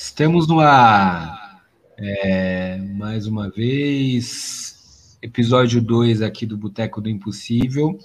Estamos 0.00 0.46
no 0.46 0.60
ar. 0.60 1.60
É, 1.96 2.78
mais 2.94 3.26
uma 3.26 3.50
vez, 3.50 5.18
episódio 5.20 5.82
2 5.82 6.22
aqui 6.22 6.46
do 6.46 6.56
Boteco 6.56 7.00
do 7.00 7.08
Impossível. 7.08 7.98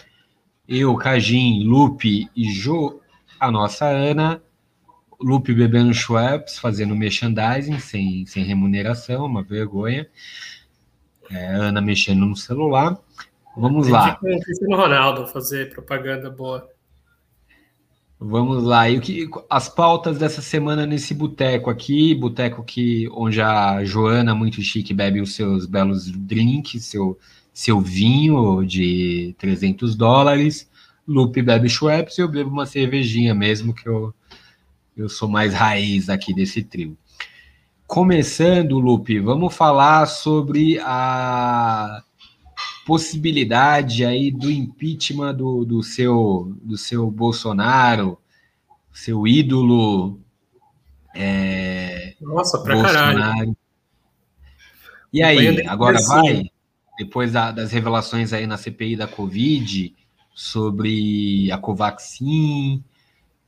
Eu, 0.68 0.96
Cajim, 0.96 1.64
Lupe 1.64 2.28
e 2.36 2.52
Jo, 2.52 3.00
a 3.40 3.52
nossa 3.52 3.86
Ana. 3.86 4.42
Lupe 5.22 5.54
bebendo 5.54 5.94
Schweppes, 5.94 6.58
fazendo 6.58 6.96
merchandising 6.96 7.78
sem, 7.78 8.26
sem 8.26 8.44
remuneração, 8.44 9.28
uma 9.28 9.44
vergonha. 9.44 10.10
É, 11.30 11.46
Ana 11.46 11.80
mexendo 11.80 12.26
no 12.26 12.36
celular. 12.36 12.98
Vamos 13.56 13.88
lá. 13.88 14.16
Cristiano 14.16 14.78
Ronaldo 14.78 15.28
fazer 15.28 15.70
propaganda 15.70 16.28
boa. 16.32 16.73
Vamos 18.26 18.64
lá. 18.64 18.90
E 18.90 18.98
o 18.98 19.02
que, 19.02 19.30
as 19.50 19.68
pautas 19.68 20.18
dessa 20.18 20.42
semana 20.42 20.86
nesse 20.86 21.14
boteco 21.14 21.70
aqui, 21.70 22.16
boteco 22.16 22.64
que 22.64 23.10
onde 23.12 23.42
a 23.42 23.84
Joana, 23.84 24.34
muito 24.34 24.62
chique, 24.62 24.94
bebe 24.94 25.20
os 25.20 25.36
seus 25.36 25.66
belos 25.66 26.10
drinks, 26.10 26.86
seu, 26.86 27.20
seu 27.54 27.82
vinho 27.82 28.64
de 28.64 29.36
300 29.38 29.94
dólares. 29.96 30.70
Lupe 31.06 31.42
bebe 31.42 31.68
Schweppes 31.68 32.18
e 32.18 32.22
eu 32.22 32.30
bebo 32.30 32.50
uma 32.50 32.66
cervejinha 32.66 33.36
mesmo, 33.36 33.74
que 33.74 33.90
eu, 33.90 34.14
eu 34.96 35.10
sou 35.10 35.28
mais 35.28 35.54
raiz 35.54 36.08
aqui 36.08 36.34
desse 36.34 36.64
trio. 36.64 36.98
Começando, 37.86 38.80
Lupe, 38.80 39.20
vamos 39.20 39.54
falar 39.54 40.06
sobre 40.06 40.80
a 40.80 42.02
possibilidade 42.86 44.06
aí 44.06 44.32
do 44.32 44.52
impeachment 44.52 45.36
do, 45.36 45.66
do, 45.66 45.82
seu, 45.82 46.56
do 46.62 46.78
seu 46.78 47.10
Bolsonaro, 47.10 48.18
seu 48.92 49.28
ídolo. 49.28 50.20
É, 51.16 52.16
Nossa, 52.22 52.62
pra 52.62 52.76
Bolsonaro. 52.76 53.20
caralho. 53.20 53.58
E 55.12 55.22
aí, 55.22 55.66
agora 55.68 56.00
vai? 56.08 56.50
Depois 56.98 57.32
da, 57.32 57.52
das 57.52 57.72
revelações 57.72 58.34
aí 58.34 58.46
na 58.46 58.58
CPI 58.58 58.96
da 58.96 59.08
Covid 59.08 59.96
sobre 60.34 61.52
a 61.52 61.58
Covaxin, 61.58 62.78
o 62.78 62.84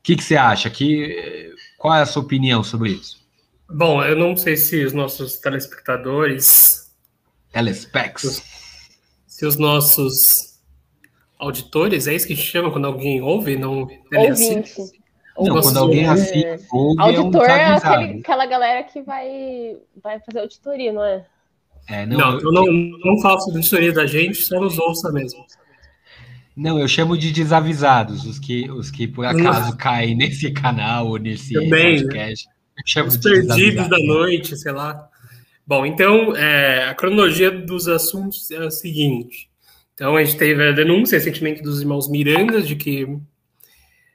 que, 0.04 0.16
que 0.16 0.24
você 0.24 0.36
acha? 0.36 0.70
Que, 0.70 1.54
qual 1.78 1.96
é 1.96 2.02
a 2.02 2.06
sua 2.06 2.22
opinião 2.22 2.64
sobre 2.64 2.92
isso? 2.92 3.26
Bom, 3.68 4.04
eu 4.04 4.16
não 4.16 4.38
sei 4.38 4.56
se 4.56 4.84
os 4.86 4.94
nossos 4.94 5.38
telespectadores. 5.38 6.94
Telespecs 7.52 8.44
se 9.36 9.46
os 9.46 9.58
nossos 9.58 10.62
auditores, 11.38 12.08
é 12.08 12.16
isso 12.16 12.26
que 12.26 12.32
a 12.32 12.36
gente 12.38 12.48
chama 12.48 12.72
quando 12.72 12.86
alguém 12.86 13.22
ouve, 13.22 13.58
não 13.58 13.80
Ouvinte. 13.80 14.74
Não, 15.38 15.62
quando 15.62 15.78
alguém 15.78 16.08
assiste, 16.08 16.66
ouve, 16.72 17.02
Auditor 17.02 17.44
é, 17.44 17.54
um 17.54 17.60
é 17.60 17.76
aquele, 17.76 18.20
aquela 18.22 18.46
galera 18.46 18.84
que 18.84 19.02
vai, 19.02 19.76
vai 20.02 20.22
fazer 20.22 20.40
auditoria, 20.40 20.94
não 20.94 21.04
é? 21.04 21.26
é 21.90 22.06
não, 22.06 22.18
não, 22.18 22.40
eu 22.40 22.52
não, 22.54 22.66
não 23.04 23.22
faço 23.22 23.52
auditoria 23.52 23.92
da 23.92 24.06
gente, 24.06 24.38
só 24.38 24.58
nos 24.58 24.80
ouça 24.80 25.12
mesmo. 25.12 25.46
Não, 26.56 26.80
eu 26.80 26.88
chamo 26.88 27.18
de 27.18 27.34
desavisados, 27.34 28.24
os 28.24 28.40
que, 28.40 28.72
os 28.72 28.90
que 28.90 29.06
por 29.06 29.26
acaso 29.26 29.72
não. 29.72 29.78
caem 29.78 30.16
nesse 30.16 30.50
canal 30.52 31.08
ou 31.08 31.18
nesse 31.18 31.56
Também, 31.56 31.98
podcast. 31.98 32.48
Eu 32.78 32.84
chamo 32.86 33.10
os 33.10 33.20
de 33.20 33.30
perdidos 33.30 33.90
da 33.90 34.00
noite, 34.00 34.56
sei 34.56 34.72
lá. 34.72 35.10
Bom, 35.68 35.86
então, 35.86 36.36
é, 36.36 36.90
a 36.90 36.94
cronologia 36.94 37.50
dos 37.50 37.88
assuntos 37.88 38.52
é 38.52 38.58
a 38.58 38.70
seguinte. 38.70 39.50
Então, 39.94 40.16
a 40.16 40.24
gente 40.24 40.38
teve 40.38 40.68
a 40.68 40.72
denúncia 40.72 41.18
recentemente 41.18 41.64
dos 41.64 41.82
irmãos 41.82 42.08
Miranda 42.08 42.62
de 42.62 42.76
que 42.76 43.18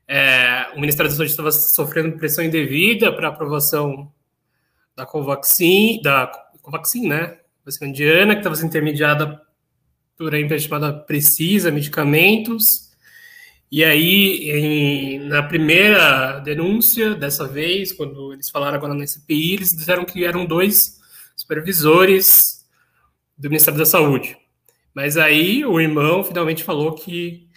é, 0.06 0.68
o 0.76 0.80
Ministério 0.80 1.10
da 1.10 1.16
Saúde 1.16 1.30
estava 1.30 1.50
sofrendo 1.50 2.16
pressão 2.18 2.44
indevida 2.44 3.12
para 3.12 3.28
aprovação 3.28 4.12
da 4.94 5.04
Covaxin, 5.04 6.00
da 6.02 6.26
Covaxin, 6.62 7.08
né? 7.08 7.38
Vacina 7.64 7.90
indiana, 7.90 8.34
que 8.34 8.40
estava 8.40 8.54
sendo 8.54 8.68
intermediada 8.68 9.40
por 10.16 10.34
a 10.34 10.40
empresa 10.40 10.64
chamada 10.64 10.92
Precisa 10.92 11.70
Medicamentos. 11.70 12.90
E 13.72 13.84
aí, 13.84 14.50
em, 14.50 15.18
na 15.20 15.42
primeira 15.42 16.40
denúncia, 16.40 17.14
dessa 17.14 17.46
vez, 17.46 17.92
quando 17.92 18.32
eles 18.32 18.50
falaram 18.50 18.76
agora 18.76 18.94
na 18.94 19.06
CPI, 19.06 19.54
eles 19.54 19.74
disseram 19.74 20.04
que 20.04 20.24
eram 20.24 20.44
dois 20.44 20.99
supervisores 21.40 22.66
do 23.36 23.48
Ministério 23.48 23.78
da 23.78 23.86
Saúde. 23.86 24.36
Mas 24.94 25.16
aí 25.16 25.64
o 25.64 25.80
irmão 25.80 26.22
finalmente 26.22 26.62
falou 26.62 26.94
que 26.94 27.48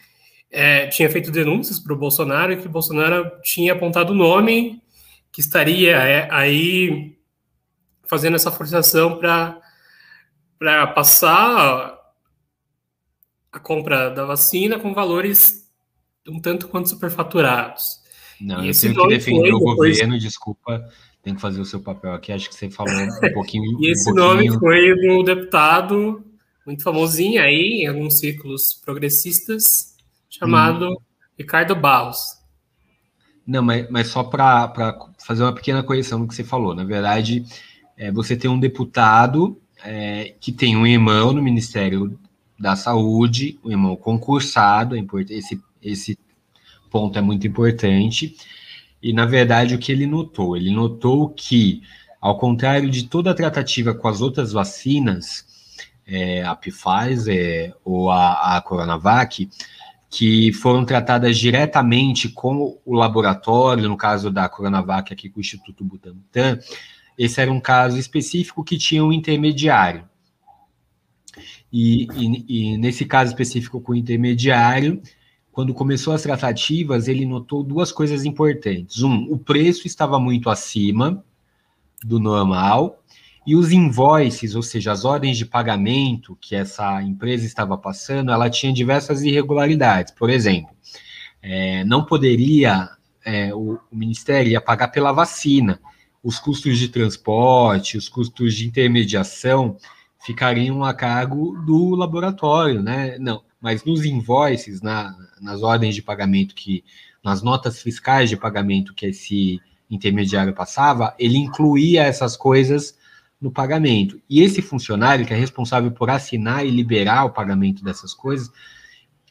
é, 0.50 0.88
tinha 0.88 1.10
feito 1.10 1.32
denúncias 1.32 1.80
para 1.80 1.94
o 1.94 1.98
Bolsonaro 1.98 2.54
e 2.54 2.58
que 2.58 2.68
o 2.68 2.72
Bolsonaro 2.72 3.30
tinha 3.42 3.74
apontado 3.74 4.14
o 4.14 4.16
nome 4.16 4.82
que 5.32 5.42
estaria 5.42 5.98
é, 5.98 6.28
aí 6.32 7.18
fazendo 8.08 8.36
essa 8.36 8.52
forçação 8.52 9.18
para 9.18 9.62
passar 10.94 11.98
a 13.52 13.60
compra 13.60 14.10
da 14.10 14.26
vacina 14.26 14.80
com 14.80 14.94
valores 14.94 15.64
um 16.28 16.40
tanto 16.40 16.70
quanto 16.70 16.88
superfaturados. 16.88 18.02
Não, 18.40 18.64
e 18.64 18.70
eu 18.70 18.80
tenho 18.80 18.96
que 18.96 19.08
defender 19.08 19.54
o 19.54 19.60
depois... 19.60 19.98
governo, 19.98 20.18
desculpa, 20.18 20.88
tem 21.24 21.34
que 21.34 21.42
fazer 21.42 21.62
o 21.62 21.66
seu 21.66 21.80
papel 21.80 22.14
aqui. 22.14 22.32
Acho 22.32 22.50
que 22.50 22.56
você 22.56 22.70
falou 22.70 22.94
um 22.94 23.08
pouquinho. 23.34 23.82
e 23.82 23.92
esse 23.92 24.12
um 24.12 24.16
nome 24.16 24.52
foi 24.60 24.94
um 25.10 25.24
deputado 25.24 26.24
muito 26.66 26.84
famosinho 26.84 27.42
aí, 27.42 27.82
em 27.82 27.88
alguns 27.88 28.20
círculos 28.20 28.74
progressistas, 28.74 29.96
chamado 30.30 30.90
hum. 30.90 30.98
Ricardo 31.38 31.76
Barros. 31.76 32.20
Não, 33.46 33.62
mas, 33.62 33.90
mas 33.90 34.08
só 34.08 34.24
para 34.24 34.74
fazer 35.26 35.44
uma 35.44 35.54
pequena 35.54 35.82
correção 35.82 36.20
no 36.20 36.28
que 36.28 36.36
você 36.36 36.44
falou. 36.44 36.76
Na 36.76 36.84
verdade, 36.84 37.44
é, 37.98 38.12
você 38.12 38.36
tem 38.36 38.50
um 38.50 38.60
deputado 38.60 39.60
é, 39.84 40.36
que 40.40 40.52
tem 40.52 40.78
um 40.78 40.88
irmão 40.88 41.34
no 41.34 41.42
Ministério 41.42 42.18
da 42.58 42.76
Saúde, 42.76 43.60
um 43.64 43.72
irmão 43.72 43.96
concursado, 43.96 44.96
é 44.96 45.04
esse, 45.30 45.62
esse 45.82 46.18
ponto 46.90 47.18
é 47.18 47.22
muito 47.22 47.46
importante 47.46 48.38
e, 49.04 49.12
na 49.12 49.26
verdade, 49.26 49.76
o 49.76 49.78
que 49.78 49.92
ele 49.92 50.08
notou? 50.08 50.56
Ele 50.56 50.72
notou 50.72 51.30
que, 51.30 51.82
ao 52.22 52.38
contrário 52.38 52.90
de 52.90 53.04
toda 53.04 53.32
a 53.32 53.34
tratativa 53.34 53.94
com 53.94 54.08
as 54.08 54.22
outras 54.22 54.54
vacinas, 54.54 55.46
é, 56.08 56.42
a 56.42 56.56
Pfizer 56.56 57.76
ou 57.84 58.10
a, 58.10 58.56
a 58.56 58.62
Coronavac, 58.62 59.50
que 60.10 60.54
foram 60.54 60.86
tratadas 60.86 61.38
diretamente 61.38 62.30
com 62.30 62.80
o 62.86 62.94
laboratório, 62.94 63.90
no 63.90 63.98
caso 63.98 64.32
da 64.32 64.48
Coronavac 64.48 65.12
aqui 65.12 65.30
com 65.30 65.40
o 65.40 65.42
Instituto 65.42 65.84
Butantan, 65.84 66.60
esse 67.18 67.42
era 67.42 67.52
um 67.52 67.60
caso 67.60 67.98
específico 67.98 68.64
que 68.64 68.78
tinha 68.78 69.04
um 69.04 69.12
intermediário. 69.12 70.08
E, 71.72 72.08
e, 72.14 72.74
e 72.74 72.78
nesse 72.78 73.04
caso 73.04 73.32
específico 73.32 73.82
com 73.82 73.92
o 73.92 73.96
intermediário, 73.96 75.02
quando 75.54 75.72
começou 75.72 76.14
as 76.14 76.24
tratativas, 76.24 77.08
ele 77.08 77.28
notou 77.28 77.64
duas 77.64 77.92
coisas 77.92 78.26
importantes. 78.26 79.04
Um, 79.04 79.32
o 79.32 79.38
preço 79.38 79.86
estava 79.86 80.20
muito 80.20 80.50
acima 80.50 81.24
do 82.04 82.20
normal, 82.20 83.00
e 83.46 83.56
os 83.56 83.72
invoices, 83.72 84.56
ou 84.56 84.64
seja, 84.64 84.92
as 84.92 85.06
ordens 85.06 85.38
de 85.38 85.46
pagamento 85.46 86.36
que 86.42 86.56
essa 86.56 87.04
empresa 87.04 87.46
estava 87.46 87.78
passando, 87.78 88.32
ela 88.32 88.50
tinha 88.50 88.74
diversas 88.74 89.22
irregularidades. 89.22 90.12
Por 90.14 90.30
exemplo, 90.30 90.74
é, 91.42 91.84
não 91.84 92.04
poderia, 92.04 92.90
é, 93.24 93.54
o, 93.54 93.80
o 93.92 93.96
Ministério 93.96 94.52
ia 94.52 94.62
pagar 94.62 94.88
pela 94.88 95.12
vacina. 95.12 95.80
Os 96.24 96.40
custos 96.40 96.80
de 96.80 96.88
transporte, 96.88 97.98
os 97.98 98.10
custos 98.10 98.56
de 98.56 98.66
intermediação 98.66 99.78
ficariam 100.26 100.84
a 100.84 100.94
cargo 100.94 101.58
do 101.66 101.96
laboratório, 101.96 102.82
né? 102.82 103.18
Não, 103.20 103.44
mas 103.60 103.84
nos 103.84 104.06
invoices, 104.06 104.82
na, 104.82 105.16
nas 105.42 105.62
ordens 105.62 105.96
de 105.96 106.02
pagamento 106.02 106.56
que, 106.56 106.84
nas 107.24 107.42
notas 107.42 107.82
fiscais 107.82 108.30
de 108.30 108.38
pagamento 108.38 108.94
que 108.94 109.08
esse 109.08 109.62
intermediário 109.90 110.54
passava, 110.54 111.14
ele 111.20 111.38
incluía 111.38 112.04
essas 112.04 112.36
coisas 112.36 112.98
no 113.40 113.52
pagamento. 113.52 114.22
E 114.30 114.42
esse 114.42 114.62
funcionário, 114.62 115.26
que 115.26 115.34
é 115.34 115.38
responsável 115.38 115.92
por 115.92 116.10
assinar 116.10 116.66
e 116.66 116.70
liberar 116.70 117.26
o 117.26 117.30
pagamento 117.32 117.84
dessas 117.84 118.14
coisas, 118.14 118.50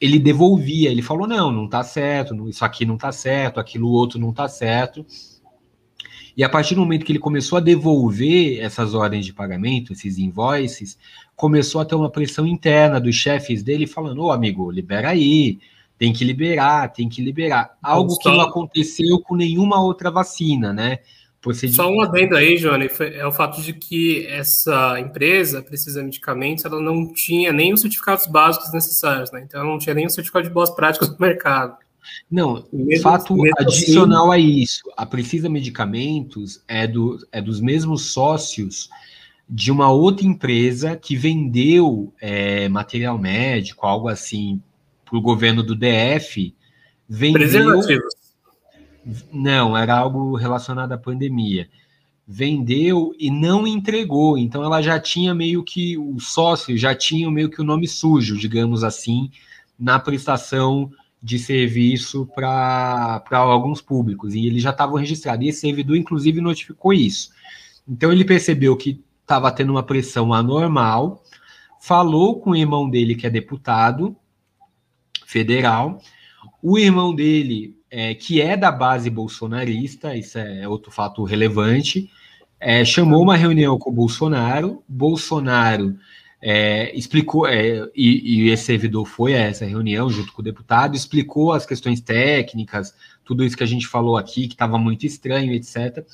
ele 0.01 0.19
devolvia, 0.19 0.91
ele 0.91 1.01
falou: 1.01 1.27
não, 1.27 1.51
não 1.51 1.65
está 1.65 1.83
certo, 1.83 2.49
isso 2.49 2.65
aqui 2.65 2.85
não 2.85 2.97
está 2.97 3.13
certo, 3.13 3.59
aquilo 3.59 3.89
outro 3.89 4.19
não 4.19 4.31
está 4.31 4.49
certo. 4.49 5.07
E 6.37 6.43
a 6.43 6.49
partir 6.49 6.75
do 6.75 6.81
momento 6.81 7.05
que 7.05 7.13
ele 7.13 7.19
começou 7.19 7.59
a 7.59 7.61
devolver 7.61 8.61
essas 8.61 8.95
ordens 8.95 9.27
de 9.27 9.33
pagamento, 9.33 9.93
esses 9.93 10.19
invoices, 10.19 10.99
começou 11.37 11.81
a 11.81 11.85
ter 11.85 11.95
uma 11.95 12.11
pressão 12.11 12.47
interna 12.47 13.01
dos 13.01 13.15
chefes 13.15 13.63
dele 13.63 13.87
falando: 13.87 14.23
ô 14.23 14.27
oh, 14.27 14.33
amigo, 14.33 14.71
libera 14.71 15.11
aí, 15.11 15.59
tem 15.99 16.13
que 16.13 16.25
liberar, 16.25 16.93
tem 16.93 17.09
que 17.09 17.23
liberar. 17.23 17.77
Algo 17.83 18.19
que 18.19 18.29
não 18.29 18.41
aconteceu 18.41 19.21
com 19.21 19.37
nenhuma 19.37 19.81
outra 19.83 20.11
vacina, 20.11 20.73
né? 20.73 20.99
Só 21.75 21.91
um 21.91 22.01
adendo 22.01 22.37
aí, 22.37 22.57
Johnny, 22.57 22.89
é 23.01 23.27
o 23.27 23.33
fato 23.33 23.61
de 23.61 23.73
que 23.73 24.25
essa 24.29 25.01
empresa, 25.01 25.61
Precisa 25.61 26.01
Medicamentos, 26.01 26.65
ela 26.65 26.81
não 26.81 27.13
tinha 27.13 27.53
nem 27.53 27.73
os 27.73 27.81
certificados 27.81 28.29
básicos 28.29 28.73
necessários, 28.73 29.33
né? 29.33 29.43
Então, 29.45 29.65
não 29.65 29.77
tinha 29.77 29.93
nem 29.93 30.07
o 30.07 30.11
certificado 30.11 30.47
de 30.47 30.55
boas 30.55 30.71
práticas 30.71 31.11
no 31.11 31.17
mercado. 31.19 31.77
Não, 32.31 32.65
mesmo, 32.73 33.03
fato 33.03 33.35
mesmo 33.35 33.55
adicional 33.59 34.33
assim... 34.33 34.43
a 34.43 34.45
isso, 34.45 34.83
a 34.97 35.07
Precisa 35.07 35.49
Medicamentos 35.49 36.63
é, 36.67 36.87
do, 36.87 37.19
é 37.31 37.41
dos 37.41 37.61
mesmos 37.61 38.13
sócios 38.13 38.89
de 39.49 39.71
uma 39.71 39.91
outra 39.91 40.27
empresa 40.27 40.97
que 40.97 41.15
vendeu 41.15 42.13
é, 42.21 42.69
material 42.69 43.19
médico, 43.19 43.87
algo 43.87 44.09
assim, 44.09 44.63
para 45.05 45.19
o 45.19 45.21
governo 45.21 45.63
do 45.63 45.77
DF. 45.77 46.55
Vendeu. 47.07 47.81
Não, 49.31 49.77
era 49.77 49.99
algo 49.99 50.37
relacionado 50.37 50.93
à 50.93 50.99
pandemia. 50.99 51.69
Vendeu 52.27 53.13
e 53.19 53.31
não 53.31 53.67
entregou. 53.67 54.39
Então 54.39 54.65
ela 54.65 54.81
já 54.81 54.99
tinha 54.99 55.35
meio 55.35 55.63
que 55.63 55.99
o 55.99 56.19
sócio 56.19 56.79
já 56.79 56.95
tinha 56.95 57.31
meio 57.31 57.51
que 57.51 57.61
o 57.61 57.65
nome 57.65 57.87
sujo, 57.87 58.39
digamos 58.39 58.83
assim, 58.83 59.31
na 59.79 59.99
prestação 59.99 60.91
de 61.23 61.39
serviço 61.39 62.27
para 62.35 63.23
alguns 63.31 63.81
públicos. 63.81 64.35
E 64.35 64.47
eles 64.47 64.63
já 64.63 64.71
estavam 64.71 64.97
registrados. 64.97 65.47
E 65.47 65.49
esse 65.49 65.61
servidor, 65.61 65.97
inclusive, 65.97 66.41
notificou 66.41 66.93
isso. 66.93 67.31
Então 67.89 68.11
ele 68.11 68.25
percebeu 68.25 68.77
que 68.77 69.03
estava 69.21 69.53
tendo 69.53 69.71
uma 69.71 69.83
pressão 69.83 70.35
anormal, 70.35 71.23
falou 71.81 72.41
com 72.41 72.51
o 72.51 72.57
irmão 72.57 72.91
dele, 72.91 73.15
que 73.15 73.27
é 73.27 73.31
deputado 73.31 74.17
federal. 75.25 76.01
O 76.61 76.79
irmão 76.79 77.15
dele, 77.15 77.77
é, 77.89 78.15
que 78.15 78.41
é 78.41 78.57
da 78.57 78.73
base 78.73 79.09
bolsonarista, 79.09 80.17
isso 80.17 80.39
é 80.39 80.67
outro 80.67 80.91
fato 80.91 81.23
relevante, 81.23 82.11
é, 82.59 82.85
chamou 82.85 83.23
uma 83.23 83.37
reunião 83.37 83.79
com 83.79 83.91
o 83.91 83.95
Bolsonaro. 83.95 84.83
Bolsonaro 84.89 85.97
é, 86.45 86.95
explicou, 86.97 87.47
é, 87.47 87.89
e, 87.95 88.47
e, 88.47 88.51
esse 88.51 88.65
servidor 88.65 89.07
foi 89.07 89.35
a 89.35 89.39
essa 89.39 89.65
reunião 89.65 90.11
junto 90.11 90.33
com 90.33 90.43
o 90.43 90.45
deputado, 90.45 90.97
explicou 90.97 91.53
as 91.53 91.65
questões 91.65 92.01
técnicas, 92.01 92.93
tudo 93.25 93.45
isso 93.45 93.57
que 93.57 93.63
a 93.63 93.67
gente 93.67 93.87
falou 93.87 94.17
aqui, 94.17 94.49
que 94.49 94.55
estava 94.55 94.77
muito 94.77 95.07
estranho, 95.07 95.53
etc. 95.53 96.05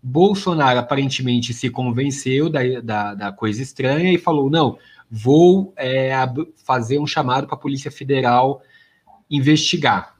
Bolsonaro 0.00 0.78
aparentemente 0.78 1.52
se 1.52 1.68
convenceu 1.68 2.48
da, 2.48 2.60
da, 2.80 3.14
da 3.14 3.32
coisa 3.32 3.60
estranha 3.60 4.12
e 4.12 4.18
falou: 4.18 4.48
não, 4.48 4.78
vou 5.10 5.72
é, 5.76 6.12
fazer 6.64 7.00
um 7.00 7.06
chamado 7.06 7.48
para 7.48 7.56
a 7.56 7.60
Polícia 7.60 7.90
Federal 7.90 8.62
investigar. 9.28 10.11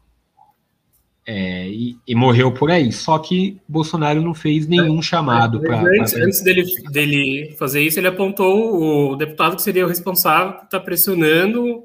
É, 1.25 1.69
e, 1.69 1.97
e, 2.07 2.15
morreu 2.17 2.53
por 2.53 2.71
aí. 2.71 2.91
Só 2.93 3.17
que 3.19 3.61
Bolsonaro 3.69 4.21
não 4.21 4.35
fez 4.35 4.67
nenhum 4.67 4.99
é, 4.99 5.03
chamado 5.03 5.61
para. 5.61 5.81
Antes, 5.81 6.13
pra... 6.13 6.25
antes 6.25 6.41
dele, 6.43 6.65
dele 6.91 7.55
fazer 7.57 7.81
isso, 7.81 8.01
ele 8.01 8.09
apontou 8.09 9.13
o 9.13 9.17
deputado 9.17 9.55
que 9.55 9.63
seria 9.63 9.85
o 9.85 9.89
responsável 9.89 10.55
por 10.55 10.65
estar 10.65 10.79
tá 10.79 10.85
pressionando 10.85 11.85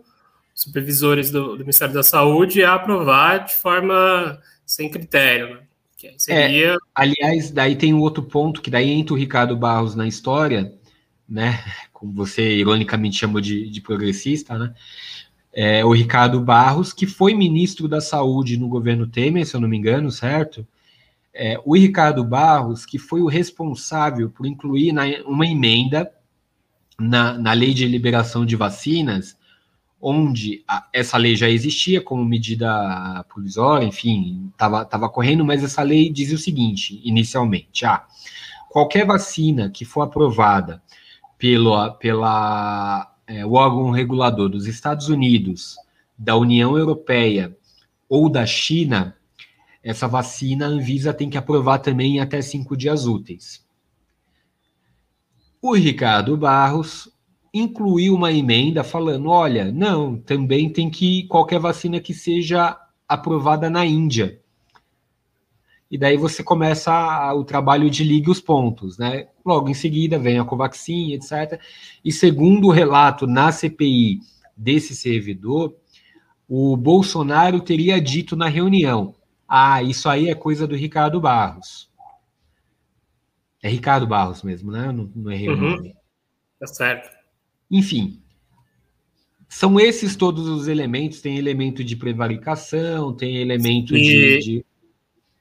supervisores 0.56 1.30
do, 1.30 1.56
do, 1.56 1.60
Ministério 1.60 1.94
da 1.94 2.02
Saúde 2.02 2.64
a 2.64 2.74
aprovar 2.74 3.46
de 3.46 3.54
forma 3.54 4.40
sem 4.66 4.90
critério. 4.90 5.56
Né? 5.56 5.60
Seria... 6.18 6.74
É, 6.74 6.78
aliás, 6.96 7.52
daí 7.52 7.76
tem 7.76 7.94
um 7.94 8.02
outro 8.02 8.24
ponto 8.24 8.60
que 8.60 8.72
daí 8.72 8.90
entra 8.90 9.14
o 9.14 9.18
Ricardo 9.18 9.56
Barros 9.56 9.94
na 9.94 10.08
história, 10.08 10.74
né? 11.30 11.64
Como 11.94 12.12
você 12.12 12.56
ironicamente 12.56 13.18
chamou 13.18 13.40
de, 13.40 13.70
de 13.70 13.82
progressista, 13.82 14.58
né? 14.58 14.74
É, 15.60 15.84
o 15.84 15.92
Ricardo 15.92 16.40
Barros, 16.40 16.94
que 16.94 17.08
foi 17.08 17.34
ministro 17.34 17.88
da 17.88 18.00
Saúde 18.00 18.58
no 18.58 18.70
governo 18.70 19.08
Temer, 19.08 19.44
se 19.44 19.56
eu 19.56 19.60
não 19.60 19.68
me 19.68 19.76
engano, 19.76 20.12
certo? 20.12 20.68
É, 21.34 21.60
o 21.66 21.76
Ricardo 21.76 22.24
Barros, 22.24 22.86
que 22.86 23.00
foi 23.00 23.22
o 23.22 23.28
responsável 23.28 24.30
por 24.30 24.46
incluir 24.46 24.92
na, 24.92 25.06
uma 25.26 25.48
emenda 25.48 26.12
na, 27.00 27.34
na 27.40 27.54
lei 27.54 27.74
de 27.74 27.88
liberação 27.88 28.46
de 28.46 28.56
vacinas, 28.56 29.36
onde 30.00 30.64
a, 30.68 30.88
essa 30.94 31.18
lei 31.18 31.36
já 31.36 31.50
existia 31.50 32.02
como 32.02 32.24
medida 32.24 33.26
provisória, 33.28 33.84
enfim, 33.84 34.52
estava 34.52 34.86
tava 34.86 35.10
correndo, 35.10 35.44
mas 35.44 35.64
essa 35.64 35.82
lei 35.82 36.12
dizia 36.12 36.36
o 36.36 36.40
seguinte, 36.40 37.02
inicialmente, 37.04 37.84
ah, 37.84 38.06
qualquer 38.70 39.08
vacina 39.08 39.72
que 39.72 39.86
for 39.86 40.04
aprovada 40.04 40.84
pelo, 41.36 41.94
pela 41.94 43.12
é, 43.28 43.46
o 43.46 43.54
órgão 43.54 43.92
regulador 43.92 44.50
dos 44.50 44.66
Estados 44.66 45.10
Unidos, 45.10 45.76
da 46.18 46.36
União 46.36 46.78
Europeia 46.78 47.56
ou 48.08 48.30
da 48.30 48.46
China, 48.46 49.16
essa 49.84 50.08
vacina 50.08 50.66
a 50.66 50.70
Anvisa 50.70 51.14
tem 51.14 51.30
que 51.30 51.38
aprovar 51.38 51.80
também 51.80 52.16
em 52.16 52.20
até 52.20 52.42
cinco 52.42 52.76
dias 52.76 53.06
úteis. 53.06 53.66
O 55.62 55.76
Ricardo 55.76 56.38
Barros 56.38 57.12
incluiu 57.54 58.16
uma 58.16 58.32
emenda 58.32 58.84
falando: 58.84 59.30
olha, 59.30 59.72
não, 59.72 60.18
também 60.18 60.70
tem 60.70 60.90
que 60.90 61.24
qualquer 61.28 61.60
vacina 61.60 62.00
que 62.00 62.14
seja 62.14 62.80
aprovada 63.08 63.70
na 63.70 63.86
Índia 63.86 64.40
e 65.90 65.98
daí 65.98 66.18
você 66.18 66.44
começa 66.44 67.34
o 67.34 67.44
trabalho 67.44 67.90
de 67.90 68.04
ligue 68.04 68.30
os 68.30 68.42
pontos, 68.42 68.98
né? 68.98 69.28
Logo 69.48 69.70
em 69.70 69.74
seguida 69.74 70.20
vem 70.20 70.38
a 70.38 70.44
Covaxin, 70.44 71.14
etc. 71.14 71.58
E 72.04 72.12
segundo 72.12 72.68
o 72.68 72.72
relato 72.72 73.26
na 73.26 73.50
CPI 73.50 74.20
desse 74.58 74.94
servidor, 74.94 75.74
o 76.50 76.76
Bolsonaro 76.76 77.62
teria 77.62 78.02
dito 78.02 78.36
na 78.36 78.50
reunião: 78.50 79.16
ah, 79.48 79.82
isso 79.82 80.10
aí 80.10 80.30
é 80.30 80.36
coisa 80.36 80.68
do 80.68 80.76
Ricardo 80.76 81.22
Barros. 81.22 81.90
É 83.64 83.70
Ricardo 83.70 84.06
Barros 84.06 84.44
mesmo, 84.44 84.70
né? 84.70 84.92
Não, 84.92 85.10
não 85.16 85.32
errei 85.32 85.48
uhum. 85.48 85.56
o 85.56 85.62
nome. 85.78 85.96
Tá 86.60 86.68
certo. 86.68 87.10
Enfim, 87.72 88.22
são 89.48 89.80
esses 89.80 90.18
todos 90.18 90.46
os 90.50 90.68
elementos. 90.68 91.22
Tem 91.22 91.38
elemento 91.38 91.86
de 91.86 91.96
prevaricação, 91.96 93.14
tem 93.14 93.38
elemento 93.38 93.96
e... 93.96 94.02
de, 94.02 94.40
de 94.40 94.66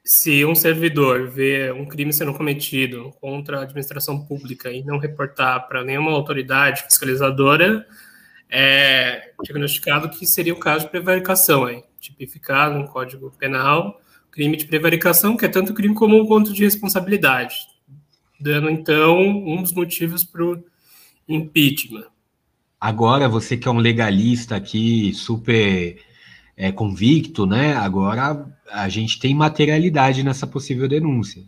se 0.07 0.45
um 0.45 0.55
servidor 0.55 1.29
vê 1.29 1.69
um 1.69 1.85
crime 1.85 2.13
sendo 2.13 2.33
cometido 2.33 3.11
contra 3.19 3.59
a 3.59 3.63
administração 3.63 4.25
pública 4.25 4.71
e 4.71 4.81
não 4.81 4.97
reportar 4.97 5.67
para 5.67 5.83
nenhuma 5.83 6.11
autoridade 6.11 6.83
fiscalizadora, 6.83 7.85
é 8.49 9.33
diagnosticado 9.43 10.09
que 10.09 10.25
seria 10.25 10.53
o 10.53 10.59
caso 10.59 10.85
de 10.85 10.91
prevaricação, 10.91 11.69
hein? 11.69 11.83
tipificado 11.99 12.79
no 12.79 12.87
Código 12.87 13.29
Penal, 13.37 13.99
crime 14.31 14.55
de 14.55 14.65
prevaricação, 14.65 15.35
que 15.35 15.43
é 15.43 15.49
tanto 15.49 15.73
crime 15.73 15.93
comum 15.93 16.25
quanto 16.25 16.53
de 16.53 16.63
responsabilidade, 16.63 17.55
dando 18.39 18.69
então 18.69 19.19
um 19.19 19.61
dos 19.61 19.73
motivos 19.73 20.23
para 20.23 20.41
o 20.41 20.63
impeachment. 21.27 22.07
Agora, 22.79 23.27
você 23.27 23.57
que 23.57 23.67
é 23.67 23.71
um 23.71 23.79
legalista 23.79 24.55
aqui, 24.55 25.13
super 25.13 25.97
é, 26.57 26.71
convicto, 26.71 27.45
né? 27.45 27.75
Agora 27.75 28.51
a 28.71 28.89
gente 28.89 29.19
tem 29.19 29.35
materialidade 29.35 30.23
nessa 30.23 30.47
possível 30.47 30.87
denúncia. 30.87 31.43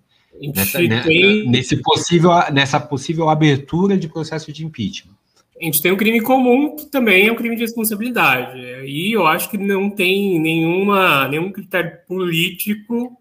Nessa, 0.55 0.79
né, 0.81 1.01
tem... 1.01 1.49
nesse 1.49 1.77
possível, 1.77 2.31
nessa 2.53 2.79
possível 2.79 3.27
abertura 3.27 3.97
de 3.97 4.07
processo 4.07 4.53
de 4.53 4.63
impeachment. 4.63 5.17
A 5.59 5.65
gente 5.65 5.81
tem 5.81 5.91
um 5.91 5.97
crime 5.97 6.21
comum 6.21 6.77
que 6.77 6.85
também 6.85 7.27
é 7.27 7.31
um 7.31 7.35
crime 7.35 7.55
de 7.55 7.63
responsabilidade. 7.63 8.57
E 8.85 9.11
eu 9.11 9.27
acho 9.27 9.49
que 9.49 9.57
não 9.57 9.89
tem 9.89 10.39
nenhuma, 10.39 11.27
nenhum 11.27 11.51
critério 11.51 11.97
político 12.07 13.17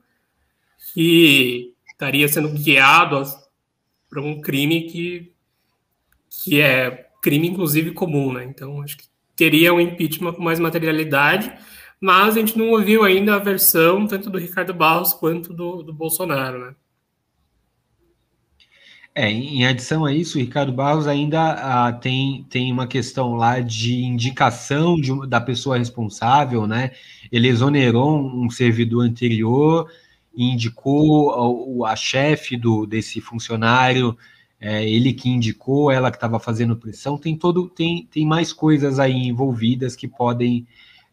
que 0.94 1.72
estaria 1.90 2.28
sendo 2.28 2.50
guiado 2.50 3.22
para 4.08 4.22
um 4.22 4.40
crime 4.40 4.82
que, 4.82 5.32
que 6.30 6.60
é 6.60 7.08
crime, 7.20 7.48
inclusive, 7.48 7.90
comum. 7.90 8.32
Né? 8.32 8.44
Então, 8.44 8.80
acho 8.82 8.98
que 8.98 9.04
teria 9.34 9.74
um 9.74 9.80
impeachment 9.80 10.34
com 10.34 10.42
mais 10.42 10.60
materialidade 10.60 11.52
mas 12.00 12.36
a 12.36 12.40
gente 12.40 12.56
não 12.56 12.70
ouviu 12.70 13.04
ainda 13.04 13.34
a 13.34 13.38
versão 13.38 14.06
tanto 14.06 14.30
do 14.30 14.38
Ricardo 14.38 14.72
Barros 14.72 15.12
quanto 15.12 15.52
do, 15.52 15.82
do 15.82 15.92
Bolsonaro, 15.92 16.58
né? 16.58 16.74
É, 19.14 19.28
em 19.28 19.66
adição 19.66 20.04
a 20.04 20.14
isso, 20.14 20.38
o 20.38 20.40
Ricardo 20.40 20.72
Barros 20.72 21.08
ainda 21.08 21.40
ah, 21.40 21.92
tem, 21.92 22.46
tem 22.48 22.70
uma 22.70 22.86
questão 22.86 23.34
lá 23.34 23.58
de 23.58 24.04
indicação 24.04 24.94
de, 24.94 25.26
da 25.26 25.40
pessoa 25.40 25.76
responsável, 25.76 26.68
né? 26.68 26.92
Ele 27.32 27.48
exonerou 27.48 28.16
um 28.16 28.48
servidor 28.48 29.04
anterior 29.04 29.90
e 30.32 30.44
indicou 30.52 31.82
a, 31.84 31.90
a 31.90 31.96
chefe 31.96 32.56
do, 32.56 32.86
desse 32.86 33.20
funcionário, 33.20 34.16
é, 34.60 34.88
ele 34.88 35.12
que 35.12 35.28
indicou, 35.28 35.90
ela 35.90 36.12
que 36.12 36.16
estava 36.16 36.38
fazendo 36.38 36.76
pressão. 36.76 37.18
Tem 37.18 37.36
todo, 37.36 37.68
tem, 37.68 38.06
tem 38.06 38.24
mais 38.24 38.52
coisas 38.52 39.00
aí 39.00 39.14
envolvidas 39.14 39.96
que 39.96 40.06
podem 40.06 40.64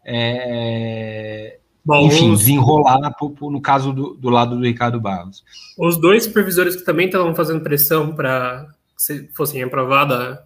é, 0.05 1.57
Bom, 1.83 2.05
enfim, 2.07 2.31
os... 2.31 2.39
desenrolar 2.39 2.99
no 3.41 3.61
caso 3.61 3.91
do, 3.91 4.13
do, 4.13 4.29
lado 4.29 4.55
do 4.55 4.63
Ricardo 4.63 4.99
Barros. 4.99 5.43
Os 5.77 5.97
dois 5.97 6.23
supervisores 6.23 6.75
que 6.75 6.85
também 6.85 7.07
estavam 7.07 7.35
fazendo 7.35 7.61
pressão 7.61 8.15
para 8.15 8.67
que 8.97 9.29
fossem 9.33 9.61
aprovada 9.61 10.45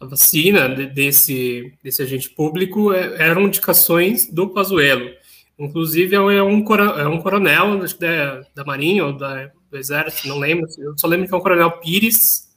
a 0.00 0.06
vacina 0.06 0.68
desse, 0.68 1.72
desse 1.82 2.02
agente 2.02 2.28
público 2.28 2.92
é, 2.92 3.22
eram 3.22 3.42
indicações 3.42 4.28
do 4.30 4.48
Pazuello. 4.48 5.10
Inclusive, 5.58 6.16
é 6.16 6.20
um, 6.20 6.30
é 6.30 6.42
um 6.42 7.20
coronel, 7.22 7.82
acho 7.82 7.94
que 7.94 8.00
da, 8.00 8.42
da 8.54 8.64
Marinha 8.64 9.06
ou 9.06 9.16
da, 9.16 9.50
do 9.70 9.78
Exército, 9.78 10.28
não 10.28 10.38
lembro. 10.38 10.66
Eu 10.78 10.98
só 10.98 11.06
lembro 11.06 11.28
que 11.28 11.34
é 11.34 11.36
um 11.36 11.40
coronel 11.40 11.70
Pires, 11.72 12.48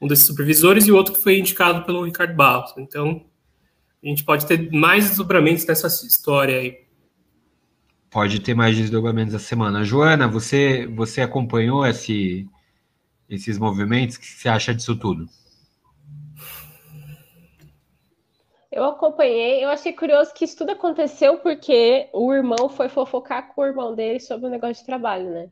um 0.00 0.06
desses 0.06 0.26
supervisores, 0.26 0.86
e 0.86 0.92
o 0.92 0.96
outro 0.96 1.14
que 1.14 1.22
foi 1.22 1.38
indicado 1.38 1.84
pelo 1.84 2.04
Ricardo 2.04 2.34
Barros. 2.34 2.74
Então, 2.76 3.24
a 4.02 4.06
gente 4.06 4.24
pode 4.24 4.46
ter 4.46 4.70
mais 4.72 5.08
desdobramentos 5.08 5.66
nessa 5.66 5.86
história 6.06 6.58
aí. 6.58 6.86
pode 8.10 8.40
ter 8.40 8.54
mais 8.54 8.76
desdobramentos 8.76 9.34
essa 9.34 9.44
semana. 9.44 9.84
Joana, 9.84 10.28
você, 10.28 10.86
você 10.86 11.20
acompanhou 11.20 11.84
esse, 11.86 12.48
esses 13.28 13.58
movimentos? 13.58 14.16
O 14.16 14.20
que 14.20 14.26
você 14.26 14.48
acha 14.48 14.74
disso 14.74 14.96
tudo? 14.96 15.26
Eu 18.70 18.84
acompanhei, 18.84 19.64
eu 19.64 19.70
achei 19.70 19.92
curioso 19.92 20.32
que 20.32 20.44
isso 20.44 20.56
tudo 20.56 20.70
aconteceu 20.70 21.38
porque 21.38 22.08
o 22.12 22.32
irmão 22.32 22.68
foi 22.68 22.88
fofocar 22.88 23.52
com 23.52 23.62
o 23.62 23.66
irmão 23.66 23.94
dele 23.94 24.20
sobre 24.20 24.46
o 24.46 24.50
negócio 24.50 24.76
de 24.76 24.86
trabalho, 24.86 25.30
né? 25.30 25.50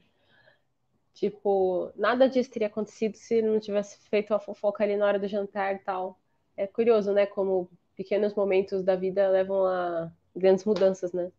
Tipo, 1.12 1.90
nada 1.96 2.28
disso 2.28 2.50
teria 2.50 2.68
acontecido 2.68 3.16
se 3.16 3.40
não 3.42 3.58
tivesse 3.58 3.98
feito 4.08 4.34
a 4.34 4.38
fofoca 4.38 4.84
ali 4.84 4.96
na 4.96 5.06
hora 5.06 5.18
do 5.18 5.26
jantar 5.26 5.74
e 5.74 5.78
tal. 5.78 6.20
É 6.56 6.66
curioso, 6.66 7.12
né? 7.12 7.26
Como 7.26 7.70
pequenos 7.96 8.34
momentos 8.34 8.82
da 8.84 8.96
vida 8.96 9.28
levam 9.28 9.66
a 9.66 10.12
grandes 10.34 10.64
mudanças, 10.64 11.12
né? 11.12 11.32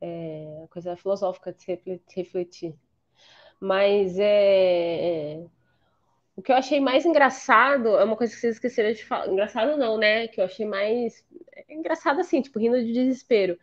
É 0.00 0.66
coisa 0.70 0.96
filosófica 0.96 1.52
de 1.52 1.60
se 1.60 2.16
refletir. 2.16 2.74
Mas 3.60 4.18
é, 4.18 5.36
é 5.36 5.46
o 6.36 6.42
que 6.42 6.50
eu 6.50 6.56
achei 6.56 6.80
mais 6.80 7.04
engraçado 7.04 7.88
é 7.88 8.04
uma 8.04 8.16
coisa 8.16 8.32
que 8.32 8.40
vocês 8.40 8.54
esqueceram 8.54 8.92
de 8.92 9.04
falar. 9.04 9.28
Engraçado 9.28 9.76
não, 9.76 9.98
né? 9.98 10.28
Que 10.28 10.40
eu 10.40 10.44
achei 10.44 10.66
mais. 10.66 11.24
É 11.54 11.74
engraçado 11.74 12.20
assim, 12.20 12.40
tipo, 12.40 12.58
rindo 12.58 12.82
de 12.82 12.92
desespero. 12.92 13.58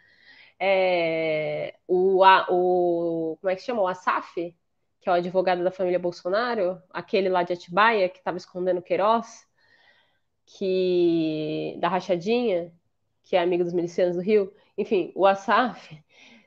É... 0.60 1.76
O, 1.88 2.24
a, 2.24 2.46
o. 2.50 3.38
Como 3.42 3.52
é 3.52 3.56
que 3.56 3.62
chama? 3.64 3.82
O 3.82 3.88
Asaf, 3.88 4.56
que 5.02 5.10
é 5.10 5.12
o 5.12 5.16
advogado 5.16 5.64
da 5.64 5.72
família 5.72 6.00
Bolsonaro, 6.00 6.82
aquele 6.92 7.30
lá 7.30 7.44
de 7.44 7.54
Atibaia, 7.54 8.10
que 8.10 8.20
estava 8.20 8.38
escondendo 8.38 8.82
Queiroz, 8.82 9.48
que. 10.58 11.78
da 11.80 11.88
Rachadinha, 11.88 12.72
que 13.24 13.36
é 13.36 13.40
amigo 13.40 13.64
dos 13.64 13.74
milicianos 13.74 14.16
do 14.16 14.22
Rio. 14.22 14.54
Enfim, 14.78 15.12
o 15.16 15.26
Asaf 15.26 16.02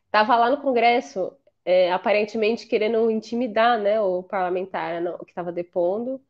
estava 0.06 0.36
lá 0.36 0.50
no 0.50 0.60
Congresso 0.60 1.32
é, 1.64 1.92
aparentemente 1.92 2.66
querendo 2.66 3.10
intimidar 3.10 3.78
né, 3.78 4.00
o 4.00 4.22
parlamentar 4.22 5.02
que 5.24 5.30
estava 5.30 5.52
depondo 5.52 6.20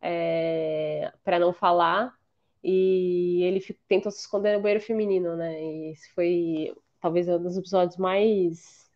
é, 0.00 1.12
para 1.24 1.38
não 1.38 1.52
falar, 1.52 2.14
e 2.62 3.42
ele 3.42 3.60
tentou 3.88 4.10
se 4.10 4.20
esconder 4.20 4.56
no 4.56 4.62
banheiro 4.62 4.84
feminino, 4.84 5.36
né? 5.36 5.60
E 5.62 5.90
esse 5.92 6.12
foi 6.12 6.74
talvez 7.00 7.28
um 7.28 7.42
dos 7.42 7.56
episódios 7.56 7.96
mais 7.96 8.88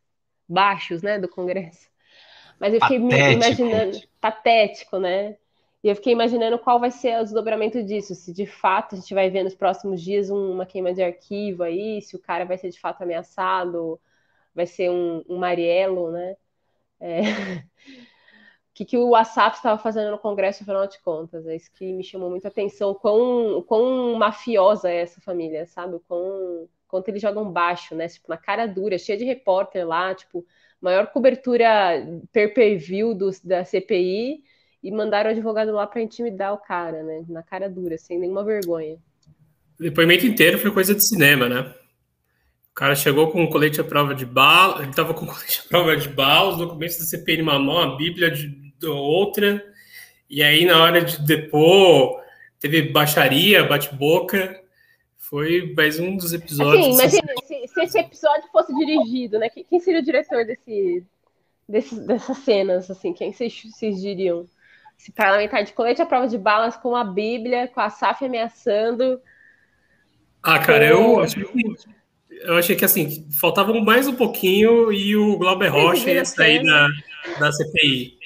baixos 0.49 1.03
né, 1.03 1.19
do 1.19 1.29
Congresso. 1.29 1.89
Mas 2.59 2.75
eu 2.75 2.81
fiquei 2.81 3.01
patético. 3.01 3.33
imaginando, 3.33 4.01
patético, 4.21 4.99
né? 4.99 5.37
E 5.83 5.89
eu 5.89 5.97
fiquei 5.97 6.13
imaginando 6.13 6.59
qual 6.59 6.79
vai 6.79 6.91
ser 6.91 7.19
o 7.21 7.25
desdobramento 7.25 7.83
disso, 7.83 8.15
se 8.15 8.33
de 8.33 8.47
fato 8.47 8.95
a 8.95 8.99
gente 8.99 9.13
vai 9.15 9.29
ver 9.31 9.43
nos 9.43 9.55
próximos 9.55 10.01
dias 10.01 10.31
uma 10.31 10.65
queima 10.65 10.95
de 10.95 11.03
arquivo 11.03 11.65
aí, 11.65 12.01
se 12.01 12.15
o 12.15 12.21
cara 12.21 12.45
vai 12.45 12.57
ser 12.57 12.71
de 12.71 12.79
fato 12.79 13.03
ameaçado, 13.03 14.01
vai 14.55 14.67
ser 14.67 14.91
um, 14.91 15.25
um 15.29 15.41
né? 15.41 16.37
É... 17.01 17.21
o 18.71 18.75
que, 18.75 18.85
que 18.85 18.97
o 18.97 19.11
WhatsApp 19.11 19.57
estava 19.57 19.79
fazendo 19.79 20.11
no 20.11 20.19
Congresso, 20.19 20.63
afinal 20.63 20.87
de 20.87 21.01
contas? 21.01 21.47
É 21.47 21.57
isso 21.57 21.71
que 21.73 21.93
me 21.93 22.05
chamou 22.05 22.31
muita 22.31 22.49
atenção, 22.49 22.91
o 22.91 22.95
quão, 22.95 23.63
quão 23.67 24.15
mafiosa 24.15 24.91
é 24.91 25.03
essa 25.03 25.21
família, 25.21 25.67
sabe? 25.67 25.97
O 25.97 26.01
quão, 26.01 26.69
quanto 26.89 27.09
eles 27.09 27.21
jogam 27.21 27.51
baixo, 27.53 27.95
né? 27.95 28.09
Tipo, 28.09 28.29
na 28.31 28.37
cara 28.39 28.67
dura, 28.67 28.99
cheia 28.99 29.19
de 29.19 29.25
repórter 29.25 29.87
lá, 29.87 30.15
tipo, 30.15 30.47
maior 30.81 31.09
cobertura 31.09 31.67
per 32.33 32.55
per 32.55 32.79
view 32.79 33.15
do, 33.15 33.31
da 33.45 33.65
CPI, 33.65 34.45
e 34.83 34.91
mandaram 34.91 35.31
o 35.31 35.33
advogado 35.33 35.73
lá 35.73 35.87
para 35.87 36.03
intimidar 36.03 36.53
o 36.53 36.59
cara, 36.59 37.03
né? 37.03 37.25
Na 37.29 37.43
cara 37.43 37.71
dura, 37.71 37.97
sem 37.97 38.19
nenhuma 38.19 38.45
vergonha. 38.45 38.97
O 39.79 39.83
depoimento 39.83 40.27
inteiro 40.27 40.59
foi 40.59 40.71
coisa 40.71 40.95
de 40.95 41.07
cinema, 41.07 41.49
né? 41.49 41.73
O 42.71 42.75
cara 42.75 42.95
chegou 42.95 43.31
com 43.31 43.43
um 43.43 43.51
colete 43.51 43.81
à 43.81 43.85
prova 43.85 44.15
de 44.15 44.27
bala, 44.27 44.81
ele 44.81 44.91
estava 44.91 45.15
com 45.15 45.25
um 45.25 45.29
colete 45.33 45.63
à 45.65 45.69
prova 45.69 45.97
de 45.97 46.09
bala, 46.09 46.51
os 46.51 46.59
documentos 46.59 46.99
da 46.99 47.05
CPI 47.05 47.39
numa 47.39 47.59
mão, 47.59 47.79
a 47.79 47.97
Bíblia 47.97 48.31
de, 48.31 48.49
de 48.49 48.87
outra, 48.87 49.65
e 50.29 50.43
aí 50.43 50.65
na 50.65 50.83
hora 50.83 51.05
de 51.05 51.25
depor, 51.25 52.21
teve 52.59 52.91
baixaria, 52.91 53.65
bate-boca, 53.65 54.61
foi 55.17 55.73
mais 55.77 55.99
um 55.99 56.17
dos 56.17 56.33
episódios. 56.33 56.87
Assim, 56.87 57.21
imagina, 57.21 57.35
se, 57.45 57.69
se, 57.69 57.83
esse 57.83 57.99
episódio 57.99 58.49
fosse 58.51 58.75
dirigido, 58.75 59.39
né? 59.39 59.49
Quem 59.49 59.81
seria 59.81 60.01
o 60.01 60.05
diretor 60.05 60.45
desse, 60.45 61.05
desse, 61.69 62.01
dessas 62.07 62.39
cenas, 62.39 62.91
assim? 62.91 63.13
Quem 63.13 63.33
vocês, 63.33 63.63
vocês 63.65 64.01
diriam? 64.01 64.49
Esse 65.03 65.11
parlamentar 65.11 65.65
de 65.65 65.73
colete 65.73 66.01
à 66.01 66.07
prova 66.07 66.29
de 66.29 66.39
balas 66.39 66.77
com 66.77 66.95
a 66.95 67.03
Bíblia, 67.03 67.67
com 67.67 67.81
a 67.81 67.91
SAF 67.91 68.25
ameaçando. 68.25 69.21
Ah, 70.41 70.61
cara, 70.61 70.87
eu 70.87 71.19
acho 71.21 71.35
que 71.45 71.75
eu 72.31 72.57
achei 72.57 72.77
que 72.77 72.85
assim, 72.85 73.29
faltava 73.41 73.75
mais 73.81 74.07
um 74.07 74.15
pouquinho 74.15 74.93
e 74.93 75.17
o 75.17 75.37
Glauber 75.39 75.71
Rocha 75.71 76.09
ia 76.09 76.25
sair 76.25 76.63
da, 76.63 76.89
da 77.41 77.51
CPI. 77.51 78.17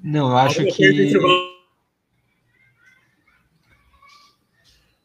Não, 0.00 0.30
eu 0.30 0.36
acho 0.36 0.64
que. 0.66 1.12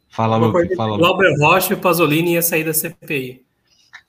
Fala, 0.10 0.38
Luke, 0.38 0.76
fala. 0.76 0.98
Glauber 1.00 1.36
Rocha 1.40 1.74
e 1.74 1.76
o 1.76 1.80
Pasolini 1.80 2.34
ia 2.34 2.44
sair 2.44 2.64
da 2.64 2.76
CPI. 2.76 3.44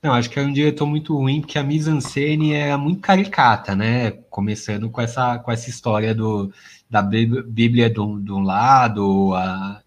Não, 0.05 0.13
acho 0.13 0.29
que 0.29 0.37
é 0.37 0.43
um 0.43 0.53
diretor 0.53 0.85
muito 0.85 1.17
ruim, 1.17 1.41
porque 1.41 1.57
a 1.57 1.63
mise-en-scène 1.63 2.53
é 2.53 2.77
muito 2.77 3.01
caricata, 3.01 3.75
né? 3.75 4.11
Começando 4.29 4.87
com 4.87 5.01
essa, 5.01 5.39
com 5.39 5.51
essa 5.51 5.67
história 5.67 6.13
do, 6.13 6.53
da 6.87 7.01
Bíblia 7.01 7.89
de 7.89 7.99
um, 7.99 8.23
de 8.23 8.31
um 8.31 8.43
lado, 8.43 9.33
a, 9.33 9.81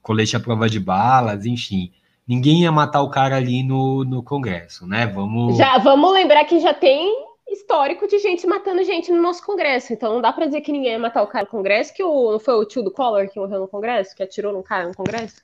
colete 0.00 0.36
à 0.36 0.40
prova 0.40 0.68
de 0.68 0.78
balas, 0.78 1.44
enfim. 1.44 1.90
Ninguém 2.24 2.62
ia 2.62 2.70
matar 2.70 3.02
o 3.02 3.10
cara 3.10 3.34
ali 3.34 3.64
no, 3.64 4.04
no 4.04 4.22
Congresso, 4.22 4.86
né? 4.86 5.08
Vamos. 5.08 5.56
Já 5.56 5.76
vamos 5.78 6.12
lembrar 6.12 6.44
que 6.44 6.60
já 6.60 6.72
tem 6.72 7.12
histórico 7.48 8.06
de 8.06 8.20
gente 8.20 8.46
matando 8.46 8.84
gente 8.84 9.10
no 9.10 9.20
nosso 9.20 9.44
Congresso. 9.44 9.92
Então 9.92 10.14
não 10.14 10.20
dá 10.20 10.32
para 10.32 10.46
dizer 10.46 10.60
que 10.60 10.70
ninguém 10.70 10.92
ia 10.92 10.98
matar 11.00 11.24
o 11.24 11.26
cara 11.26 11.46
no 11.46 11.50
Congresso, 11.50 11.92
que 11.92 12.04
o, 12.04 12.38
foi 12.38 12.54
o 12.54 12.64
tio 12.64 12.84
do 12.84 12.92
Collor 12.92 13.28
que 13.28 13.40
morreu 13.40 13.58
no 13.58 13.68
Congresso, 13.68 14.14
que 14.14 14.22
atirou 14.22 14.52
num 14.52 14.62
cara 14.62 14.86
no 14.86 14.94
Congresso? 14.94 15.42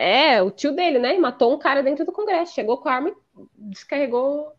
É, 0.00 0.42
o 0.42 0.50
tio 0.50 0.72
dele, 0.72 0.98
né? 0.98 1.18
Matou 1.18 1.52
um 1.52 1.58
cara 1.58 1.82
dentro 1.82 2.06
do 2.06 2.12
Congresso, 2.12 2.54
chegou 2.54 2.78
com 2.78 2.88
a 2.88 2.94
arma 2.94 3.10
e 3.10 3.14
descarregou 3.58 4.50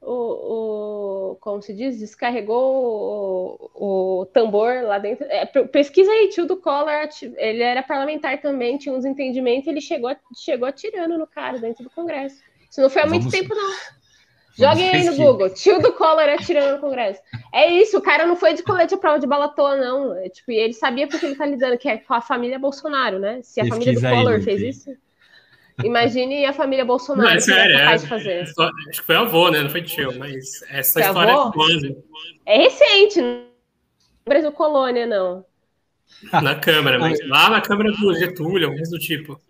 o, 0.00 1.32
o, 1.32 1.36
como 1.36 1.62
se 1.62 1.72
diz, 1.72 2.00
descarregou 2.00 3.70
o, 3.74 4.20
o 4.22 4.26
tambor 4.26 4.82
lá 4.82 4.98
dentro. 4.98 5.24
É, 5.26 5.46
pesquisa 5.46 6.10
aí, 6.10 6.30
tio 6.30 6.46
do 6.46 6.56
Collor, 6.56 7.08
ele 7.36 7.62
era 7.62 7.80
parlamentar 7.80 8.40
também, 8.40 8.76
tinha 8.76 8.92
uns 8.92 9.04
entendimentos, 9.04 9.68
ele 9.68 9.80
chegou, 9.80 10.10
chegou 10.36 10.66
atirando 10.66 11.16
no 11.16 11.28
cara 11.28 11.56
dentro 11.58 11.84
do 11.84 11.90
Congresso. 11.90 12.42
Isso 12.68 12.80
não 12.80 12.90
foi 12.90 13.02
há 13.02 13.06
muito 13.06 13.30
Vamos... 13.30 13.38
tempo, 13.38 13.54
não. 13.54 13.99
Joguem 14.56 14.90
aí 14.90 15.04
no 15.04 15.16
Google, 15.16 15.50
tio 15.50 15.80
do 15.80 15.92
Collor 15.92 16.28
atirando 16.28 16.74
no 16.74 16.80
Congresso. 16.80 17.20
É 17.52 17.66
isso, 17.66 17.96
o 17.98 18.02
cara 18.02 18.26
não 18.26 18.36
foi 18.36 18.54
de 18.54 18.62
colete 18.62 18.94
à 18.94 18.98
prova 18.98 19.18
de 19.18 19.26
bala 19.26 19.48
toa, 19.48 19.76
não. 19.76 20.14
É, 20.16 20.28
tipo, 20.28 20.50
ele 20.50 20.72
sabia 20.72 21.06
porque 21.06 21.24
ele 21.24 21.36
tá 21.36 21.46
lidando, 21.46 21.78
que 21.78 21.88
é 21.88 21.98
com 21.98 22.14
a 22.14 22.20
família 22.20 22.58
Bolsonaro, 22.58 23.18
né? 23.18 23.40
Se 23.42 23.60
a 23.60 23.64
Pesquisa 23.64 24.00
família 24.00 24.10
do 24.10 24.16
Collor 24.16 24.38
aí, 24.38 24.42
fez 24.42 24.60
isso. 24.62 24.90
Imagine 25.84 26.44
a 26.44 26.52
família 26.52 26.84
Bolsonaro. 26.84 27.28
Não, 27.28 27.36
é 27.36 27.40
sério, 27.40 27.76
é, 27.76 27.96
de 27.96 28.06
fazer. 28.06 28.42
acho 28.42 29.00
que 29.00 29.06
foi 29.06 29.16
avô, 29.16 29.50
né? 29.50 29.62
Não 29.62 29.70
foi 29.70 29.82
tio, 29.82 30.18
mas 30.18 30.62
essa 30.70 31.00
foi 31.00 31.02
história 31.02 31.32
avô? 31.32 31.48
é 31.48 31.52
quando? 31.52 32.04
É 32.44 32.58
recente, 32.58 33.20
não 33.20 33.28
é 33.28 33.44
Brasil 34.28 34.52
Colônia, 34.52 35.06
não. 35.06 35.44
Na 36.42 36.54
Câmara, 36.54 36.98
mas 36.98 37.18
lá 37.28 37.48
na 37.50 37.60
Câmara 37.60 37.92
do 37.92 38.14
Getúlio, 38.14 38.68
alguns 38.68 38.90
do 38.90 38.98
tipo. 38.98 39.40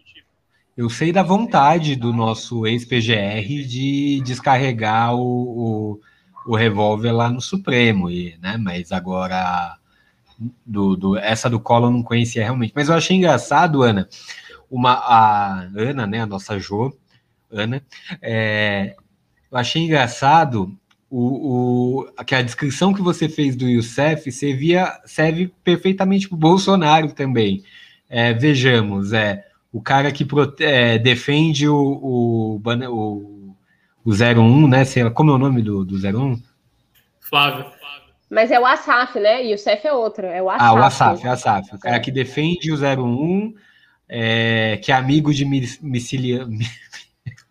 Eu 0.77 0.89
sei 0.89 1.13
da 1.13 1.23
vontade 1.23 1.97
do 1.97 2.13
nosso 2.13 2.67
ex-PGR 2.67 3.67
de 3.67 4.21
descarregar 4.25 5.15
o, 5.15 5.21
o, 5.21 6.01
o 6.47 6.57
revólver 6.57 7.13
lá 7.13 7.29
no 7.29 7.41
Supremo, 7.41 8.11
e, 8.11 8.37
né? 8.41 8.57
Mas 8.57 8.93
agora 8.93 9.77
do, 10.65 10.97
do, 10.97 11.19
essa 11.19 11.51
do 11.51 11.61
Collor 11.61 11.91
eu 11.91 11.93
não 11.93 12.03
conhecia 12.03 12.43
realmente. 12.43 12.73
Mas 12.75 12.89
eu 12.89 12.95
achei 12.95 13.17
engraçado, 13.17 13.83
Ana, 13.83 14.09
uma, 14.71 14.93
a 14.93 15.69
Ana, 15.77 16.07
né, 16.07 16.21
a 16.21 16.27
nossa 16.27 16.59
Jo, 16.59 16.97
Ana, 17.51 17.83
é, 18.23 18.95
eu 19.51 19.59
achei 19.59 19.83
engraçado 19.83 20.75
o, 21.11 22.05
o, 22.07 22.25
que 22.25 22.35
a 22.35 22.43
descrição 22.43 22.95
que 22.95 23.03
você 23.03 23.29
fez 23.29 23.57
do 23.57 23.69
Youssef 23.69 24.31
servia, 24.31 25.01
serve 25.05 25.53
perfeitamente 25.65 26.29
para 26.29 26.37
o 26.37 26.39
Bolsonaro 26.39 27.13
também. 27.13 27.65
É, 28.09 28.33
vejamos, 28.33 29.13
é 29.13 29.45
o 29.73 29.81
cara 29.81 30.11
que 30.11 30.25
prote, 30.25 30.65
é, 30.65 30.99
defende 30.99 31.69
o, 31.69 31.77
o, 31.77 32.61
o, 32.63 33.57
o 34.05 34.11
01, 34.11 34.69
né? 34.69 34.85
Sei 34.85 35.05
lá, 35.05 35.11
como 35.11 35.31
é 35.31 35.35
o 35.35 35.39
nome 35.39 35.63
do, 35.63 35.85
do 35.85 35.97
01? 35.97 36.41
Flávio. 37.21 37.67
Mas 38.29 38.51
é 38.51 38.61
o 38.61 38.67
Asaf, 38.67 39.19
né? 39.19 39.45
E 39.45 39.55
o 39.55 39.59
Cef 39.59 39.85
é 39.85 39.93
outro. 39.93 40.27
É 40.27 40.41
o 40.41 40.49
Asaf. 40.49 40.65
Ah, 40.65 40.73
o 40.73 40.83
Asaf, 40.83 41.27
é 41.27 41.29
o 41.29 41.33
Asaf. 41.33 41.75
O 41.75 41.79
cara 41.79 41.99
que 42.01 42.11
defende 42.11 42.73
o 42.73 42.77
01 42.77 43.55
é, 44.09 44.77
que 44.83 44.91
é 44.91 44.95
amigo 44.95 45.33
de 45.33 45.45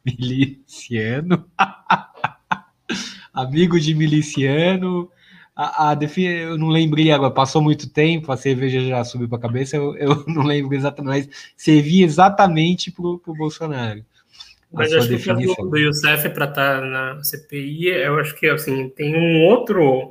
miliciano, 0.05 1.49
amigo 3.33 3.79
de 3.79 3.93
miliciano. 3.93 5.09
A, 5.61 5.91
a 5.91 5.97
eu 6.17 6.57
não 6.57 6.69
lembrei 6.69 7.11
agora, 7.11 7.33
passou 7.33 7.61
muito 7.61 7.89
tempo, 7.89 8.31
a 8.31 8.37
cerveja 8.37 8.79
já 8.79 9.03
subiu 9.03 9.27
para 9.27 9.39
a 9.39 9.41
cabeça, 9.41 9.75
eu, 9.75 9.93
eu, 9.97 10.23
não 10.25 10.43
lembro 10.43 10.73
exatamente, 10.73 11.27
mas 11.27 11.51
servia 11.57 12.05
exatamente 12.05 12.89
para 12.89 13.03
o 13.05 13.35
Bolsonaro. 13.37 14.05
Mas 14.71 14.93
acho 14.93 15.09
definição. 15.09 15.55
que 15.55 15.61
o 15.61 15.65
do 15.65 15.77
Youssef 15.77 16.29
para 16.29 16.45
estar 16.45 16.79
tá 16.79 16.85
na 16.85 17.21
CPI, 17.21 17.87
eu 17.87 18.17
acho 18.19 18.35
que 18.35 18.47
assim, 18.47 18.87
tem 18.91 19.13
um 19.13 19.43
outro. 19.47 20.07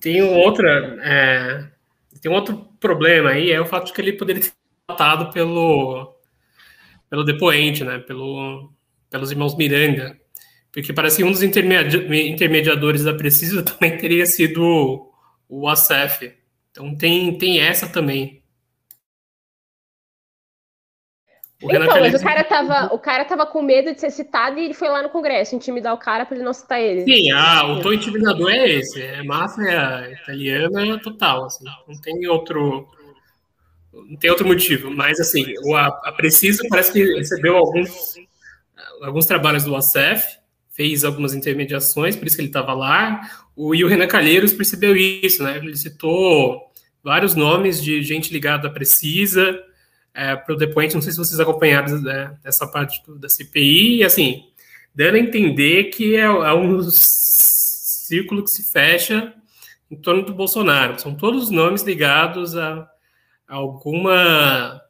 Tem 0.00 0.22
um 0.22 0.32
outra. 0.32 0.96
É, 1.02 1.66
tem 2.22 2.32
um 2.32 2.34
outro 2.34 2.66
problema 2.80 3.30
aí, 3.30 3.50
é 3.50 3.60
o 3.60 3.66
fato 3.66 3.88
de 3.88 3.92
que 3.92 4.00
ele 4.00 4.14
poderia 4.14 4.40
ser 4.40 4.52
tratado 4.86 5.30
pelo, 5.32 6.14
pelo 7.10 7.24
depoente, 7.24 7.84
né? 7.84 7.98
Pelo, 7.98 8.72
pelos 9.10 9.30
irmãos 9.30 9.54
Miranda. 9.54 10.18
Porque 10.72 10.92
parece 10.92 11.18
que 11.18 11.24
um 11.24 11.32
dos 11.32 11.42
intermediadores 11.42 13.04
da 13.04 13.14
Precisa 13.14 13.62
também 13.64 13.96
teria 13.98 14.26
sido 14.26 15.10
o 15.48 15.68
ACF. 15.68 16.32
Então 16.70 16.94
tem, 16.96 17.36
tem 17.36 17.60
essa 17.60 17.88
também. 17.88 18.40
O 21.62 21.70
então, 21.70 22.00
mas 22.00 22.14
o 22.14 22.24
cara, 22.24 22.42
tava, 22.42 22.94
o 22.94 22.98
cara 22.98 23.24
tava 23.26 23.44
com 23.44 23.60
medo 23.60 23.92
de 23.92 24.00
ser 24.00 24.10
citado 24.10 24.58
e 24.58 24.64
ele 24.64 24.72
foi 24.72 24.88
lá 24.88 25.02
no 25.02 25.10
Congresso 25.10 25.54
intimidar 25.54 25.92
o 25.92 25.98
cara 25.98 26.24
para 26.24 26.34
ele 26.34 26.44
não 26.44 26.54
citar 26.54 26.80
ele. 26.80 27.04
Sim, 27.04 27.30
ah, 27.32 27.66
o 27.66 27.82
tom 27.82 27.92
intimidador 27.92 28.50
é 28.50 28.66
esse. 28.66 29.02
É 29.02 29.22
máfia 29.22 30.10
italiana 30.10 30.98
total. 31.02 31.44
Assim, 31.44 31.66
não 31.86 32.00
tem 32.00 32.26
outro. 32.28 32.88
Não 33.92 34.16
tem 34.16 34.30
outro 34.30 34.46
motivo. 34.46 34.90
Mas, 34.90 35.20
assim, 35.20 35.52
o, 35.64 35.76
a, 35.76 35.88
a 35.88 36.12
Precisa 36.12 36.66
parece 36.70 36.94
que 36.94 37.04
recebeu 37.04 37.58
alguns, 37.58 38.14
alguns 39.02 39.26
trabalhos 39.26 39.64
do 39.64 39.76
ACF, 39.76 40.39
fez 40.70 41.04
algumas 41.04 41.34
intermediações, 41.34 42.16
por 42.16 42.26
isso 42.26 42.36
que 42.36 42.42
ele 42.42 42.48
estava 42.48 42.72
lá. 42.72 43.20
O, 43.54 43.74
e 43.74 43.84
o 43.84 43.88
Renan 43.88 44.06
Calheiros 44.06 44.52
percebeu 44.52 44.96
isso, 44.96 45.42
né? 45.42 45.58
Ele 45.58 45.76
citou 45.76 46.70
vários 47.02 47.34
nomes 47.34 47.82
de 47.82 48.02
gente 48.02 48.32
ligada 48.32 48.68
à 48.68 48.70
Precisa 48.70 49.62
é, 50.14 50.36
para 50.36 50.54
o 50.54 50.58
depoente, 50.58 50.94
não 50.94 51.02
sei 51.02 51.12
se 51.12 51.18
vocês 51.18 51.38
acompanharam 51.38 52.00
né, 52.00 52.36
essa 52.44 52.66
parte 52.66 53.02
do, 53.04 53.18
da 53.18 53.28
CPI, 53.28 53.98
e 53.98 54.04
assim, 54.04 54.44
dando 54.94 55.16
a 55.16 55.20
entender 55.20 55.84
que 55.84 56.16
é, 56.16 56.20
é 56.22 56.52
um 56.52 56.82
círculo 56.90 58.42
que 58.42 58.50
se 58.50 58.70
fecha 58.70 59.32
em 59.90 59.96
torno 59.96 60.22
do 60.24 60.34
Bolsonaro. 60.34 61.00
São 61.00 61.14
todos 61.14 61.50
nomes 61.50 61.82
ligados 61.82 62.56
a, 62.56 62.88
a 63.46 63.54
alguma 63.54 64.80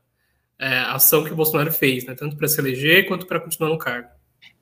é, 0.58 0.78
ação 0.80 1.24
que 1.24 1.32
o 1.32 1.36
Bolsonaro 1.36 1.72
fez, 1.72 2.04
né, 2.06 2.14
tanto 2.14 2.36
para 2.36 2.48
se 2.48 2.60
eleger 2.60 3.06
quanto 3.06 3.26
para 3.26 3.40
continuar 3.40 3.70
no 3.70 3.78
cargo. 3.78 4.08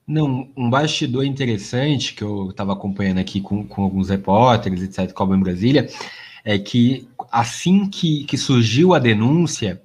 Não, 0.09 0.49
um 0.57 0.69
bastidor 0.69 1.23
interessante 1.23 2.13
que 2.15 2.23
eu 2.23 2.49
estava 2.49 2.73
acompanhando 2.73 3.19
aqui 3.19 3.39
com, 3.39 3.65
com 3.65 3.83
alguns 3.83 4.09
repórteres, 4.09 4.81
etc., 4.81 5.13
como 5.13 5.35
em 5.35 5.39
Brasília, 5.39 5.87
é 6.43 6.57
que 6.57 7.07
assim 7.31 7.87
que, 7.87 8.23
que 8.23 8.37
surgiu 8.37 8.93
a 8.93 8.99
denúncia, 8.99 9.81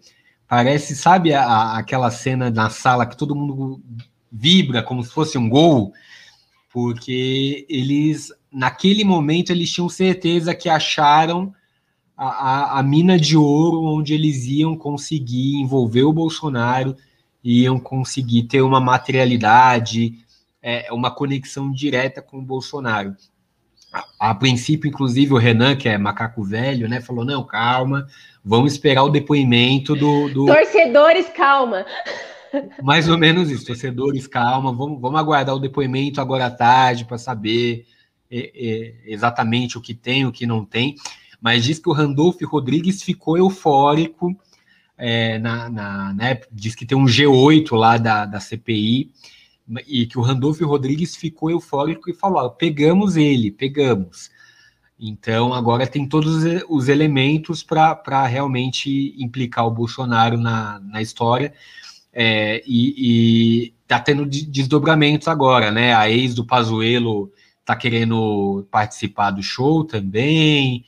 Parece, 0.46 0.94
sabe, 0.94 1.32
a, 1.32 1.76
aquela 1.76 2.10
cena 2.10 2.50
na 2.50 2.68
sala 2.70 3.06
que 3.06 3.16
todo 3.16 3.34
mundo 3.34 3.82
vibra 4.30 4.82
como 4.82 5.02
se 5.02 5.10
fosse 5.10 5.38
um 5.38 5.48
gol, 5.48 5.92
porque 6.72 7.66
eles, 7.68 8.32
naquele 8.52 9.04
momento, 9.04 9.50
eles 9.50 9.72
tinham 9.72 9.88
certeza 9.88 10.54
que 10.54 10.68
acharam 10.68 11.52
a, 12.16 12.26
a, 12.26 12.78
a 12.78 12.82
mina 12.82 13.18
de 13.18 13.36
ouro 13.36 13.82
onde 13.82 14.12
eles 14.12 14.44
iam 14.46 14.76
conseguir 14.76 15.56
envolver 15.56 16.04
o 16.04 16.12
Bolsonaro, 16.12 16.94
iam 17.44 17.78
conseguir 17.78 18.44
ter 18.44 18.62
uma 18.62 18.80
materialidade, 18.80 20.14
é, 20.62 20.90
uma 20.90 21.10
conexão 21.10 21.70
direta 21.70 22.22
com 22.22 22.38
o 22.38 22.42
Bolsonaro. 22.42 23.14
A, 23.92 24.30
a, 24.30 24.34
princípio, 24.34 24.88
inclusive, 24.88 25.34
o 25.34 25.38
Renan, 25.38 25.76
que 25.76 25.88
é 25.88 25.98
macaco 25.98 26.42
velho, 26.42 26.88
né, 26.88 27.00
falou: 27.00 27.24
não, 27.24 27.44
calma, 27.44 28.08
Vamos 28.44 28.72
esperar 28.72 29.02
o 29.04 29.08
depoimento 29.08 29.96
do. 29.96 30.28
do... 30.28 30.44
Torcedores, 30.52 31.28
calma. 31.30 31.86
Mais 32.82 33.08
ou 33.08 33.16
menos 33.16 33.50
isso, 33.50 33.64
torcedores, 33.64 34.26
calma. 34.26 34.70
Vamos, 34.70 35.00
vamos 35.00 35.18
aguardar 35.18 35.54
o 35.54 35.60
depoimento 35.60 36.20
agora 36.20 36.46
à 36.46 36.50
tarde 36.50 37.06
para 37.06 37.16
saber 37.16 37.86
é, 38.30 38.52
é, 38.54 38.94
exatamente 39.06 39.78
o 39.78 39.80
que 39.80 39.94
tem, 39.94 40.26
o 40.26 40.32
que 40.32 40.46
não 40.46 40.64
tem. 40.64 40.94
Mas 41.40 41.64
diz 41.64 41.78
que 41.78 41.88
o 41.88 41.92
Randolph 41.92 42.40
Rodrigues 42.42 43.02
ficou 43.02 43.38
eufórico. 43.38 44.36
É, 44.96 45.38
na, 45.38 45.68
na 45.68 46.14
né, 46.14 46.40
diz 46.52 46.74
que 46.74 46.86
tem 46.86 46.96
um 46.96 47.06
G8 47.06 47.74
lá 47.76 47.96
da, 47.98 48.24
da 48.24 48.38
CPI 48.38 49.10
e 49.88 50.06
que 50.06 50.18
o 50.18 50.22
Randolph 50.22 50.60
Rodrigues 50.60 51.16
ficou 51.16 51.50
eufórico 51.50 52.10
e 52.10 52.14
falou: 52.14 52.50
pegamos 52.50 53.16
ele, 53.16 53.50
pegamos. 53.50 54.30
Então, 54.98 55.52
agora 55.52 55.86
tem 55.86 56.06
todos 56.06 56.44
os 56.68 56.88
elementos 56.88 57.62
para 57.62 58.26
realmente 58.26 59.14
implicar 59.18 59.66
o 59.66 59.70
Bolsonaro 59.70 60.38
na, 60.38 60.78
na 60.80 61.02
história. 61.02 61.52
É, 62.12 62.62
e, 62.66 63.74
está 63.82 63.98
tendo 64.00 64.24
desdobramentos 64.24 65.28
agora, 65.28 65.70
né? 65.70 65.94
A 65.94 66.08
ex 66.10 66.34
do 66.34 66.46
Pazuello 66.46 67.30
está 67.60 67.76
querendo 67.76 68.66
participar 68.70 69.30
do 69.30 69.42
show 69.42 69.84
também. 69.84 70.84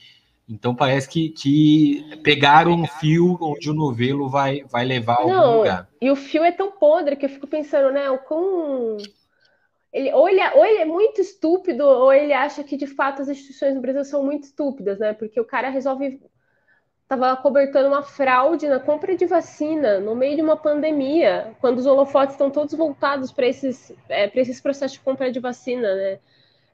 Então 0.48 0.74
parece 0.74 1.09
que, 1.09 1.30
que 1.30 2.20
pegaram 2.22 2.72
um 2.72 2.87
fio 2.87 3.37
onde 3.40 3.68
o 3.68 3.74
novelo 3.74 4.28
vai, 4.28 4.62
vai 4.64 4.85
levar 4.85 5.14
a 5.14 5.22
algum 5.22 5.32
Não, 5.32 5.59
lugar. 5.59 5.88
E 6.00 6.11
o 6.11 6.14
fio 6.14 6.44
é 6.44 6.52
tão 6.52 6.70
podre 6.70 7.16
que 7.16 7.26
eu 7.26 7.30
fico 7.30 7.48
pensando, 7.48 7.92
né? 7.92 8.09
O 8.11 8.18
quão 8.18 8.96
ele 9.96 10.12
ou, 10.12 10.28
ele, 10.28 10.40
ou 10.54 10.64
ele 10.64 10.78
é 10.80 10.85
muito 10.85 11.22
estúpido, 11.22 11.82
ou 11.82 12.12
ele 12.12 12.35
acha 12.35 12.62
que 12.62 12.76
de 12.76 12.87
fato 12.87 13.22
as 13.22 13.28
instituições 13.28 13.74
no 13.74 13.80
Brasil 13.80 14.04
são 14.04 14.22
muito 14.22 14.44
estúpidas, 14.44 14.98
né? 14.98 15.14
Porque 15.14 15.40
o 15.40 15.44
cara 15.44 15.70
resolve. 15.70 16.20
Estava 17.02 17.37
cobertando 17.37 17.88
uma 17.88 18.02
fraude 18.02 18.66
na 18.66 18.80
compra 18.80 19.16
de 19.16 19.26
vacina 19.26 20.00
no 20.00 20.16
meio 20.16 20.35
de 20.35 20.42
uma 20.42 20.56
pandemia, 20.56 21.54
quando 21.61 21.78
os 21.78 21.87
holofotes 21.87 22.35
estão 22.35 22.50
todos 22.50 22.74
voltados 22.74 23.30
para 23.30 23.46
esses, 23.46 23.92
é, 24.09 24.28
esses 24.38 24.61
processos 24.61 24.98
de 24.98 25.04
compra 25.04 25.30
de 25.30 25.38
vacina, 25.38 25.94
né? 25.94 26.18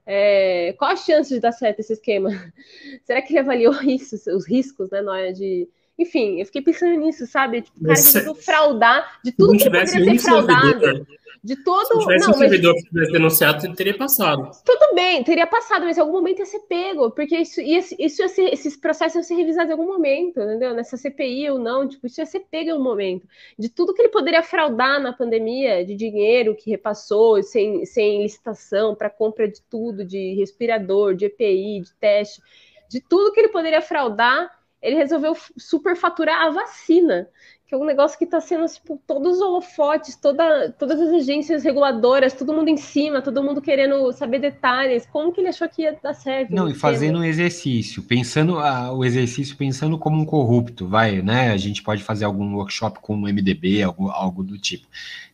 É, 0.07 0.75
qual 0.79 0.91
a 0.91 0.97
chance 0.97 1.33
de 1.33 1.41
dar 1.41 1.53
certo 1.53 1.81
esse 1.81 1.93
esquema? 1.93 2.31
Será 3.05 3.23
que 3.23 3.33
ele 3.33 3.41
avaliou 3.41 3.75
isso, 3.83 4.17
os 4.35 4.47
riscos, 4.47 4.91
né, 4.91 5.01
na 5.01 5.13
hora 5.13 5.33
de. 5.33 5.69
Enfim, 5.99 6.41
eu 6.41 6.47
fiquei 6.47 6.63
pensando 6.63 6.99
nisso, 6.99 7.27
sabe? 7.27 7.63
Tipo, 7.63 7.79
o 7.79 7.83
cara 7.87 7.95
resolveu 7.95 8.35
fraudar 8.35 9.21
de 9.23 9.31
tudo 9.33 9.57
que 9.57 9.65
poderia 9.65 9.87
ser 9.87 10.19
fraudado 10.19 11.07
de 11.43 11.57
todo. 11.57 11.87
Se 11.87 11.99
tivesse 11.99 12.27
não, 12.27 12.35
um 12.35 12.39
servidor 12.39 12.73
mas... 12.73 12.83
que 12.83 12.89
tivesse 12.89 13.13
denunciado, 13.13 13.75
teria 13.75 13.97
passado. 13.97 14.51
Tudo 14.65 14.95
bem, 14.95 15.25
teria 15.25 15.47
passado, 15.47 15.85
mas 15.85 15.99
em 15.99 16.01
algum 16.01 16.13
momento 16.13 16.39
ia 16.39 16.47
ser 16.47 16.61
pego, 16.61 17.11
porque 17.11 17.37
isso, 17.37 17.61
ia, 17.61 17.81
isso 17.99 18.29
ser, 18.29 18.53
esses 18.53 18.77
processos 18.77 19.17
iam 19.17 19.23
ser 19.23 19.35
revisados 19.35 19.69
em 19.69 19.73
algum 19.73 19.87
momento, 19.87 20.41
entendeu? 20.41 20.73
Nessa 20.73 20.97
CPI 20.97 21.51
ou 21.51 21.59
não, 21.59 21.89
tipo, 21.89 22.07
isso 22.07 22.21
ia 22.21 22.27
ser 22.27 22.41
pego 22.51 22.71
em 22.71 22.75
um 22.75 22.83
momento. 22.83 23.27
De 23.59 23.69
tudo 23.69 23.93
que 23.93 24.03
ele 24.03 24.11
poderia 24.11 24.43
fraudar 24.43 25.01
na 25.01 25.13
pandemia, 25.13 25.85
de 25.85 25.97
dinheiro 25.97 26.55
que 26.55 26.71
repassou 26.71 27.43
sem, 27.43 27.85
sem 27.85 28.23
licitação 28.23 28.95
para 28.95 29.11
compra 29.11 29.49
de 29.49 29.61
tudo, 29.63 30.05
de 30.05 30.35
respirador, 30.35 31.15
de 31.15 31.25
EPI, 31.25 31.81
de 31.81 31.93
teste, 31.95 32.41
de 32.89 33.01
tudo 33.01 33.33
que 33.33 33.41
ele 33.41 33.49
poderia 33.49 33.83
fraudar, 33.83 34.49
ele 34.81 34.97
resolveu 34.97 35.35
superfaturar 35.57 36.43
a 36.43 36.51
vacina 36.51 37.29
que 37.73 37.77
é 37.77 37.79
um 37.79 37.87
negócio 37.87 38.19
que 38.19 38.25
está 38.25 38.39
sendo, 38.39 38.67
tipo, 38.67 39.01
todos 39.07 39.37
os 39.37 39.41
holofotes, 39.41 40.15
toda, 40.15 40.71
todas 40.79 41.01
as 41.01 41.09
agências 41.23 41.65
reguladoras, 41.65 42.35
todo 42.35 42.53
mundo 42.53 42.69
em 42.69 42.77
cima, 42.77 43.23
todo 43.23 43.43
mundo 43.43 43.63
querendo 43.63 44.13
saber 44.13 44.41
detalhes. 44.41 45.07
Como 45.11 45.33
que 45.33 45.41
ele 45.41 45.49
achou 45.49 45.67
que 45.67 45.81
ia 45.81 45.99
dar 46.03 46.13
certo? 46.13 46.55
Não, 46.55 46.69
e 46.69 46.75
fazendo 46.75 47.21
um 47.21 47.25
exercício, 47.25 48.03
pensando 48.03 48.59
ah, 48.59 48.93
o 48.93 49.03
exercício 49.03 49.57
pensando 49.57 49.97
como 49.97 50.21
um 50.21 50.27
corrupto, 50.27 50.87
vai, 50.87 51.23
né? 51.23 51.51
A 51.51 51.57
gente 51.57 51.83
pode 51.83 52.03
fazer 52.03 52.27
algum 52.27 52.57
workshop 52.57 53.01
com 53.01 53.15
o 53.15 53.23
MDB, 53.23 53.83
algo, 53.83 54.11
algo 54.11 54.45
do 54.45 54.59
tipo. 54.59 54.87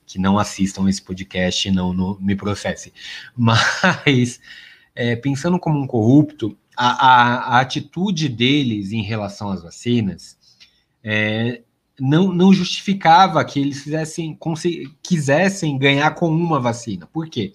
Que 0.07 0.16
não 0.16 0.38
assistam 0.38 0.88
esse 0.88 1.03
podcast 1.03 1.66
e 1.66 1.72
não 1.72 1.92
no, 1.92 2.20
me 2.20 2.37
processe. 2.37 2.92
Mas, 3.37 4.38
é, 4.94 5.16
pensando 5.16 5.59
como 5.59 5.77
um 5.77 5.88
corrupto, 5.88 6.57
a, 6.77 6.87
a, 6.87 7.57
a 7.57 7.61
atitude 7.61 8.29
deles 8.29 8.92
em 8.92 9.03
relação 9.03 9.51
às 9.51 9.61
vacinas 9.61 10.38
é, 11.03 11.62
não, 12.01 12.33
não 12.33 12.53
justificava 12.53 13.45
que 13.45 13.61
eles 13.61 13.83
fizessem, 13.83 14.39
quisessem 15.03 15.79
ganhar 15.79 16.15
com 16.15 16.29
uma 16.29 16.61
vacina. 16.61 17.07
Por 17.07 17.29
quê? 17.29 17.53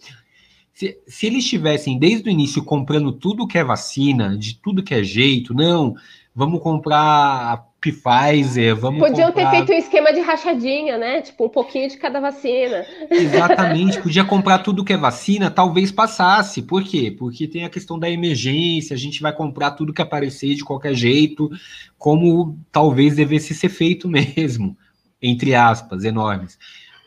Se, 0.74 1.00
se 1.08 1.28
eles 1.28 1.44
estivessem 1.44 2.00
desde 2.00 2.28
o 2.28 2.32
início 2.32 2.64
comprando 2.64 3.12
tudo 3.12 3.48
que 3.48 3.58
é 3.58 3.64
vacina, 3.64 4.38
de 4.38 4.56
tudo 4.56 4.84
que 4.84 4.94
é 4.94 5.04
jeito, 5.04 5.54
não, 5.54 5.96
vamos 6.36 6.62
comprar 6.62 7.68
Pfizer, 7.92 8.76
vamos 8.76 9.00
Podiam 9.00 9.32
comprar... 9.32 9.52
ter 9.52 9.58
feito 9.58 9.74
um 9.74 9.78
esquema 9.78 10.14
de 10.14 10.22
rachadinha, 10.22 10.98
né? 10.98 11.22
Tipo, 11.22 11.46
um 11.46 11.50
pouquinho 11.50 11.90
de 11.90 11.98
cada 11.98 12.20
vacina. 12.20 12.86
Exatamente, 13.10 14.00
podia 14.02 14.24
comprar 14.24 14.60
tudo 14.60 14.86
que 14.86 14.94
é 14.94 14.98
vacina, 14.98 15.52
talvez 15.52 15.92
passasse. 15.92 16.62
Por 16.62 16.84
quê? 16.84 17.14
Porque 17.18 17.48
tem 17.48 17.66
a 17.66 17.70
questão 17.70 18.00
da 18.00 18.10
emergência, 18.10 18.94
a 18.94 18.98
gente 18.98 19.22
vai 19.22 19.34
comprar 19.34 19.72
tudo 19.72 19.94
que 19.94 20.02
aparecer 20.02 20.56
de 20.56 20.64
qualquer 20.64 20.94
jeito, 20.94 21.50
como 21.98 22.58
talvez 22.72 23.16
devesse 23.16 23.54
ser 23.54 23.70
feito 23.70 24.08
mesmo, 24.10 24.78
entre 25.22 25.54
aspas, 25.54 26.04
enormes. 26.04 26.58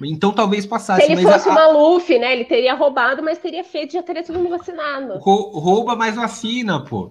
Então 0.04 0.32
talvez 0.32 0.66
passasse. 0.66 1.06
Se 1.06 1.12
ele 1.12 1.22
fosse 1.22 1.48
a, 1.48 1.52
o 1.52 1.54
Maluf, 1.54 2.18
né? 2.18 2.32
Ele 2.34 2.44
teria 2.44 2.74
roubado, 2.74 3.22
mas 3.22 3.38
teria 3.38 3.64
feito, 3.64 3.94
já 3.94 4.02
teria 4.02 4.22
todo 4.22 4.38
mundo 4.38 4.50
vacinado. 4.50 5.18
Rouba 5.18 5.96
mais 5.96 6.16
vacina, 6.16 6.84
pô. 6.84 7.10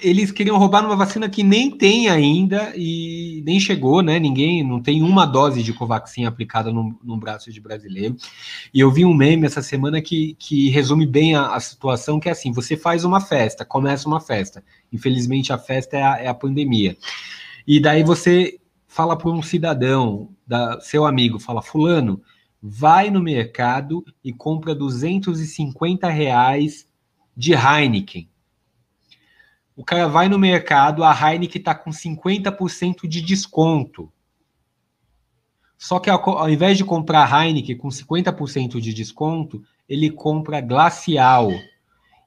Eles 0.00 0.32
queriam 0.32 0.58
roubar 0.58 0.84
uma 0.84 0.96
vacina 0.96 1.28
que 1.28 1.44
nem 1.44 1.70
tem 1.70 2.08
ainda 2.08 2.72
e 2.74 3.42
nem 3.46 3.60
chegou, 3.60 4.02
né? 4.02 4.18
Ninguém, 4.18 4.64
não 4.64 4.82
tem 4.82 5.02
uma 5.02 5.24
dose 5.24 5.62
de 5.62 5.72
Covaxin 5.72 6.24
aplicada 6.24 6.72
no, 6.72 6.98
no 7.02 7.16
braço 7.16 7.52
de 7.52 7.60
brasileiro. 7.60 8.16
E 8.74 8.80
eu 8.80 8.90
vi 8.90 9.04
um 9.04 9.14
meme 9.14 9.46
essa 9.46 9.62
semana 9.62 10.02
que, 10.02 10.34
que 10.36 10.68
resume 10.70 11.06
bem 11.06 11.36
a, 11.36 11.54
a 11.54 11.60
situação, 11.60 12.18
que 12.18 12.28
é 12.28 12.32
assim, 12.32 12.50
você 12.50 12.76
faz 12.76 13.04
uma 13.04 13.20
festa, 13.20 13.64
começa 13.64 14.08
uma 14.08 14.20
festa. 14.20 14.64
Infelizmente 14.92 15.52
a 15.52 15.58
festa 15.58 15.96
é 15.96 16.02
a, 16.02 16.18
é 16.22 16.26
a 16.26 16.34
pandemia. 16.34 16.96
E 17.64 17.78
daí 17.78 18.02
você 18.02 18.58
fala 18.88 19.16
para 19.16 19.30
um 19.30 19.42
cidadão, 19.42 20.30
da, 20.44 20.80
seu 20.80 21.06
amigo, 21.06 21.38
fala, 21.38 21.62
fulano, 21.62 22.20
vai 22.60 23.10
no 23.10 23.22
mercado 23.22 24.04
e 24.24 24.32
compra 24.32 24.74
250 24.74 26.08
reais 26.08 26.88
de 27.36 27.54
Heineken 27.54 28.31
o 29.76 29.84
cara 29.84 30.06
vai 30.06 30.28
no 30.28 30.38
mercado, 30.38 31.02
a 31.02 31.12
Heineken 31.12 31.60
está 31.60 31.74
com 31.74 31.90
50% 31.90 33.06
de 33.06 33.22
desconto. 33.22 34.12
Só 35.78 35.98
que 35.98 36.10
ao, 36.10 36.20
ao 36.30 36.50
invés 36.50 36.76
de 36.76 36.84
comprar 36.84 37.28
Heineken 37.28 37.76
com 37.76 37.88
50% 37.88 38.80
de 38.80 38.94
desconto, 38.94 39.62
ele 39.88 40.10
compra 40.10 40.60
Glacial 40.60 41.50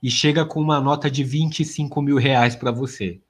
e 0.01 0.09
chega 0.09 0.45
com 0.45 0.59
uma 0.59 0.81
nota 0.81 1.09
de 1.09 1.23
25 1.23 2.01
mil 2.01 2.17
reais 2.17 2.55
para 2.55 2.71
você. 2.71 3.21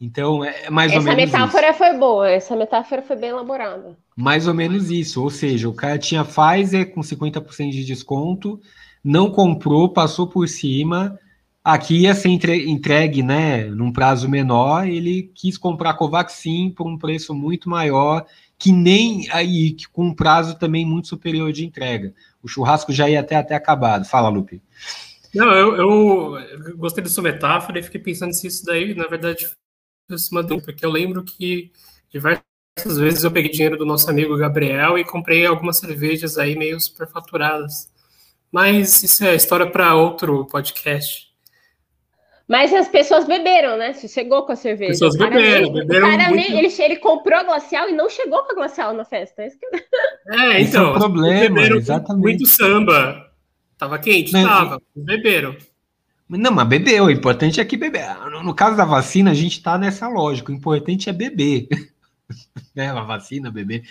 Então, 0.00 0.44
é 0.44 0.68
mais 0.68 0.90
essa 0.90 1.00
ou 1.00 1.04
menos. 1.04 1.22
Essa 1.22 1.38
metáfora 1.38 1.70
isso. 1.70 1.78
foi 1.78 1.98
boa, 1.98 2.30
essa 2.30 2.56
metáfora 2.56 3.02
foi 3.02 3.16
bem 3.16 3.30
elaborada. 3.30 3.96
Mais 4.14 4.46
ou 4.46 4.54
menos 4.54 4.90
isso. 4.90 5.22
Ou 5.22 5.30
seja, 5.30 5.68
o 5.68 5.74
cara 5.74 5.98
tinha 5.98 6.24
Pfizer 6.24 6.92
com 6.92 7.00
50% 7.00 7.70
de 7.70 7.84
desconto, 7.84 8.60
não 9.02 9.30
comprou, 9.30 9.88
passou 9.88 10.26
por 10.26 10.48
cima, 10.48 11.18
Aqui 11.66 12.02
ia 12.02 12.14
ser 12.14 12.28
entregue, 12.28 13.24
né, 13.24 13.64
num 13.64 13.92
prazo 13.92 14.28
menor, 14.28 14.86
ele 14.86 15.32
quis 15.34 15.58
comprar 15.58 15.94
Covaxin 15.94 16.70
por 16.70 16.86
um 16.86 16.96
preço 16.96 17.34
muito 17.34 17.68
maior, 17.68 18.24
que 18.56 18.70
nem 18.70 19.28
aí, 19.32 19.74
com 19.92 20.04
um 20.04 20.14
prazo 20.14 20.56
também 20.60 20.86
muito 20.86 21.08
superior 21.08 21.50
de 21.50 21.66
entrega. 21.66 22.14
O 22.40 22.46
churrasco 22.46 22.92
já 22.92 23.10
ia 23.10 23.18
até, 23.18 23.34
até 23.34 23.56
acabado. 23.56 24.04
Fala, 24.04 24.28
Lupe. 24.28 24.62
Não, 25.34 25.50
eu, 25.50 25.74
eu, 25.74 26.76
gostei 26.76 27.02
da 27.02 27.10
sua 27.10 27.24
metáfora 27.24 27.80
e 27.80 27.82
fiquei 27.82 28.00
pensando 28.00 28.32
se 28.32 28.46
isso 28.46 28.64
daí, 28.64 28.94
na 28.94 29.08
verdade, 29.08 29.50
fosse 30.08 30.30
uma 30.30 30.44
dúvida, 30.44 30.66
porque 30.66 30.86
eu 30.86 30.90
lembro 30.92 31.24
que 31.24 31.72
diversas 32.08 32.96
vezes 32.96 33.24
eu 33.24 33.30
peguei 33.32 33.50
dinheiro 33.50 33.76
do 33.76 33.84
nosso 33.84 34.08
amigo 34.08 34.38
Gabriel 34.38 34.96
e 34.96 35.04
comprei 35.04 35.44
algumas 35.44 35.78
cervejas 35.78 36.38
aí 36.38 36.54
meio 36.54 36.80
superfaturadas. 36.80 37.90
Mas 38.52 39.02
isso 39.02 39.24
é 39.24 39.34
história 39.34 39.68
para 39.68 39.96
outro 39.96 40.46
podcast. 40.46 41.25
Mas 42.48 42.72
as 42.72 42.88
pessoas 42.88 43.26
beberam, 43.26 43.76
né? 43.76 43.92
Você 43.92 44.06
chegou 44.06 44.44
com 44.44 44.52
a 44.52 44.56
cerveja. 44.56 44.92
As 44.92 44.98
pessoas 44.98 45.16
beberam, 45.16 45.62
nem, 45.62 45.72
beberam. 45.72 46.06
O 46.06 46.10
cara 46.10 46.28
muito... 46.28 46.36
nem, 46.36 46.58
ele, 46.58 46.72
ele 46.78 46.96
comprou 46.96 47.40
a 47.40 47.42
glacial 47.42 47.88
e 47.88 47.92
não 47.92 48.08
chegou 48.08 48.42
com 48.44 48.52
a 48.52 48.54
glacial 48.54 48.92
na 48.92 49.04
festa. 49.04 49.42
É, 49.42 49.48
é 50.28 50.60
então. 50.60 50.94
É 50.94 50.98
problema, 50.98 51.56
beberam 51.56 51.76
exatamente. 51.76 52.22
Muito 52.22 52.46
samba. 52.46 53.30
Tava 53.76 53.98
quente? 53.98 54.32
Não, 54.32 54.44
Tava. 54.44 54.82
Beberam. 54.94 55.56
Não, 56.28 56.52
mas 56.52 56.68
bebeu. 56.68 57.04
O 57.04 57.10
importante 57.10 57.60
é 57.60 57.64
que 57.64 57.76
beber. 57.76 58.16
No, 58.30 58.42
no 58.42 58.54
caso 58.54 58.76
da 58.76 58.84
vacina, 58.84 59.32
a 59.32 59.34
gente 59.34 59.62
tá 59.62 59.76
nessa 59.76 60.08
lógica. 60.08 60.52
O 60.52 60.54
importante 60.54 61.08
é 61.08 61.12
beber. 61.12 61.68
né, 62.74 62.90
a 62.90 63.02
vacina, 63.02 63.50
beber. 63.50 63.82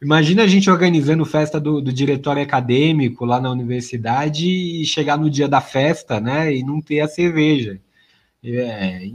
Imagina 0.00 0.42
a 0.42 0.46
gente 0.46 0.70
organizando 0.70 1.24
festa 1.24 1.60
do, 1.60 1.80
do, 1.80 1.92
diretório 1.92 2.42
acadêmico 2.42 3.24
lá 3.24 3.40
na 3.40 3.50
universidade 3.50 4.46
e 4.48 4.84
chegar 4.86 5.18
no 5.18 5.30
dia 5.30 5.48
da 5.48 5.60
festa, 5.60 6.20
né, 6.20 6.54
e 6.54 6.62
não 6.62 6.80
ter 6.80 7.00
a 7.00 7.08
cerveja. 7.08 7.80
É, 8.44 9.08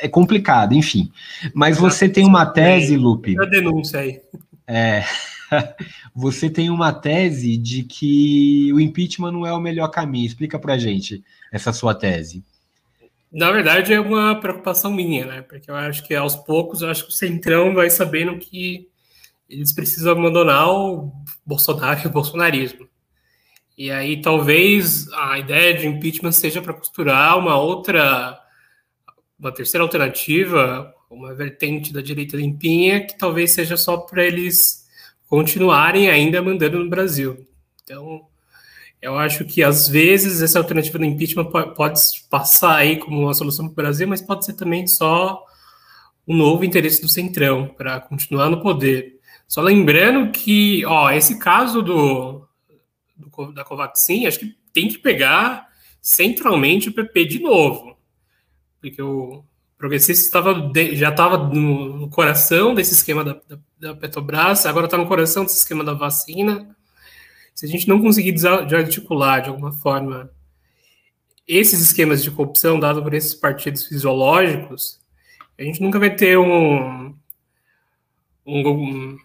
é 0.00 0.08
complicado, 0.08 0.74
enfim. 0.74 1.10
Mas 1.54 1.78
você 1.78 2.08
tem 2.08 2.26
uma 2.26 2.44
tese, 2.44 2.96
Lupe. 2.96 3.34
A 3.40 3.46
denúncia 3.46 4.00
aí. 4.00 4.20
É, 4.66 5.04
você 6.14 6.50
tem 6.50 6.68
uma 6.68 6.92
tese 6.92 7.56
de 7.56 7.82
que 7.84 8.70
o 8.72 8.80
impeachment 8.80 9.32
não 9.32 9.46
é 9.46 9.52
o 9.52 9.60
melhor 9.60 9.88
caminho. 9.88 10.26
Explica 10.26 10.58
pra 10.58 10.78
gente 10.78 11.24
essa 11.50 11.72
sua 11.72 11.94
tese. 11.94 12.44
Na 13.32 13.50
verdade, 13.50 13.92
é 13.92 13.98
uma 13.98 14.38
preocupação 14.38 14.92
minha, 14.92 15.26
né? 15.26 15.42
Porque 15.42 15.70
eu 15.70 15.74
acho 15.74 16.06
que 16.06 16.14
aos 16.14 16.36
poucos, 16.36 16.82
eu 16.82 16.90
acho 16.90 17.04
que 17.04 17.10
o 17.10 17.14
Centrão 17.14 17.74
vai 17.74 17.90
sabendo 17.90 18.38
que 18.38 18.88
eles 19.48 19.72
precisam 19.72 20.12
abandonar 20.12 20.68
o 20.68 21.12
Bolsonaro 21.44 22.00
e 22.04 22.06
o 22.06 22.10
bolsonarismo. 22.10 22.86
E 23.76 23.90
aí, 23.90 24.22
talvez 24.22 25.08
a 25.12 25.38
ideia 25.38 25.74
de 25.74 25.86
impeachment 25.86 26.30
seja 26.30 26.62
para 26.62 26.74
costurar 26.74 27.36
uma 27.36 27.56
outra 27.56 28.40
uma 29.38 29.52
terceira 29.52 29.82
alternativa, 29.82 30.94
uma 31.10 31.34
vertente 31.34 31.92
da 31.92 32.00
direita 32.00 32.36
limpinha, 32.36 33.06
que 33.06 33.16
talvez 33.16 33.52
seja 33.52 33.76
só 33.76 33.96
para 33.96 34.24
eles 34.24 34.84
continuarem 35.28 36.08
ainda 36.08 36.42
mandando 36.42 36.78
no 36.78 36.90
Brasil. 36.90 37.46
Então, 37.82 38.26
eu 39.00 39.18
acho 39.18 39.44
que 39.44 39.62
às 39.62 39.88
vezes 39.88 40.40
essa 40.40 40.58
alternativa 40.58 40.98
do 40.98 41.04
impeachment 41.04 41.50
pode 41.74 42.00
passar 42.30 42.76
aí 42.76 42.96
como 42.96 43.20
uma 43.20 43.34
solução 43.34 43.66
para 43.66 43.72
o 43.72 43.76
Brasil, 43.76 44.08
mas 44.08 44.22
pode 44.22 44.44
ser 44.44 44.54
também 44.54 44.86
só 44.86 45.44
um 46.26 46.36
novo 46.36 46.64
interesse 46.64 47.02
do 47.02 47.08
Centrão 47.08 47.68
para 47.68 48.00
continuar 48.00 48.48
no 48.48 48.62
poder. 48.62 49.20
Só 49.46 49.60
lembrando 49.60 50.32
que, 50.32 50.84
ó, 50.86 51.10
esse 51.10 51.38
caso 51.38 51.82
do, 51.82 52.48
do 53.14 53.52
da 53.52 53.62
Covaxin, 53.62 54.26
acho 54.26 54.38
que 54.38 54.56
tem 54.72 54.88
que 54.88 54.98
pegar 54.98 55.68
centralmente 56.00 56.88
o 56.88 56.94
PP 56.94 57.24
de 57.26 57.38
novo 57.40 57.93
porque 58.90 59.00
o 59.00 59.42
progressista 59.78 60.24
estava 60.24 60.72
já 60.92 61.08
estava 61.08 61.38
no, 61.38 62.08
coração 62.10 62.74
desse 62.74 62.92
esquema 62.92 63.24
da, 63.24 63.40
da, 63.48 63.58
da 63.78 63.94
Petrobras, 63.94 64.66
agora 64.66 64.86
está 64.86 64.98
no 64.98 65.06
coração 65.06 65.44
desse 65.44 65.58
esquema 65.58 65.82
da 65.82 65.94
vacina. 65.94 66.76
Se 67.54 67.64
a 67.64 67.68
gente 67.68 67.88
não 67.88 68.02
conseguir 68.02 68.32
desarticular 68.32 69.40
de 69.40 69.48
alguma 69.48 69.72
forma 69.72 70.30
esses 71.46 71.80
esquemas 71.80 72.22
de 72.22 72.30
corrupção 72.30 72.78
dados 72.78 73.02
por 73.02 73.14
esses 73.14 73.34
partidos 73.34 73.86
fisiológicos, 73.86 75.00
a 75.58 75.62
gente 75.62 75.80
nunca 75.80 75.98
vai 75.98 76.14
ter 76.14 76.36
um, 76.38 77.14
um, 78.44 78.68
um 78.68 79.18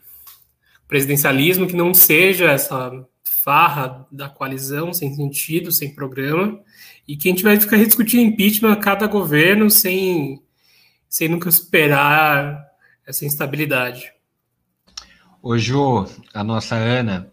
presidencialismo 0.87 1.67
que 1.67 1.75
não 1.75 1.93
seja 1.93 2.51
essa 2.51 3.05
farra 3.43 4.07
da 4.11 4.29
coalizão 4.29 4.93
sem 4.93 5.13
sentido, 5.15 5.71
sem 5.71 5.93
programa, 5.93 6.61
e 7.09 7.17
que 7.17 7.27
a 7.27 7.31
gente 7.31 7.41
vai 7.41 7.59
ficar 7.59 7.77
discutindo 7.83 8.21
impeachment 8.21 8.71
a 8.71 8.75
cada 8.75 9.07
governo 9.07 9.67
sem, 9.67 10.43
sem 11.09 11.27
nunca 11.27 11.49
superar 11.49 12.63
essa 13.03 13.25
instabilidade. 13.25 14.13
Ô 15.41 15.57
Jô, 15.57 16.07
a 16.31 16.43
nossa 16.43 16.75
Ana, 16.75 17.27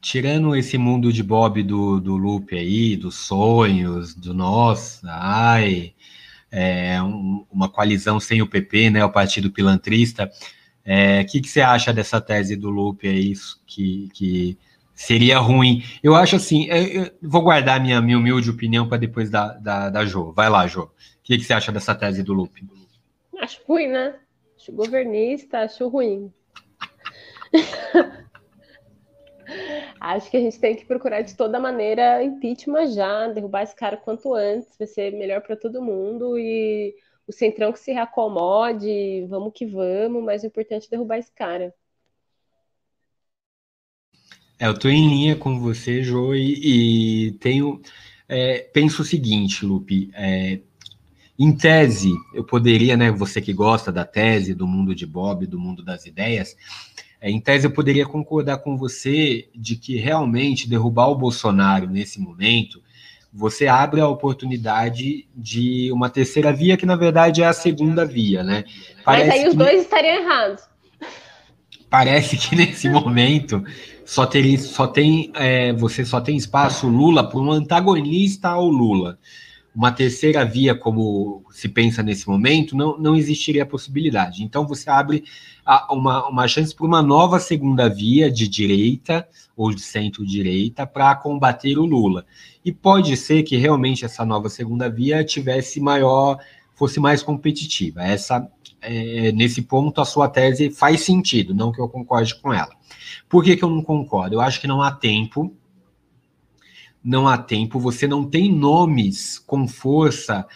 tirando 0.00 0.54
esse 0.54 0.78
mundo 0.78 1.12
de 1.12 1.20
Bob 1.24 1.64
do, 1.64 1.98
do 1.98 2.16
Lupe 2.16 2.56
aí, 2.56 2.94
dos 2.94 3.16
sonhos, 3.16 4.14
do 4.14 4.32
nós, 4.32 5.00
ai, 5.04 5.94
é, 6.48 7.02
um, 7.02 7.44
uma 7.50 7.68
coalizão 7.68 8.20
sem 8.20 8.40
o 8.40 8.46
PP, 8.46 8.90
né, 8.90 9.04
o 9.04 9.10
Partido 9.10 9.50
Pilantrista, 9.50 10.26
o 10.26 10.30
é, 10.84 11.24
que, 11.24 11.40
que 11.40 11.48
você 11.48 11.60
acha 11.60 11.92
dessa 11.92 12.20
tese 12.20 12.54
do 12.54 12.70
Lupe 12.70 13.08
aí, 13.08 13.32
que, 13.66 14.08
que 14.14 14.58
seria 14.98 15.38
ruim. 15.38 15.84
Eu 16.02 16.16
acho 16.16 16.34
assim, 16.34 16.66
eu, 16.66 17.04
eu 17.04 17.10
vou 17.22 17.40
guardar 17.40 17.80
minha, 17.80 18.02
minha 18.02 18.18
humilde 18.18 18.50
opinião 18.50 18.88
para 18.88 18.98
depois 18.98 19.30
da, 19.30 19.52
da, 19.54 19.88
da 19.90 20.04
Jo. 20.04 20.32
Vai 20.32 20.50
lá, 20.50 20.66
Jo. 20.66 20.82
O 20.82 20.90
que, 21.22 21.38
que 21.38 21.44
você 21.44 21.52
acha 21.52 21.70
dessa 21.70 21.94
tese 21.94 22.24
do 22.24 22.32
Lupe? 22.32 22.66
Acho 23.40 23.62
ruim, 23.66 23.86
né? 23.86 24.16
Acho 24.56 24.72
governista, 24.72 25.60
acho 25.60 25.86
ruim. 25.86 26.32
acho 30.00 30.28
que 30.28 30.36
a 30.36 30.40
gente 30.40 30.58
tem 30.58 30.74
que 30.74 30.84
procurar 30.84 31.22
de 31.22 31.36
toda 31.36 31.60
maneira 31.60 32.24
impeachment 32.24 32.88
já, 32.88 33.28
derrubar 33.28 33.62
esse 33.62 33.76
cara 33.76 33.96
quanto 33.96 34.34
antes, 34.34 34.76
vai 34.76 34.88
ser 34.88 35.12
melhor 35.12 35.42
para 35.42 35.54
todo 35.56 35.80
mundo 35.80 36.36
e 36.36 36.92
o 37.24 37.32
Centrão 37.32 37.72
que 37.72 37.78
se 37.78 37.92
reacomode, 37.92 39.24
vamos 39.28 39.52
que 39.54 39.64
vamos, 39.64 40.24
mas 40.24 40.42
o 40.42 40.46
importante 40.46 40.88
é 40.88 40.90
derrubar 40.90 41.18
esse 41.18 41.32
cara. 41.32 41.72
É, 44.58 44.66
eu 44.66 44.72
estou 44.72 44.90
em 44.90 45.08
linha 45.08 45.36
com 45.36 45.60
você, 45.60 46.02
Jo, 46.02 46.34
e, 46.34 47.28
e 47.28 47.32
tenho. 47.32 47.80
É, 48.28 48.68
penso 48.72 49.02
o 49.02 49.04
seguinte, 49.04 49.64
Lupe. 49.64 50.10
É, 50.12 50.58
em 51.38 51.52
tese, 51.52 52.12
eu 52.34 52.42
poderia, 52.42 52.96
né? 52.96 53.12
Você 53.12 53.40
que 53.40 53.52
gosta 53.52 53.92
da 53.92 54.04
tese, 54.04 54.54
do 54.54 54.66
mundo 54.66 54.94
de 54.94 55.06
Bob, 55.06 55.46
do 55.46 55.58
mundo 55.58 55.84
das 55.84 56.04
ideias, 56.04 56.56
é, 57.20 57.30
em 57.30 57.40
tese 57.40 57.66
eu 57.66 57.70
poderia 57.70 58.04
concordar 58.04 58.58
com 58.58 58.76
você 58.76 59.48
de 59.54 59.76
que 59.76 59.96
realmente 59.96 60.68
derrubar 60.68 61.08
o 61.08 61.14
Bolsonaro 61.14 61.88
nesse 61.88 62.20
momento, 62.20 62.82
você 63.32 63.68
abre 63.68 64.00
a 64.00 64.08
oportunidade 64.08 65.28
de 65.34 65.92
uma 65.92 66.10
terceira 66.10 66.52
via, 66.52 66.76
que 66.76 66.86
na 66.86 66.96
verdade 66.96 67.42
é 67.42 67.46
a 67.46 67.52
segunda 67.52 68.04
via, 68.04 68.42
né? 68.42 68.64
Parece 69.04 69.28
Mas 69.28 69.38
aí 69.38 69.46
os 69.46 69.52
que... 69.52 69.58
dois 69.58 69.82
estariam 69.82 70.22
errados. 70.22 70.62
Parece 71.88 72.36
que 72.36 72.56
nesse 72.56 72.88
momento 72.88 73.64
só, 74.08 74.24
teria, 74.24 74.58
só 74.58 74.86
tem 74.86 75.30
é, 75.34 75.70
você 75.74 76.02
só 76.02 76.18
tem 76.18 76.34
espaço 76.34 76.88
Lula 76.88 77.28
para 77.28 77.38
um 77.38 77.52
antagonista 77.52 78.48
ao 78.48 78.66
Lula. 78.66 79.18
uma 79.74 79.92
terceira 79.92 80.46
via, 80.46 80.74
como 80.74 81.44
se 81.50 81.68
pensa 81.68 82.02
nesse 82.02 82.26
momento, 82.26 82.74
não, 82.74 82.98
não 82.98 83.14
existiria 83.14 83.64
a 83.64 83.66
possibilidade. 83.66 84.42
Então, 84.42 84.66
você 84.66 84.88
abre 84.88 85.24
a, 85.64 85.92
uma, 85.94 86.26
uma 86.26 86.48
chance 86.48 86.74
para 86.74 86.86
uma 86.86 87.02
nova 87.02 87.38
segunda 87.38 87.86
via 87.86 88.30
de 88.30 88.48
direita 88.48 89.28
ou 89.54 89.74
de 89.74 89.82
centro-direita 89.82 90.86
para 90.86 91.14
combater 91.14 91.78
o 91.78 91.84
Lula. 91.84 92.24
E 92.64 92.72
pode 92.72 93.14
ser 93.14 93.42
que 93.42 93.58
realmente 93.58 94.06
essa 94.06 94.24
nova 94.24 94.48
segunda 94.48 94.88
via 94.88 95.22
tivesse 95.22 95.80
maior, 95.80 96.38
fosse 96.74 96.98
mais 96.98 97.22
competitiva. 97.22 98.02
Essa, 98.02 98.50
é, 98.80 99.32
nesse 99.32 99.62
ponto, 99.62 100.00
a 100.00 100.04
sua 100.04 100.28
tese 100.28 100.70
faz 100.70 101.00
sentido, 101.02 101.54
não 101.54 101.72
que 101.72 101.80
eu 101.80 101.88
concorde 101.88 102.34
com 102.40 102.52
ela. 102.52 102.70
Por 103.28 103.42
que, 103.42 103.56
que 103.56 103.64
eu 103.64 103.70
não 103.70 103.82
concordo? 103.82 104.36
Eu 104.36 104.40
acho 104.40 104.60
que 104.60 104.66
não 104.66 104.82
há 104.82 104.90
tempo 104.90 105.54
não 107.02 107.28
há 107.28 107.38
tempo, 107.38 107.78
você 107.78 108.06
não 108.06 108.24
tem 108.24 108.52
nomes 108.52 109.38
com 109.38 109.66
força 109.66 110.46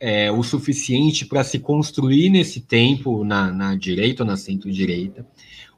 é, 0.00 0.30
o 0.30 0.42
suficiente 0.42 1.26
para 1.26 1.44
se 1.44 1.58
construir 1.58 2.30
nesse 2.30 2.60
tempo 2.60 3.24
na, 3.24 3.52
na 3.52 3.74
direita 3.76 4.22
ou 4.22 4.26
na 4.26 4.36
centro-direita. 4.36 5.26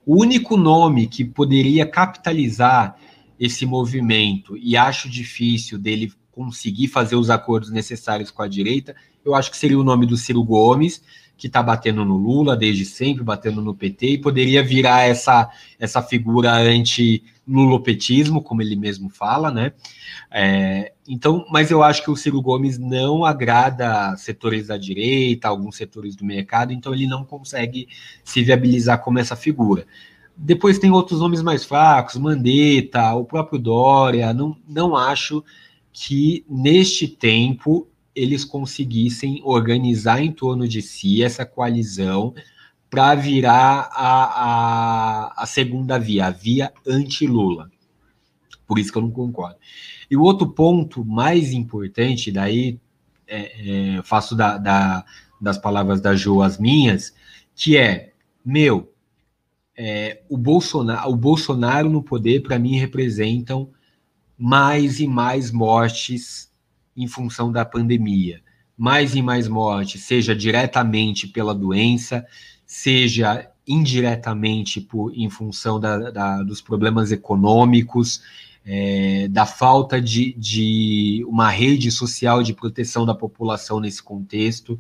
O 0.05 0.21
único 0.21 0.57
nome 0.57 1.07
que 1.07 1.25
poderia 1.25 1.85
capitalizar 1.85 2.97
esse 3.39 3.67
movimento, 3.67 4.57
e 4.57 4.77
acho 4.77 5.11
difícil 5.11 5.79
dele 5.79 6.11
conseguir 6.33 6.89
fazer 6.89 7.17
os 7.17 7.29
acordos 7.29 7.71
necessários 7.71 8.31
com 8.31 8.43
a 8.43 8.49
direita, 8.49 8.95
eu 9.25 9.35
acho 9.35 9.51
que 9.51 9.57
seria 9.57 9.79
o 9.79 9.85
nome 9.85 10.07
do 10.07 10.17
Ciro 10.17 10.43
Gomes, 10.43 11.03
que 11.37 11.47
está 11.47 11.63
batendo 11.63 12.05
no 12.05 12.17
Lula 12.17 12.57
desde 12.57 12.85
sempre, 12.85 13.23
batendo 13.23 13.61
no 13.61 13.75
PT, 13.75 14.07
e 14.07 14.19
poderia 14.19 14.63
virar 14.63 15.03
essa, 15.03 15.51
essa 15.79 16.03
figura 16.03 16.53
anti-lulopetismo, 16.53 18.43
como 18.43 18.63
ele 18.63 18.75
mesmo 18.75 19.11
fala, 19.11 19.51
né? 19.51 19.73
É, 20.31 20.93
então, 21.07 21.45
mas 21.51 21.71
eu 21.71 21.83
acho 21.83 22.03
que 22.03 22.11
o 22.11 22.17
Ciro 22.17 22.41
Gomes 22.41 22.79
não 22.79 23.25
agrada 23.25 24.17
setores 24.17 24.69
da 24.69 24.79
direita, 24.79 25.49
alguns 25.49 25.77
setores 25.77 26.17
do 26.17 26.25
mercado, 26.25 26.73
então 26.73 26.95
ele 26.95 27.07
não 27.07 27.25
consegue 27.25 27.89
se 28.25 28.43
viabilizar 28.43 29.03
como 29.03 29.19
essa 29.19 29.37
figura. 29.37 29.87
Depois 30.37 30.79
tem 30.79 30.91
outros 30.91 31.21
nomes 31.21 31.43
mais 31.43 31.65
fracos, 31.65 32.17
Mandetta, 32.17 33.15
o 33.15 33.25
próprio 33.25 33.59
Dória, 33.59 34.33
não, 34.35 34.57
não 34.69 34.97
acho 34.97 35.45
que 35.93 36.45
neste 36.49 37.09
tempo 37.09 37.89
eles 38.17 38.45
conseguissem 38.45 39.43
organizar 39.45 40.23
em 40.23 40.33
torno 40.33 40.67
de 40.67 40.81
si 40.81 41.23
essa 41.23 41.45
coalizão 41.45 42.35
para 42.89 43.15
virar 43.15 43.91
a, 43.93 44.25
a, 45.35 45.43
a, 45.43 45.47
segunda 45.47 45.99
via, 45.99 46.27
a 46.27 46.31
via 46.31 46.73
anti-Lula. 46.87 47.71
Por 48.67 48.79
isso 48.79 48.91
que 48.91 48.97
eu 48.97 49.03
não 49.03 49.11
concordo. 49.11 49.57
E 50.11 50.17
o 50.17 50.23
outro 50.23 50.49
ponto 50.49 51.05
mais 51.05 51.53
importante, 51.53 52.33
daí 52.33 52.81
é, 53.27 53.97
é, 53.97 54.03
faço 54.03 54.35
da, 54.35 54.57
da, 54.57 55.05
das 55.39 55.59
palavras 55.59 56.01
da 56.01 56.17
Jo 56.17 56.41
as 56.41 56.59
minhas, 56.59 57.15
que 57.55 57.77
é, 57.77 58.13
meu, 58.43 58.93
é, 59.77 60.23
o, 60.29 60.39
Bolsonaro, 60.39 61.11
o 61.11 61.17
Bolsonaro 61.17 61.91
no 61.91 62.03
poder, 62.03 62.43
para 62.43 62.59
mim, 62.59 62.79
representam 62.79 63.71
mais 64.39 65.01
e 65.01 65.07
mais 65.07 65.51
mortes 65.51 66.51
em 66.97 67.07
função 67.07 67.53
da 67.53 67.65
pandemia. 67.65 68.41
Mais 68.77 69.15
e 69.15 69.23
mais 69.23 69.49
mortes, 69.49 70.03
seja 70.03 70.35
diretamente 70.35 71.27
pela 71.27 71.55
doença, 71.55 72.27
seja 72.65 73.51
indiretamente 73.67 74.81
por, 74.81 75.13
em 75.15 75.29
função 75.29 75.81
da, 75.81 76.11
da, 76.11 76.43
dos 76.43 76.61
problemas 76.61 77.11
econômicos, 77.11 78.23
é, 78.65 79.29
da 79.29 79.47
falta 79.47 80.01
de, 80.01 80.33
de, 80.35 81.25
uma 81.29 81.49
rede 81.49 81.91
social 81.91 82.43
de 82.43 82.53
proteção 82.53 83.07
da 83.07 83.15
população 83.15 83.79
nesse 83.79 84.03
contexto 84.03 84.79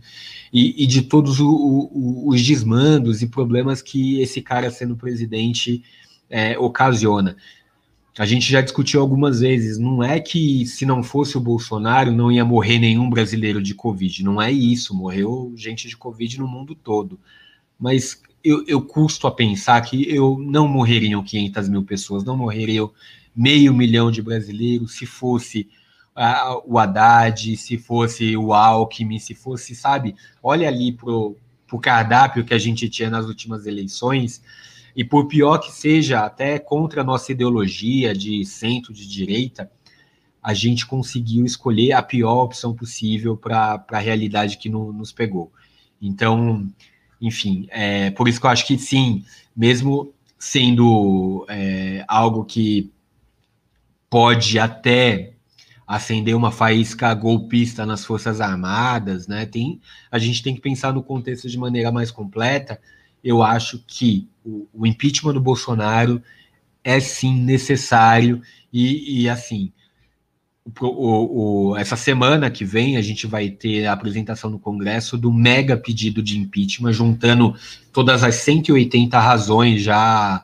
e, 0.52 0.82
e 0.82 0.86
de 0.88 1.02
todos 1.02 1.38
o, 1.38 1.48
o, 1.48 2.28
os 2.28 2.44
desmandos 2.44 3.22
e 3.22 3.28
problemas 3.28 3.80
que 3.80 4.20
esse 4.20 4.42
cara 4.42 4.70
sendo 4.70 4.96
presidente 4.96 5.84
é, 6.28 6.58
ocasiona 6.58 7.36
a 8.18 8.24
gente 8.24 8.50
já 8.50 8.60
discutiu 8.60 9.00
algumas 9.00 9.40
vezes, 9.40 9.78
não 9.78 10.02
é 10.02 10.18
que 10.18 10.64
se 10.64 10.86
não 10.86 11.02
fosse 11.02 11.36
o 11.36 11.40
Bolsonaro 11.40 12.10
não 12.12 12.32
ia 12.32 12.44
morrer 12.44 12.78
nenhum 12.78 13.10
brasileiro 13.10 13.62
de 13.62 13.74
Covid, 13.74 14.24
não 14.24 14.40
é 14.40 14.50
isso, 14.50 14.94
morreu 14.94 15.52
gente 15.54 15.86
de 15.86 15.96
Covid 15.96 16.38
no 16.38 16.48
mundo 16.48 16.74
todo. 16.74 17.20
Mas 17.78 18.22
eu, 18.42 18.64
eu 18.66 18.80
custo 18.80 19.26
a 19.26 19.30
pensar 19.30 19.80
que 19.82 20.08
eu 20.08 20.38
não 20.38 20.66
morreriam 20.66 21.22
500 21.22 21.68
mil 21.68 21.82
pessoas, 21.82 22.24
não 22.24 22.36
morreriam 22.36 22.90
meio 23.34 23.74
milhão 23.74 24.10
de 24.10 24.22
brasileiros 24.22 24.94
se 24.94 25.04
fosse 25.04 25.68
o 26.64 26.78
Haddad, 26.78 27.54
se 27.58 27.76
fosse 27.76 28.34
o 28.34 28.54
Alckmin, 28.54 29.18
se 29.18 29.34
fosse, 29.34 29.74
sabe, 29.74 30.14
olha 30.42 30.66
ali 30.66 30.90
pro, 30.90 31.36
pro 31.66 31.78
cardápio 31.78 32.44
que 32.44 32.54
a 32.54 32.58
gente 32.58 32.88
tinha 32.88 33.10
nas 33.10 33.26
últimas 33.26 33.66
eleições, 33.66 34.42
e 34.96 35.04
por 35.04 35.26
pior 35.28 35.58
que 35.58 35.70
seja, 35.70 36.24
até 36.24 36.58
contra 36.58 37.02
a 37.02 37.04
nossa 37.04 37.30
ideologia 37.30 38.14
de 38.14 38.42
centro, 38.46 38.94
de 38.94 39.06
direita, 39.06 39.70
a 40.42 40.54
gente 40.54 40.86
conseguiu 40.86 41.44
escolher 41.44 41.92
a 41.92 42.02
pior 42.02 42.44
opção 42.44 42.74
possível 42.74 43.36
para 43.36 43.84
a 43.92 43.98
realidade 43.98 44.56
que 44.56 44.70
no, 44.70 44.94
nos 44.94 45.12
pegou. 45.12 45.52
Então, 46.00 46.66
enfim, 47.20 47.66
é, 47.70 48.10
por 48.12 48.26
isso 48.26 48.40
que 48.40 48.46
eu 48.46 48.50
acho 48.50 48.66
que 48.66 48.78
sim, 48.78 49.22
mesmo 49.54 50.14
sendo 50.38 51.44
é, 51.48 52.02
algo 52.08 52.44
que 52.44 52.90
pode 54.08 54.58
até 54.58 55.34
acender 55.86 56.34
uma 56.34 56.50
faísca 56.50 57.12
golpista 57.12 57.84
nas 57.84 58.02
Forças 58.02 58.40
Armadas, 58.40 59.26
né? 59.26 59.44
Tem, 59.44 59.78
a 60.10 60.18
gente 60.18 60.42
tem 60.42 60.54
que 60.54 60.60
pensar 60.60 60.94
no 60.94 61.02
contexto 61.02 61.48
de 61.50 61.58
maneira 61.58 61.92
mais 61.92 62.10
completa. 62.10 62.80
Eu 63.22 63.42
acho 63.42 63.84
que 63.86 64.28
o, 64.46 64.68
o 64.72 64.86
impeachment 64.86 65.34
do 65.34 65.40
Bolsonaro 65.40 66.22
é 66.84 67.00
sim 67.00 67.34
necessário. 67.34 68.40
E, 68.72 69.22
e 69.22 69.28
assim 69.28 69.72
o, 70.80 71.70
o, 71.70 71.76
essa 71.76 71.96
semana 71.96 72.50
que 72.50 72.64
vem 72.64 72.96
a 72.96 73.02
gente 73.02 73.26
vai 73.26 73.48
ter 73.48 73.86
a 73.86 73.92
apresentação 73.92 74.50
no 74.50 74.58
Congresso 74.58 75.16
do 75.16 75.32
mega 75.32 75.76
pedido 75.76 76.22
de 76.22 76.38
impeachment, 76.38 76.92
juntando 76.92 77.54
todas 77.92 78.24
as 78.24 78.34
180 78.36 79.18
razões 79.18 79.82
já 79.82 80.42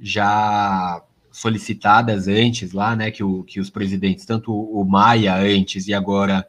já 0.00 1.00
solicitadas 1.30 2.26
antes 2.26 2.72
lá, 2.72 2.96
né, 2.96 3.10
que, 3.10 3.22
o, 3.22 3.44
que 3.44 3.60
os 3.60 3.70
presidentes, 3.70 4.26
tanto 4.26 4.52
o 4.52 4.84
Maia 4.84 5.36
antes 5.36 5.86
e 5.86 5.94
agora 5.94 6.46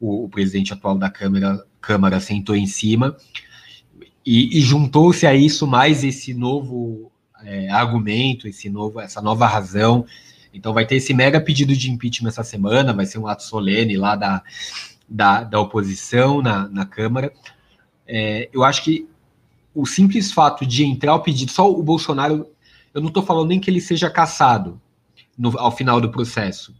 o, 0.00 0.24
o 0.24 0.28
presidente 0.28 0.72
atual 0.72 0.96
da 0.96 1.10
Câmara, 1.10 1.62
Câmara 1.80 2.18
sentou 2.18 2.56
em 2.56 2.66
cima, 2.66 3.14
e, 4.24 4.58
e 4.58 4.60
juntou-se 4.60 5.26
a 5.26 5.34
isso 5.34 5.66
mais 5.66 6.02
esse 6.02 6.32
novo 6.32 7.12
é, 7.42 7.70
argumento, 7.70 8.48
esse 8.48 8.70
novo, 8.70 9.00
essa 9.00 9.20
nova 9.20 9.46
razão. 9.46 10.06
Então 10.52 10.72
vai 10.72 10.86
ter 10.86 10.96
esse 10.96 11.12
mega 11.12 11.40
pedido 11.40 11.76
de 11.76 11.90
impeachment 11.90 12.28
essa 12.28 12.44
semana, 12.44 12.92
vai 12.92 13.06
ser 13.06 13.18
um 13.18 13.26
ato 13.26 13.42
solene 13.42 13.96
lá 13.96 14.16
da, 14.16 14.42
da, 15.08 15.44
da 15.44 15.60
oposição 15.60 16.40
na, 16.40 16.68
na 16.68 16.86
Câmara. 16.86 17.32
É, 18.06 18.48
eu 18.52 18.64
acho 18.64 18.82
que 18.82 19.08
o 19.74 19.84
simples 19.84 20.30
fato 20.30 20.64
de 20.64 20.84
entrar 20.84 21.14
o 21.14 21.20
pedido, 21.20 21.50
só 21.50 21.70
o 21.70 21.82
Bolsonaro, 21.82 22.48
eu 22.94 23.00
não 23.00 23.08
estou 23.08 23.22
falando 23.22 23.48
nem 23.48 23.60
que 23.60 23.68
ele 23.68 23.80
seja 23.80 24.08
caçado 24.08 24.80
no, 25.36 25.58
ao 25.58 25.72
final 25.72 26.00
do 26.00 26.10
processo, 26.10 26.74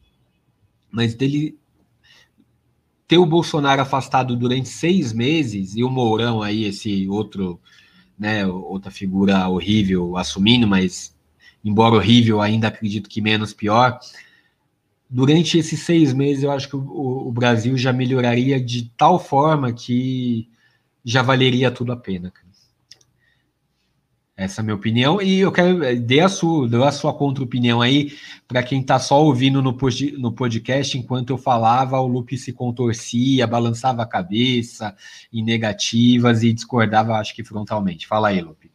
mas 0.91 1.15
dele 1.15 1.59
ter 3.07 3.19
o 3.19 3.27
Bolsonaro 3.27 3.83
afastado 3.83 4.37
durante 4.37 4.69
seis 4.69 5.13
meses 5.13 5.75
e 5.77 5.85
o 5.85 5.91
Mourão 5.91 6.43
aí, 6.43 6.65
esse 6.65 7.07
outro, 7.09 7.61
né, 8.19 8.47
outra 8.47 8.91
figura 8.91 9.49
horrível 9.49 10.17
assumindo, 10.17 10.67
mas 10.67 11.15
embora 11.65 11.97
horrível, 11.97 12.41
ainda 12.41 12.69
acredito 12.69 13.09
que 13.09 13.21
menos 13.21 13.53
pior. 13.53 13.99
Durante 15.09 15.59
esses 15.59 15.81
seis 15.81 16.13
meses, 16.13 16.45
eu 16.45 16.51
acho 16.51 16.69
que 16.69 16.77
o, 16.77 17.29
o 17.29 17.33
Brasil 17.33 17.77
já 17.77 17.93
melhoraria 17.93 18.61
de 18.61 18.91
tal 18.97 19.19
forma 19.19 19.73
que 19.73 20.49
já 21.05 21.23
valeria 21.23 21.71
tudo 21.71 21.93
a 21.93 21.97
pena. 21.97 22.33
Essa 24.37 24.61
é 24.61 24.63
a 24.63 24.65
minha 24.65 24.75
opinião, 24.75 25.23
e 25.23 25.39
eu 25.39 25.53
quero 25.53 25.85
eh, 25.85 25.95
dê 25.95 26.19
a 26.19 26.29
sua, 26.29 26.69
dê 26.69 26.83
a 26.83 26.91
sua 26.91 27.15
contra-opinião 27.15 27.81
aí 27.81 28.13
para 28.49 28.65
quem 28.65 28.81
está 28.81 28.99
só 28.99 29.23
ouvindo 29.23 29.63
no, 29.63 29.77
no 30.19 30.33
podcast, 30.33 30.99
enquanto 30.99 31.31
eu 31.31 31.39
falava, 31.39 32.01
o 32.01 32.09
Lupe 32.09 32.37
se 32.37 32.53
contorcia, 32.53 33.47
balançava 33.47 34.03
a 34.03 34.07
cabeça 34.07 34.97
em 35.33 35.41
negativas 35.41 36.43
e 36.43 36.53
discordava, 36.53 37.15
acho 37.15 37.33
que 37.33 37.45
frontalmente. 37.45 38.09
Fala 38.09 38.29
aí, 38.29 38.41
Lupe. 38.41 38.73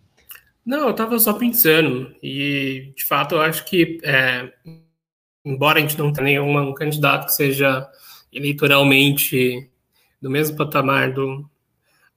Não, 0.66 0.86
eu 0.86 0.92
estava 0.92 1.20
só 1.20 1.34
pensando, 1.34 2.16
e 2.24 2.94
de 2.96 3.04
fato 3.04 3.36
eu 3.36 3.42
acho 3.42 3.66
que, 3.66 4.00
é, 4.02 4.50
embora 5.44 5.80
a 5.80 5.82
gente 5.82 5.98
não 5.98 6.14
tenha 6.14 6.42
nenhum 6.42 6.74
candidato 6.74 7.26
que 7.26 7.34
seja 7.34 7.86
eleitoralmente 8.32 9.70
do 10.22 10.30
mesmo 10.30 10.56
patamar 10.56 11.12
do, 11.12 11.50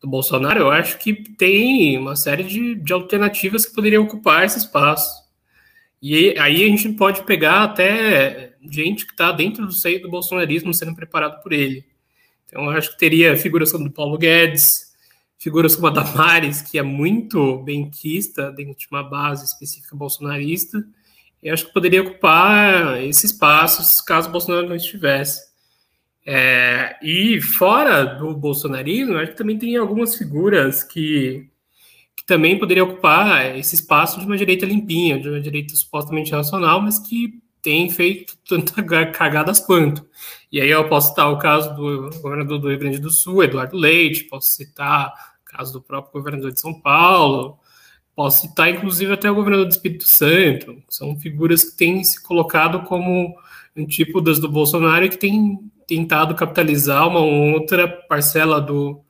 do 0.02 0.08
Bolsonaro, 0.08 0.60
eu 0.60 0.70
acho 0.70 0.98
que 0.98 1.14
tem 1.14 1.96
uma 1.96 2.16
série 2.16 2.42
de, 2.42 2.74
de 2.74 2.92
alternativas 2.92 3.64
que 3.64 3.74
poderiam 3.74 4.02
ocupar 4.02 4.44
esse 4.44 4.58
espaço. 4.58 5.22
E 6.02 6.36
aí 6.38 6.64
a 6.64 6.66
gente 6.66 6.88
pode 6.94 7.22
pegar 7.22 7.62
até 7.62 8.54
gente 8.60 9.06
que 9.06 9.12
está 9.12 9.30
dentro 9.30 9.64
do 9.64 9.72
seio 9.72 10.02
do 10.02 10.10
bolsonarismo 10.10 10.74
sendo 10.74 10.94
preparado 10.94 11.40
por 11.40 11.52
ele. 11.52 11.84
Então, 12.46 12.64
eu 12.64 12.70
acho 12.70 12.90
que 12.90 12.98
teria 12.98 13.36
figuras 13.36 13.70
como 13.70 13.84
do 13.84 13.92
Paulo 13.92 14.18
Guedes, 14.18 14.92
figuras 15.38 15.76
como 15.76 15.86
a 15.86 15.90
Damares, 15.90 16.60
que 16.60 16.78
é 16.78 16.82
muito 16.82 17.58
benquista 17.58 18.50
dentro 18.50 18.76
de 18.76 18.88
uma 18.90 19.02
base 19.04 19.44
específica 19.44 19.96
bolsonarista, 19.96 20.84
eu 21.42 21.52
acho 21.52 21.66
que 21.66 21.72
poderia 21.72 22.02
ocupar 22.02 23.02
esse 23.02 23.26
espaço 23.26 24.04
caso 24.04 24.28
o 24.28 24.32
Bolsonaro 24.32 24.68
não 24.68 24.76
estivesse. 24.76 25.51
É, 26.24 26.96
e 27.02 27.40
fora 27.40 28.04
do 28.04 28.34
bolsonarismo, 28.34 29.16
acho 29.16 29.32
que 29.32 29.38
também 29.38 29.58
tem 29.58 29.76
algumas 29.76 30.16
figuras 30.16 30.84
que, 30.84 31.48
que 32.16 32.24
também 32.24 32.58
poderiam 32.58 32.88
ocupar 32.88 33.56
esse 33.58 33.74
espaço 33.74 34.20
de 34.20 34.26
uma 34.26 34.36
direita 34.36 34.64
limpinha, 34.64 35.18
de 35.18 35.28
uma 35.28 35.40
direita 35.40 35.74
supostamente 35.74 36.32
racional, 36.32 36.80
mas 36.80 36.98
que 36.98 37.42
tem 37.60 37.90
feito 37.90 38.36
tanta 38.48 38.82
cagadas 39.12 39.60
quanto. 39.60 40.06
E 40.50 40.60
aí 40.60 40.70
eu 40.70 40.88
posso 40.88 41.10
citar 41.10 41.32
o 41.32 41.38
caso 41.38 41.74
do 41.74 42.10
governador 42.20 42.58
do 42.58 42.68
Rio 42.68 42.78
Grande 42.78 42.98
do 42.98 43.10
Sul, 43.10 43.42
Eduardo 43.42 43.76
Leite, 43.76 44.24
posso 44.24 44.48
citar 44.48 45.12
o 45.42 45.56
caso 45.56 45.72
do 45.72 45.82
próprio 45.82 46.12
governador 46.12 46.52
de 46.52 46.60
São 46.60 46.78
Paulo, 46.80 47.58
posso 48.14 48.42
citar 48.42 48.70
inclusive 48.70 49.12
até 49.12 49.30
o 49.30 49.34
governador 49.34 49.66
do 49.66 49.72
Espírito 49.72 50.04
Santo, 50.04 50.82
são 50.88 51.18
figuras 51.18 51.64
que 51.64 51.76
têm 51.76 52.04
se 52.04 52.22
colocado 52.22 52.82
como 52.82 53.34
antípodas 53.76 54.38
do 54.38 54.48
Bolsonaro 54.48 55.06
e 55.06 55.08
que 55.08 55.16
têm 55.16 55.71
tentado 55.86 56.34
capitalizar 56.34 57.08
uma 57.08 57.20
outra 57.20 57.88
parcela 57.88 58.60
do, 58.60 59.00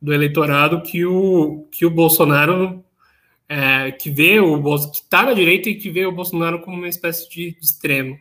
do 0.00 0.12
eleitorado 0.12 0.82
que 0.82 1.04
o, 1.04 1.66
que 1.70 1.86
o 1.86 1.90
Bolsonaro 1.90 2.84
é, 3.48 3.92
que 3.92 4.10
vê 4.10 4.40
o 4.40 4.62
que 4.90 4.98
está 4.98 5.24
na 5.24 5.34
direita 5.34 5.68
e 5.68 5.74
que 5.74 5.90
vê 5.90 6.06
o 6.06 6.12
Bolsonaro 6.12 6.60
como 6.60 6.76
uma 6.76 6.88
espécie 6.88 7.28
de 7.28 7.56
extremo. 7.60 8.18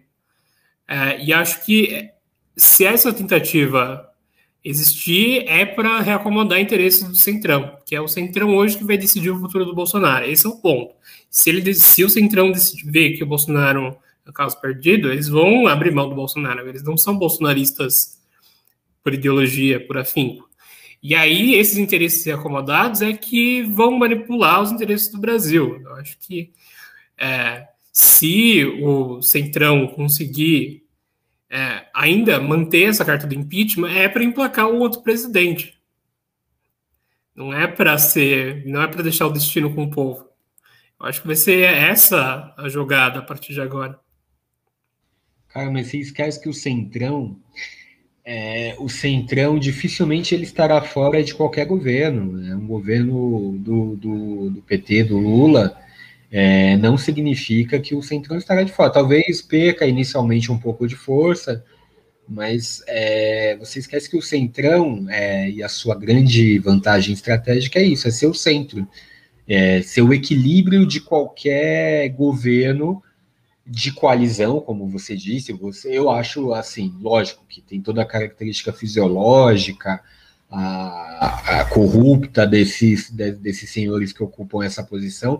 É, 0.87 1.23
e 1.23 1.31
acho 1.31 1.63
que 1.65 2.09
se 2.57 2.85
essa 2.85 3.13
tentativa 3.13 4.09
existir 4.63 5.45
é 5.47 5.65
para 5.65 6.01
reacomodar 6.01 6.59
interesses 6.59 7.07
do 7.07 7.15
Centrão, 7.15 7.77
que 7.85 7.95
é 7.95 8.01
o 8.01 8.07
Centrão 8.07 8.55
hoje 8.55 8.77
que 8.77 8.83
vai 8.83 8.97
decidir 8.97 9.31
o 9.31 9.39
futuro 9.39 9.65
do 9.65 9.73
Bolsonaro. 9.73 10.25
Esse 10.25 10.45
é 10.45 10.49
o 10.49 10.57
ponto. 10.57 10.93
Se, 11.29 11.49
ele, 11.49 11.73
se 11.73 12.03
o 12.03 12.09
Centrão 12.09 12.51
decidir 12.51 12.91
ver 12.91 13.11
que 13.13 13.23
o 13.23 13.27
Bolsonaro 13.27 13.87
é 13.87 13.97
caso 14.33 14.59
perdido, 14.61 15.11
eles 15.11 15.27
vão 15.27 15.67
abrir 15.67 15.91
mão 15.91 16.07
do 16.07 16.15
Bolsonaro. 16.15 16.67
Eles 16.67 16.83
não 16.83 16.97
são 16.97 17.17
bolsonaristas 17.17 18.21
por 19.03 19.13
ideologia, 19.13 19.85
por 19.85 19.97
afinco. 19.97 20.49
E 21.01 21.15
aí, 21.15 21.55
esses 21.55 21.77
interesses 21.77 22.27
acomodados 22.27 23.01
é 23.01 23.11
que 23.13 23.63
vão 23.63 23.97
manipular 23.97 24.61
os 24.61 24.71
interesses 24.71 25.09
do 25.09 25.19
Brasil. 25.19 25.81
Eu 25.81 25.95
acho 25.95 26.17
que 26.19 26.53
é, 27.17 27.67
se 27.91 28.63
o 28.83 29.21
Centrão 29.21 29.87
conseguir 29.87 30.83
é, 31.49 31.87
ainda 31.93 32.39
manter 32.39 32.83
essa 32.83 33.03
carta 33.03 33.25
do 33.25 33.33
impeachment, 33.33 33.89
é 33.89 34.07
para 34.07 34.23
emplacar 34.23 34.69
o 34.69 34.79
outro 34.79 35.01
presidente. 35.01 35.77
Não 37.35 37.53
é 37.53 37.67
para 37.67 37.97
ser, 37.97 38.65
não 38.65 38.81
é 38.81 38.87
para 38.87 39.01
deixar 39.01 39.25
o 39.25 39.33
destino 39.33 39.73
com 39.73 39.83
o 39.83 39.89
povo. 39.89 40.29
Eu 40.99 41.07
acho 41.07 41.21
que 41.21 41.27
vai 41.27 41.35
ser 41.35 41.63
essa 41.63 42.53
a 42.55 42.69
jogada 42.69 43.19
a 43.19 43.21
partir 43.23 43.53
de 43.53 43.61
agora. 43.61 43.99
Cara, 45.53 45.69
mas 45.69 45.87
você 45.87 45.97
esquece 45.97 46.41
que 46.41 46.49
o 46.49 46.53
Centrão 46.53 47.37
é, 48.23 48.75
o 48.79 48.87
Centrão 48.87 49.57
dificilmente 49.57 50.35
ele 50.35 50.43
estará 50.43 50.81
fora 50.81 51.23
de 51.23 51.33
qualquer 51.33 51.65
governo. 51.65 52.33
Né? 52.33 52.55
Um 52.55 52.67
governo 52.67 53.57
do, 53.59 53.95
do, 53.95 54.49
do 54.51 54.61
PT, 54.61 55.05
do 55.05 55.17
Lula, 55.17 55.77
é, 56.31 56.77
não 56.77 56.97
significa 56.97 57.79
que 57.79 57.95
o 57.95 58.01
Centrão 58.01 58.37
estará 58.37 58.63
de 58.63 58.71
fora. 58.71 58.91
Talvez 58.91 59.41
perca 59.41 59.85
inicialmente 59.85 60.51
um 60.51 60.57
pouco 60.57 60.87
de 60.87 60.95
força, 60.95 61.63
mas 62.27 62.83
é, 62.87 63.57
você 63.57 63.79
esquece 63.79 64.09
que 64.09 64.17
o 64.17 64.21
Centrão 64.21 65.05
é, 65.09 65.49
e 65.49 65.63
a 65.63 65.69
sua 65.69 65.95
grande 65.95 66.59
vantagem 66.59 67.13
estratégica 67.13 67.79
é 67.79 67.83
isso, 67.83 68.07
é 68.07 68.11
ser 68.11 68.27
o 68.27 68.33
centro, 68.33 68.87
é 69.47 69.81
ser 69.81 70.03
o 70.03 70.13
equilíbrio 70.13 70.85
de 70.85 71.01
qualquer 71.01 72.07
governo 72.09 73.03
de 73.65 73.91
coalizão, 73.91 74.59
como 74.59 74.87
você 74.87 75.15
disse, 75.15 75.53
você, 75.53 75.97
eu 75.97 76.09
acho 76.09 76.53
assim, 76.53 76.93
lógico 76.99 77.45
que 77.47 77.61
tem 77.61 77.79
toda 77.81 78.01
a 78.01 78.05
característica 78.05 78.73
fisiológica, 78.73 80.01
a, 80.49 81.61
a 81.61 81.65
corrupta 81.65 82.45
desses, 82.45 83.09
de, 83.09 83.31
desses 83.31 83.69
senhores 83.69 84.11
que 84.11 84.23
ocupam 84.23 84.63
essa 84.63 84.83
posição, 84.83 85.39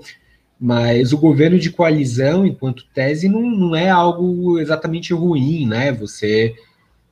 mas 0.59 1.11
o 1.11 1.17
governo 1.17 1.57
de 1.59 1.71
coalizão, 1.71 2.45
enquanto 2.45 2.85
tese, 2.93 3.27
não, 3.27 3.41
não 3.41 3.75
é 3.75 3.89
algo 3.89 4.59
exatamente 4.59 5.11
ruim, 5.13 5.65
né? 5.65 5.91
Você 5.91 6.55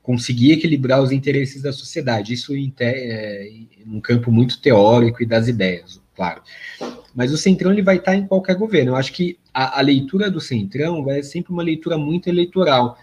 conseguir 0.04 0.52
equilibrar 0.52 1.02
os 1.02 1.12
interesses 1.12 1.62
da 1.62 1.74
sociedade, 1.74 2.34
isso 2.34 2.56
em, 2.56 2.70
te, 2.70 2.84
é, 2.84 3.50
um 3.86 4.00
campo 4.00 4.32
muito 4.32 4.62
teórico 4.62 5.22
e 5.22 5.26
das 5.26 5.48
ideias, 5.48 6.00
claro. 6.16 6.42
Mas 7.20 7.34
o 7.34 7.38
Centrão 7.38 7.74
ele 7.74 7.82
vai 7.82 7.98
estar 7.98 8.16
em 8.16 8.26
qualquer 8.26 8.56
governo. 8.56 8.92
Eu 8.92 8.96
acho 8.96 9.12
que 9.12 9.38
a, 9.54 9.80
a 9.80 9.82
leitura 9.82 10.32
do 10.32 10.40
Centrão 10.40 11.04
vai 11.04 11.22
ser 11.22 11.32
sempre 11.32 11.52
uma 11.52 11.62
leitura 11.62 11.98
muito 11.98 12.30
eleitoral. 12.30 12.98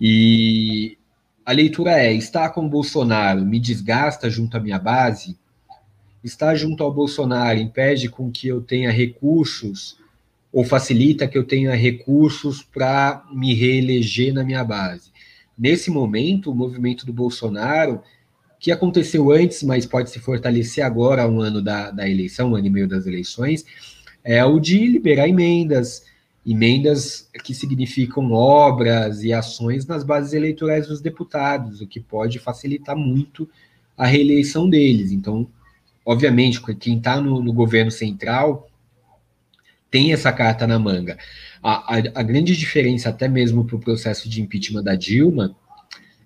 E 0.00 0.96
a 1.44 1.52
leitura 1.52 1.90
é: 1.90 2.10
estar 2.10 2.48
com 2.54 2.64
o 2.64 2.68
Bolsonaro 2.70 3.44
me 3.44 3.60
desgasta 3.60 4.30
junto 4.30 4.56
à 4.56 4.60
minha 4.60 4.78
base? 4.78 5.36
Estar 6.24 6.54
junto 6.54 6.82
ao 6.82 6.90
Bolsonaro 6.90 7.58
impede 7.58 8.08
com 8.08 8.30
que 8.30 8.48
eu 8.48 8.62
tenha 8.62 8.90
recursos 8.90 9.98
ou 10.50 10.64
facilita 10.64 11.28
que 11.28 11.36
eu 11.36 11.44
tenha 11.44 11.74
recursos 11.74 12.62
para 12.62 13.22
me 13.30 13.52
reeleger 13.52 14.32
na 14.32 14.42
minha 14.42 14.64
base? 14.64 15.10
Nesse 15.58 15.90
momento, 15.90 16.50
o 16.50 16.54
movimento 16.54 17.04
do 17.04 17.12
Bolsonaro 17.12 18.00
que 18.60 18.70
aconteceu 18.70 19.32
antes, 19.32 19.62
mas 19.62 19.86
pode 19.86 20.10
se 20.10 20.20
fortalecer 20.20 20.84
agora, 20.84 21.26
um 21.26 21.40
ano 21.40 21.62
da, 21.62 21.90
da 21.90 22.06
eleição, 22.06 22.52
um 22.52 22.56
ano 22.56 22.66
e 22.66 22.70
meio 22.70 22.86
das 22.86 23.06
eleições, 23.06 23.64
é 24.22 24.44
o 24.44 24.60
de 24.60 24.86
liberar 24.86 25.26
emendas, 25.26 26.04
emendas 26.46 27.26
que 27.42 27.54
significam 27.54 28.30
obras 28.32 29.24
e 29.24 29.32
ações 29.32 29.86
nas 29.86 30.04
bases 30.04 30.34
eleitorais 30.34 30.86
dos 30.86 31.00
deputados, 31.00 31.80
o 31.80 31.86
que 31.86 31.98
pode 31.98 32.38
facilitar 32.38 32.94
muito 32.94 33.48
a 33.96 34.04
reeleição 34.06 34.68
deles. 34.68 35.10
Então, 35.10 35.48
obviamente, 36.04 36.60
quem 36.74 36.98
está 36.98 37.18
no, 37.18 37.42
no, 37.42 37.54
governo 37.54 37.90
central 37.90 38.68
tem 39.90 40.12
essa 40.12 40.32
carta 40.32 40.66
na 40.66 40.78
manga. 40.78 41.16
A, 41.62 41.96
a, 41.96 41.98
a 42.14 42.22
grande 42.22 42.54
diferença, 42.54 43.08
até 43.08 43.26
mesmo 43.26 43.64
para 43.64 43.76
o 43.76 43.80
processo 43.80 44.28
de 44.28 44.42
impeachment 44.42 44.82
da 44.82 44.94
Dilma, 44.94 45.56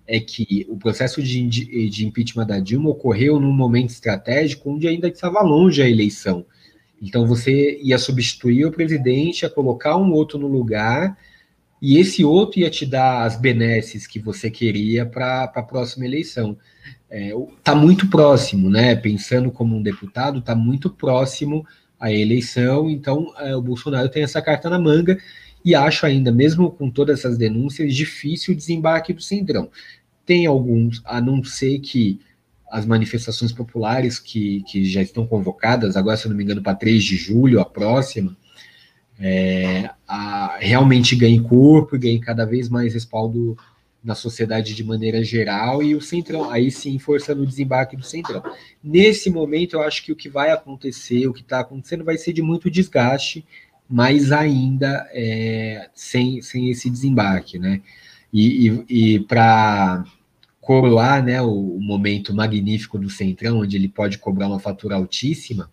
é 0.07 0.19
que 0.19 0.65
o 0.69 0.77
processo 0.77 1.21
de, 1.21 1.89
de 1.89 2.05
impeachment 2.05 2.45
da 2.45 2.59
Dilma 2.59 2.89
ocorreu 2.89 3.39
num 3.39 3.51
momento 3.51 3.89
estratégico 3.89 4.69
onde 4.69 4.87
ainda 4.87 5.07
estava 5.07 5.41
longe 5.41 5.81
a 5.81 5.89
eleição. 5.89 6.45
Então 7.01 7.25
você 7.25 7.79
ia 7.81 7.97
substituir 7.97 8.65
o 8.65 8.71
presidente, 8.71 9.43
ia 9.43 9.49
colocar 9.49 9.97
um 9.97 10.11
outro 10.11 10.37
no 10.37 10.47
lugar, 10.47 11.17
e 11.81 11.97
esse 11.97 12.23
outro 12.23 12.59
ia 12.59 12.69
te 12.69 12.85
dar 12.85 13.23
as 13.23 13.35
benesses 13.39 14.07
que 14.07 14.19
você 14.19 14.49
queria 14.49 15.05
para 15.05 15.43
a 15.43 15.61
próxima 15.61 16.05
eleição. 16.05 16.57
Está 17.57 17.73
é, 17.73 17.75
muito 17.75 18.09
próximo, 18.09 18.69
né? 18.69 18.95
Pensando 18.95 19.51
como 19.51 19.75
um 19.75 19.81
deputado, 19.81 20.39
está 20.39 20.55
muito 20.55 20.89
próximo 20.89 21.65
à 21.99 22.11
eleição, 22.11 22.89
então 22.89 23.33
é, 23.37 23.55
o 23.55 23.61
Bolsonaro 23.61 24.09
tem 24.09 24.23
essa 24.23 24.41
carta 24.41 24.69
na 24.69 24.79
manga 24.79 25.17
e 25.65 25.73
acho 25.73 26.05
ainda, 26.05 26.31
mesmo 26.31 26.69
com 26.69 26.91
todas 26.91 27.19
essas 27.19 27.39
denúncias, 27.39 27.95
difícil 27.95 28.53
o 28.53 28.57
desembarque 28.57 29.11
do 29.11 29.21
Centrão. 29.21 29.71
Tem 30.23 30.45
alguns, 30.45 31.01
a 31.03 31.19
não 31.19 31.43
ser 31.43 31.79
que 31.79 32.21
as 32.69 32.85
manifestações 32.85 33.51
populares 33.51 34.19
que, 34.19 34.61
que 34.63 34.85
já 34.85 35.01
estão 35.01 35.25
convocadas, 35.25 35.97
agora, 35.97 36.17
se 36.17 36.27
eu 36.27 36.29
não 36.29 36.37
me 36.37 36.43
engano, 36.43 36.61
para 36.61 36.75
3 36.75 37.03
de 37.03 37.15
julho, 37.15 37.59
a 37.59 37.65
próxima, 37.65 38.37
é, 39.19 39.89
a, 40.07 40.57
realmente 40.59 41.15
ganhe 41.15 41.41
corpo 41.41 41.95
e 41.95 41.99
ganhe 41.99 42.19
cada 42.19 42.45
vez 42.45 42.69
mais 42.69 42.93
respaldo 42.93 43.57
na 44.03 44.13
sociedade 44.13 44.75
de 44.75 44.83
maneira 44.83 45.23
geral 45.23 45.81
e 45.81 45.95
o 45.95 46.01
Centrão, 46.01 46.51
aí 46.51 46.69
sim, 46.69 46.99
forçando 46.99 47.41
o 47.41 47.47
desembarque 47.47 47.97
do 47.97 48.03
Centrão. 48.03 48.43
Nesse 48.83 49.31
momento, 49.31 49.77
eu 49.77 49.81
acho 49.81 50.03
que 50.03 50.11
o 50.11 50.15
que 50.15 50.29
vai 50.29 50.51
acontecer, 50.51 51.25
o 51.27 51.33
que 51.33 51.41
está 51.41 51.61
acontecendo, 51.61 52.03
vai 52.03 52.15
ser 52.19 52.33
de 52.33 52.43
muito 52.43 52.69
desgaste 52.69 53.43
mas 53.89 54.31
ainda 54.31 55.07
é, 55.11 55.89
sem, 55.93 56.41
sem 56.41 56.69
esse 56.69 56.89
desembarque, 56.89 57.59
né? 57.59 57.81
E, 58.33 58.67
e, 58.89 59.15
e 59.15 59.19
para 59.21 60.03
coroar 60.59 61.23
né, 61.23 61.41
o, 61.41 61.77
o, 61.77 61.81
momento 61.81 62.33
magnífico 62.33 62.97
do 62.97 63.09
Centrão, 63.09 63.59
onde 63.59 63.77
ele 63.77 63.87
pode 63.87 64.17
cobrar 64.17 64.47
uma 64.47 64.59
fatura 64.59 64.95
altíssima, 64.95 65.71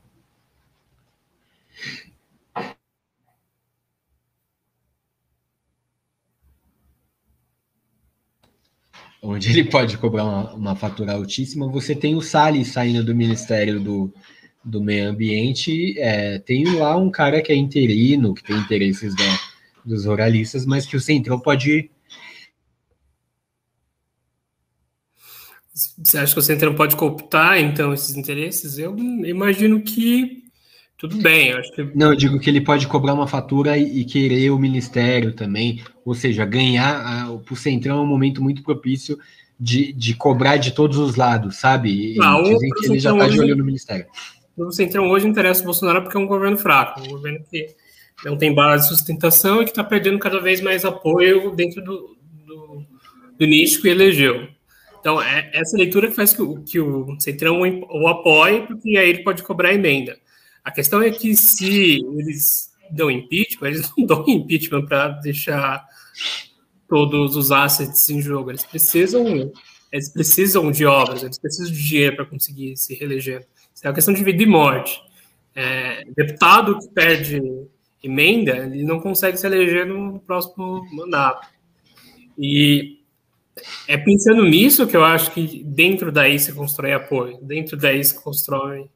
onde 9.22 9.48
ele 9.50 9.64
pode 9.64 9.96
cobrar 9.96 10.24
uma, 10.24 10.54
uma 10.54 10.76
fatura 10.76 11.14
altíssima, 11.14 11.68
você 11.68 11.94
tem 11.94 12.14
o 12.14 12.20
Salles 12.20 12.68
saindo 12.68 13.02
do 13.02 13.14
Ministério 13.14 13.80
do, 13.80 14.12
do 14.64 14.80
meio 14.80 15.08
ambiente, 15.08 15.98
é, 15.98 16.38
tem 16.38 16.64
lá 16.76 16.96
um 16.96 17.10
cara 17.10 17.42
que 17.42 17.52
é 17.52 17.56
interino, 17.56 18.34
que 18.34 18.44
tem 18.44 18.56
interesses 18.56 19.14
da, 19.14 19.40
dos 19.84 20.04
ruralistas, 20.04 20.64
mas 20.64 20.86
que 20.86 20.96
o 20.96 21.00
Centrão 21.00 21.38
pode. 21.38 21.90
Você 25.74 26.18
acha 26.18 26.32
que 26.32 26.38
o 26.38 26.42
Centrão 26.42 26.74
pode 26.74 26.96
cooptar, 26.96 27.58
então, 27.58 27.92
esses 27.92 28.16
interesses? 28.16 28.78
Eu 28.78 28.96
imagino 28.98 29.80
que 29.80 30.42
tudo 31.02 31.16
bem. 31.16 31.52
Acho 31.52 31.72
que... 31.72 31.82
Não, 31.96 32.10
eu 32.10 32.16
digo 32.16 32.38
que 32.38 32.48
ele 32.48 32.60
pode 32.60 32.86
cobrar 32.86 33.12
uma 33.12 33.26
fatura 33.26 33.76
e, 33.76 34.02
e 34.02 34.04
querer 34.04 34.50
o 34.50 34.58
ministério 34.58 35.32
também, 35.32 35.82
ou 36.04 36.14
seja, 36.14 36.44
ganhar. 36.44 37.26
Para 37.44 37.54
o 37.54 37.56
Centrão 37.56 37.98
é 37.98 38.00
um 38.02 38.06
momento 38.06 38.40
muito 38.40 38.62
propício 38.62 39.18
de, 39.58 39.92
de 39.92 40.14
cobrar 40.14 40.58
de 40.58 40.70
todos 40.70 40.98
os 40.98 41.16
lados, 41.16 41.56
sabe? 41.56 42.14
E 42.14 42.22
ah, 42.22 42.40
dizem 42.42 42.70
que 42.70 42.86
ele 42.86 43.00
já 43.00 43.12
está 43.12 43.26
de 43.26 43.40
olho 43.40 43.56
no 43.56 43.64
ministério. 43.64 44.06
O 44.56 44.70
Centrão 44.70 45.10
hoje 45.10 45.26
interessa 45.26 45.62
o 45.62 45.64
Bolsonaro 45.64 46.02
porque 46.02 46.16
é 46.16 46.20
um 46.20 46.26
governo 46.26 46.58
fraco, 46.58 47.00
um 47.00 47.08
governo 47.08 47.44
que 47.50 47.74
não 48.24 48.36
tem 48.36 48.54
base 48.54 48.84
de 48.84 48.94
sustentação 48.94 49.62
e 49.62 49.64
que 49.64 49.70
está 49.70 49.82
perdendo 49.82 50.18
cada 50.18 50.40
vez 50.40 50.60
mais 50.60 50.84
apoio 50.84 51.50
dentro 51.52 51.82
do, 51.82 52.16
do, 52.46 52.84
do 53.38 53.46
nicho 53.46 53.80
que 53.80 53.88
elegeu. 53.88 54.48
Então, 55.00 55.20
é 55.20 55.50
essa 55.52 55.76
leitura 55.76 56.08
que 56.08 56.14
faz 56.14 56.32
que 56.32 56.42
o, 56.42 56.62
que 56.62 56.78
o 56.78 57.18
Centrão 57.18 57.60
o 57.60 58.06
apoie, 58.06 58.66
porque 58.66 58.96
aí 58.96 59.10
ele 59.10 59.24
pode 59.24 59.42
cobrar 59.42 59.74
emenda. 59.74 60.16
A 60.62 60.70
questão 60.70 61.02
é 61.02 61.10
que 61.10 61.34
se 61.34 62.00
eles 62.18 62.70
dão 62.88 63.10
impeachment, 63.10 63.68
eles 63.68 63.92
não 63.96 64.06
dão 64.06 64.24
impeachment 64.28 64.86
para 64.86 65.08
deixar 65.08 65.84
todos 66.88 67.34
os 67.34 67.50
assets 67.50 68.08
em 68.10 68.20
jogo. 68.20 68.50
Eles 68.50 68.64
precisam, 68.64 69.50
eles 69.90 70.12
precisam 70.12 70.70
de 70.70 70.84
obras, 70.84 71.24
eles 71.24 71.38
precisam 71.38 71.72
de 71.72 71.82
dinheiro 71.82 72.16
para 72.16 72.26
conseguir 72.26 72.76
se 72.76 72.94
reeleger. 72.94 73.44
É 73.82 73.88
uma 73.88 73.94
questão 73.94 74.14
de 74.14 74.22
vida 74.22 74.42
e 74.42 74.46
morte. 74.46 75.02
É, 75.54 76.04
deputado 76.16 76.78
que 76.78 76.88
perde 76.88 77.40
emenda, 78.02 78.56
ele 78.56 78.84
não 78.84 79.00
consegue 79.00 79.36
se 79.36 79.46
eleger 79.46 79.86
no 79.86 80.18
próximo 80.20 80.86
mandato. 80.92 81.48
E 82.38 82.98
é 83.86 83.96
pensando 83.96 84.44
nisso 84.44 84.86
que 84.86 84.96
eu 84.96 85.04
acho 85.04 85.30
que 85.32 85.62
dentro 85.64 86.10
daí 86.10 86.38
se 86.38 86.52
constrói 86.52 86.92
apoio, 86.92 87.38
dentro 87.42 87.76
daí 87.76 88.02
se 88.02 88.20
constrói 88.20 88.86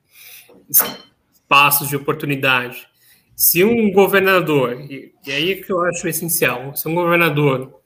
espaços 0.68 1.89
de 1.89 1.97
oportunidade. 1.97 2.87
Se 3.34 3.62
um 3.62 3.93
governador, 3.93 4.80
e, 4.91 5.12
e 5.26 5.30
aí 5.30 5.57
que 5.62 5.70
eu 5.70 5.82
acho 5.82 6.09
essencial, 6.09 6.74
se 6.74 6.89
um 6.89 6.95
governador 6.95 7.80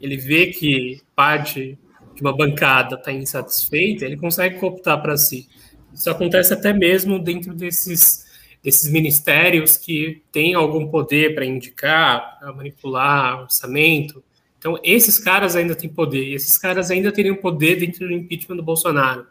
ele 0.00 0.16
vê 0.16 0.46
que 0.46 1.00
parte 1.14 1.78
de 2.14 2.20
uma 2.22 2.34
bancada 2.34 2.96
está 2.96 3.12
insatisfeita, 3.12 4.04
ele 4.04 4.16
consegue 4.16 4.58
cooptar 4.58 5.00
para 5.02 5.16
si. 5.16 5.48
Isso 5.96 6.10
acontece 6.10 6.52
até 6.52 6.72
mesmo 6.72 7.18
dentro 7.18 7.54
desses 7.54 8.26
desses 8.66 8.90
ministérios 8.90 9.78
que 9.78 10.24
têm 10.32 10.54
algum 10.54 10.88
poder 10.88 11.36
para 11.36 11.44
indicar, 11.44 12.36
para 12.40 12.52
manipular 12.52 13.42
orçamento. 13.42 14.24
Então, 14.58 14.76
esses 14.82 15.20
caras 15.20 15.54
ainda 15.54 15.72
têm 15.76 15.88
poder, 15.88 16.24
e 16.24 16.34
esses 16.34 16.58
caras 16.58 16.90
ainda 16.90 17.12
teriam 17.12 17.36
poder 17.36 17.76
dentro 17.76 18.08
do 18.08 18.12
impeachment 18.12 18.56
do 18.56 18.64
Bolsonaro. 18.64 19.24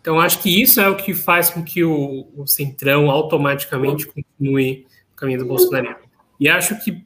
Então, 0.00 0.18
acho 0.18 0.40
que 0.42 0.60
isso 0.60 0.80
é 0.80 0.88
o 0.88 0.96
que 0.96 1.14
faz 1.14 1.50
com 1.50 1.62
que 1.62 1.84
o, 1.84 2.28
o 2.34 2.48
Centrão 2.48 3.10
automaticamente 3.12 4.08
continue 4.08 4.84
o 5.12 5.16
caminho 5.16 5.38
do 5.38 5.46
Bolsonaro. 5.46 6.04
E 6.40 6.48
acho 6.48 6.82
que 6.82 7.04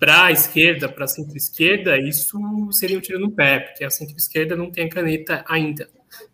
para 0.00 0.24
a 0.24 0.32
esquerda, 0.32 0.88
para 0.88 1.04
a 1.04 1.08
centro-esquerda, 1.08 1.96
isso 1.96 2.38
seria 2.72 2.98
um 2.98 3.00
tiro 3.00 3.20
no 3.20 3.30
pé, 3.30 3.60
porque 3.60 3.84
a 3.84 3.90
centro-esquerda 3.90 4.56
não 4.56 4.68
tem 4.70 4.86
a 4.86 4.90
caneta 4.90 5.44
ainda. 5.48 5.88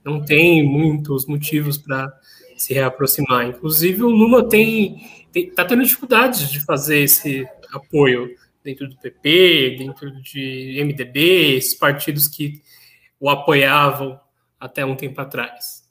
Não 0.05 0.25
tem 0.25 0.63
muitos 0.63 1.27
motivos 1.27 1.79
para 1.79 2.13
se 2.57 2.75
reaproximar. 2.75 3.47
Inclusive, 3.47 4.03
o 4.03 4.11
Lula 4.11 4.49
tem 4.49 5.23
está 5.35 5.65
tendo 5.65 5.83
dificuldades 5.83 6.51
de 6.51 6.61
fazer 6.61 7.01
esse 7.01 7.49
apoio 7.73 8.37
dentro 8.63 8.89
do 8.89 8.97
PP, 8.97 9.77
dentro 9.79 10.11
de 10.23 10.81
MDB, 10.85 11.57
esses 11.57 11.75
partidos 11.75 12.29
que 12.29 12.61
o 13.19 13.31
apoiavam 13.31 14.21
até 14.59 14.85
um 14.85 14.95
tempo 14.95 15.21
atrás. 15.21 15.83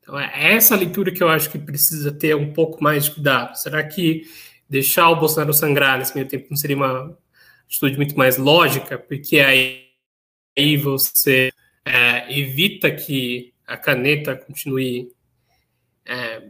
Então, 0.00 0.18
é 0.18 0.54
essa 0.54 0.76
leitura 0.76 1.12
que 1.12 1.22
eu 1.22 1.28
acho 1.28 1.50
que 1.50 1.58
precisa 1.58 2.12
ter 2.12 2.34
um 2.36 2.52
pouco 2.52 2.82
mais 2.82 3.04
de 3.04 3.12
cuidado. 3.12 3.56
Será 3.56 3.82
que 3.82 4.22
deixar 4.68 5.08
o 5.10 5.16
Bolsonaro 5.16 5.54
sangrar 5.54 5.98
nesse 5.98 6.14
meio 6.14 6.26
tempo 6.26 6.48
não 6.50 6.56
seria 6.56 6.76
uma 6.76 7.16
atitude 7.66 7.96
muito 7.96 8.16
mais 8.16 8.36
lógica? 8.36 8.98
Porque 8.98 9.38
aí, 9.38 9.84
aí 10.58 10.76
você 10.76 11.51
evita 12.38 12.90
que 12.90 13.52
a 13.66 13.76
caneta 13.76 14.36
continue 14.36 15.10
é, 16.04 16.42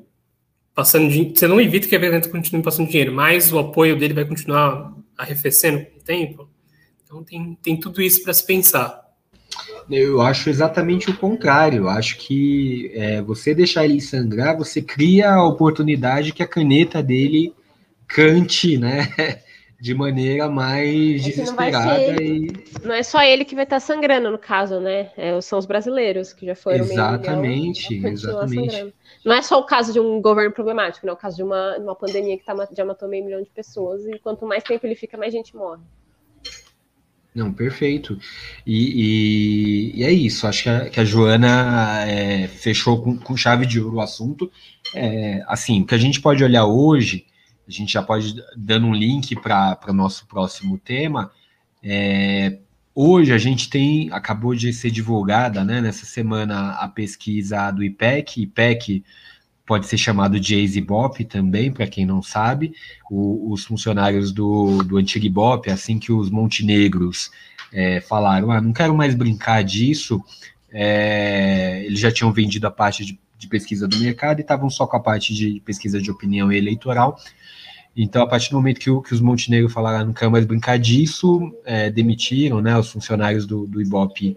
passando 0.74 1.08
dinheiro. 1.08 1.36
Você 1.36 1.46
não 1.46 1.60
evita 1.60 1.88
que 1.88 1.96
a 1.96 2.00
caneta 2.00 2.28
continue 2.28 2.62
passando 2.62 2.88
dinheiro, 2.88 3.12
mas 3.12 3.52
o 3.52 3.58
apoio 3.58 3.98
dele 3.98 4.14
vai 4.14 4.24
continuar 4.24 4.94
arrefecendo 5.16 5.84
com 5.84 5.98
o 5.98 6.02
tempo. 6.02 6.48
Então 7.04 7.22
tem, 7.22 7.58
tem 7.62 7.78
tudo 7.78 8.00
isso 8.00 8.22
para 8.22 8.32
se 8.32 8.46
pensar. 8.46 9.02
Eu 9.90 10.20
acho 10.20 10.48
exatamente 10.48 11.10
o 11.10 11.16
contrário. 11.16 11.82
Eu 11.82 11.88
acho 11.88 12.16
que 12.18 12.90
é, 12.94 13.20
você 13.20 13.54
deixar 13.54 13.84
ele 13.84 14.00
sangrar, 14.00 14.56
você 14.56 14.80
cria 14.80 15.32
a 15.32 15.46
oportunidade 15.46 16.32
que 16.32 16.42
a 16.42 16.48
caneta 16.48 17.02
dele 17.02 17.52
cante, 18.06 18.78
né? 18.78 19.12
De 19.82 19.96
maneira 19.96 20.48
mais 20.48 21.22
é 21.22 21.24
desesperada. 21.24 22.12
Não, 22.12 22.22
e... 22.22 22.64
não 22.84 22.94
é 22.94 23.02
só 23.02 23.20
ele 23.20 23.44
que 23.44 23.56
vai 23.56 23.64
estar 23.64 23.80
sangrando, 23.80 24.30
no 24.30 24.38
caso, 24.38 24.78
né? 24.78 25.10
É, 25.16 25.40
são 25.40 25.58
os 25.58 25.66
brasileiros 25.66 26.32
que 26.32 26.46
já 26.46 26.54
foram. 26.54 26.84
Exatamente, 26.84 27.92
milhão, 27.92 28.12
exatamente. 28.12 28.94
Não 29.24 29.34
é 29.34 29.42
só 29.42 29.58
o 29.58 29.66
caso 29.66 29.92
de 29.92 29.98
um 29.98 30.22
governo 30.22 30.52
problemático, 30.52 31.04
né? 31.04 31.10
É 31.10 31.12
o 31.12 31.18
caso 31.18 31.34
de 31.34 31.42
uma, 31.42 31.76
uma 31.78 31.96
pandemia 31.96 32.38
que 32.38 32.44
tá, 32.44 32.54
já 32.76 32.84
matou 32.84 33.08
meio 33.08 33.24
milhão 33.24 33.42
de 33.42 33.50
pessoas, 33.50 34.06
e 34.06 34.20
quanto 34.20 34.46
mais 34.46 34.62
tempo 34.62 34.86
ele 34.86 34.94
fica, 34.94 35.16
mais 35.16 35.32
gente 35.32 35.56
morre. 35.56 35.82
Não, 37.34 37.52
perfeito. 37.52 38.16
E, 38.64 39.96
e, 39.96 40.00
e, 40.00 40.04
é 40.04 40.12
isso. 40.12 40.46
Acho 40.46 40.62
que 40.62 40.68
a, 40.68 40.90
que 40.90 41.00
a 41.00 41.04
Joana 41.04 42.04
é, 42.06 42.46
fechou 42.46 43.02
com, 43.02 43.18
com, 43.18 43.36
chave 43.36 43.66
de 43.66 43.80
ouro 43.80 43.96
o 43.96 44.00
assunto. 44.00 44.48
É, 44.94 45.42
assim, 45.48 45.82
o 45.82 45.86
que 45.86 45.94
a 45.96 45.98
gente 45.98 46.20
pode 46.20 46.44
olhar 46.44 46.66
hoje, 46.66 47.26
a 47.72 47.78
gente 47.78 47.92
já 47.92 48.02
pode 48.02 48.34
dando 48.56 48.86
um 48.86 48.94
link 48.94 49.34
para 49.36 49.78
o 49.88 49.92
nosso 49.92 50.26
próximo 50.26 50.78
tema. 50.78 51.30
É, 51.82 52.58
Hoje 52.94 53.32
a 53.32 53.38
gente 53.38 53.70
tem, 53.70 54.10
acabou 54.12 54.54
de 54.54 54.70
ser 54.70 54.90
divulgada, 54.90 55.64
né, 55.64 55.80
nessa 55.80 56.04
semana, 56.04 56.72
a 56.72 56.86
pesquisa 56.86 57.70
do 57.70 57.82
IPEC. 57.82 58.42
IPEC 58.42 59.02
pode 59.64 59.86
ser 59.86 59.96
chamado 59.96 60.38
de 60.38 60.54
ex-IBOP 60.56 61.24
também, 61.24 61.72
para 61.72 61.86
quem 61.86 62.04
não 62.04 62.22
sabe. 62.22 62.74
O, 63.10 63.50
os 63.50 63.64
funcionários 63.64 64.30
do, 64.30 64.82
do 64.82 64.98
antigo 64.98 65.24
IBOP, 65.24 65.70
assim 65.70 65.98
que 65.98 66.12
os 66.12 66.28
montenegros 66.28 67.30
é, 67.72 67.98
falaram, 68.02 68.50
ah, 68.50 68.60
não 68.60 68.74
quero 68.74 68.94
mais 68.94 69.14
brincar 69.14 69.64
disso, 69.64 70.22
é, 70.70 71.82
eles 71.86 71.98
já 71.98 72.12
tinham 72.12 72.30
vendido 72.30 72.66
a 72.66 72.70
parte 72.70 73.06
de, 73.06 73.18
de 73.38 73.48
pesquisa 73.48 73.88
do 73.88 73.96
mercado 73.96 74.40
e 74.40 74.42
estavam 74.42 74.68
só 74.68 74.86
com 74.86 74.98
a 74.98 75.00
parte 75.00 75.34
de 75.34 75.62
pesquisa 75.64 75.98
de 75.98 76.10
opinião 76.10 76.52
eleitoral. 76.52 77.18
Então, 77.96 78.22
a 78.22 78.26
partir 78.26 78.50
do 78.50 78.56
momento 78.56 78.80
que, 78.80 78.90
o, 78.90 79.02
que 79.02 79.12
os 79.12 79.20
Montenegro 79.20 79.68
falaram, 79.68 80.06
não 80.06 80.12
quero 80.12 80.30
mais 80.30 80.46
brincar 80.46 80.78
disso, 80.78 81.52
é, 81.64 81.90
demitiram 81.90 82.60
né, 82.60 82.76
os 82.78 82.90
funcionários 82.90 83.46
do, 83.46 83.66
do 83.66 83.80
Ibope 83.82 84.36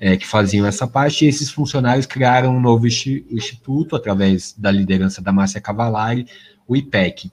é, 0.00 0.16
que 0.16 0.26
faziam 0.26 0.66
essa 0.66 0.86
parte, 0.86 1.24
e 1.24 1.28
esses 1.28 1.50
funcionários 1.50 2.06
criaram 2.06 2.56
um 2.56 2.60
novo 2.60 2.86
instituto, 2.86 3.96
através 3.96 4.54
da 4.56 4.70
liderança 4.70 5.22
da 5.22 5.32
Márcia 5.32 5.60
Cavalari, 5.60 6.26
o 6.66 6.76
IPEC. 6.76 7.30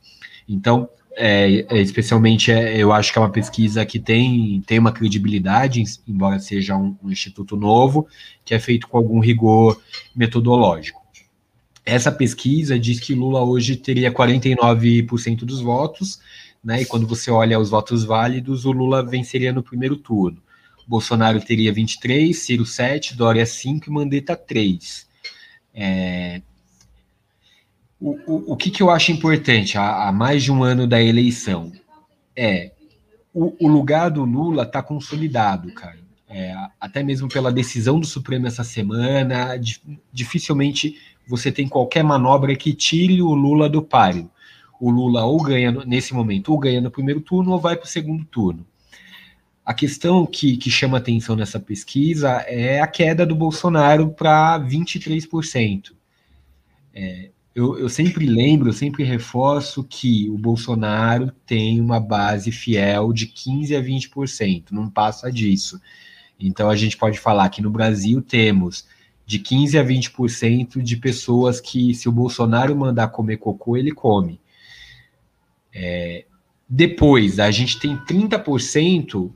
Então, 0.48 0.90
é, 1.18 1.66
é, 1.70 1.82
especialmente, 1.82 2.52
é, 2.52 2.78
eu 2.78 2.92
acho 2.92 3.12
que 3.12 3.18
é 3.18 3.22
uma 3.22 3.32
pesquisa 3.32 3.86
que 3.86 4.00
tem, 4.00 4.62
tem 4.68 4.78
uma 4.78 4.92
credibilidade, 4.92 5.84
embora 6.08 6.40
seja 6.40 6.76
um, 6.76 6.96
um 7.02 7.12
instituto 7.12 7.56
novo, 7.56 8.08
que 8.44 8.54
é 8.54 8.60
feito 8.60 8.88
com 8.88 8.98
algum 8.98 9.20
rigor 9.20 9.82
metodológico. 10.16 11.05
Essa 11.86 12.12
pesquisa 12.12 12.80
diz 12.80 13.00
que 13.00 13.14
Lula 13.14 13.44
hoje 13.44 13.76
teria 13.76 14.12
49% 14.12 15.46
dos 15.46 15.62
votos, 15.62 16.20
né? 16.64 16.82
E 16.82 16.86
quando 16.86 17.06
você 17.06 17.30
olha 17.30 17.60
os 17.60 17.70
votos 17.70 18.04
válidos, 18.04 18.66
o 18.66 18.72
Lula 18.72 19.06
venceria 19.06 19.54
no 19.54 19.62
primeiro 19.62 19.96
turno. 19.96 20.42
Bolsonaro 20.88 21.40
teria 21.40 21.74
23, 21.74 22.38
Ciro 22.38 22.66
7, 22.66 23.16
Dória 23.16 23.46
5 23.46 23.90
e 23.90 23.94
Mandetta 23.94 24.36
3. 24.36 25.08
É... 25.74 26.42
O, 28.00 28.12
o, 28.28 28.54
o 28.54 28.58
que, 28.58 28.70
que 28.70 28.84
eu 28.84 28.90
acho 28.90 29.12
importante 29.12 29.78
há, 29.78 30.12
mais 30.12 30.44
de 30.44 30.52
um 30.52 30.64
ano 30.64 30.86
da 30.86 31.02
eleição 31.02 31.72
é 32.36 32.72
o, 33.34 33.56
o 33.60 33.68
lugar 33.68 34.10
do 34.10 34.24
Lula 34.24 34.64
está 34.64 34.82
consolidado, 34.82 35.72
cara. 35.74 36.06
É, 36.28 36.54
até 36.80 37.04
mesmo 37.04 37.30
pela 37.30 37.52
decisão 37.52 38.00
do 38.00 38.06
Supremo 38.06 38.48
essa 38.48 38.64
semana, 38.64 39.60
dificilmente 40.12 40.98
você 41.28 41.52
tem 41.52 41.68
qualquer 41.68 42.04
manobra 42.04 42.56
que 42.56 42.74
tire 42.74 43.22
o 43.22 43.34
Lula 43.34 43.70
do 43.70 43.82
páreo. 43.82 44.30
O 44.80 44.90
Lula 44.92 45.24
ou 45.26 45.42
ganha 45.42 45.72
nesse 45.86 46.14
momento, 46.14 46.52
ou 46.52 46.60
ganha 46.60 46.82
no 46.82 46.92
primeiro 46.92 47.22
turno, 47.22 47.52
ou 47.52 47.60
vai 47.60 47.76
para 47.76 47.86
o 47.86 47.90
segundo 47.90 48.26
turno. 48.26 48.66
A 49.66 49.74
questão 49.74 50.26
que, 50.26 50.58
que 50.58 50.70
chama 50.70 51.00
atenção 51.00 51.36
nessa 51.36 51.60
pesquisa 51.60 52.30
é 52.48 52.80
a 52.80 52.88
queda 52.88 53.26
do 53.26 53.36
Bolsonaro 53.36 54.10
para 54.10 54.60
23%. 54.60 55.92
É, 56.94 57.30
eu, 57.56 57.80
eu 57.80 57.90
sempre 57.90 58.26
lembro, 58.26 58.70
eu 58.70 58.74
sempre 58.74 59.04
reforço 59.04 59.84
que 59.84 60.30
o 60.30 60.38
Bolsonaro 60.38 61.32
tem 61.46 61.80
uma 61.80 62.00
base 62.00 62.52
fiel 62.52 63.14
de 63.14 63.28
15% 63.28 63.78
a 63.78 63.82
20%, 63.82 64.66
não 64.72 64.90
passa 64.90 65.32
disso. 65.32 65.82
Então 66.40 66.70
a 66.70 66.76
gente 66.76 66.98
pode 66.98 67.18
falar 67.18 67.50
que 67.50 67.62
no 67.62 67.72
Brasil 67.72 68.22
temos 68.22 68.86
de 69.26 69.40
15 69.40 69.78
a 69.78 69.84
20% 69.84 70.82
de 70.82 70.98
pessoas 70.98 71.60
que, 71.60 71.94
se 71.94 72.08
o 72.08 72.12
Bolsonaro 72.12 72.76
mandar 72.76 73.08
comer 73.08 73.38
cocô, 73.38 73.76
ele 73.76 73.92
come. 73.92 74.40
É, 75.74 76.26
depois, 76.70 77.40
a 77.40 77.50
gente 77.52 77.80
tem 77.80 77.98
30%, 77.98 79.32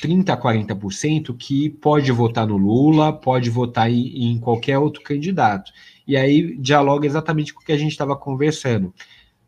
30 0.00 0.32
a 0.32 0.36
40% 0.36 1.36
que 1.36 1.70
pode 1.70 2.10
votar 2.12 2.46
no 2.46 2.56
Lula, 2.56 3.12
pode 3.12 3.50
votar 3.50 3.90
em, 3.90 4.32
em 4.32 4.38
qualquer 4.38 4.78
outro 4.78 5.02
candidato. 5.02 5.72
E 6.06 6.16
aí 6.16 6.56
dialoga 6.56 7.06
exatamente 7.06 7.52
com 7.52 7.60
o 7.60 7.64
que 7.64 7.72
a 7.72 7.78
gente 7.78 7.92
estava 7.92 8.16
conversando. 8.16 8.94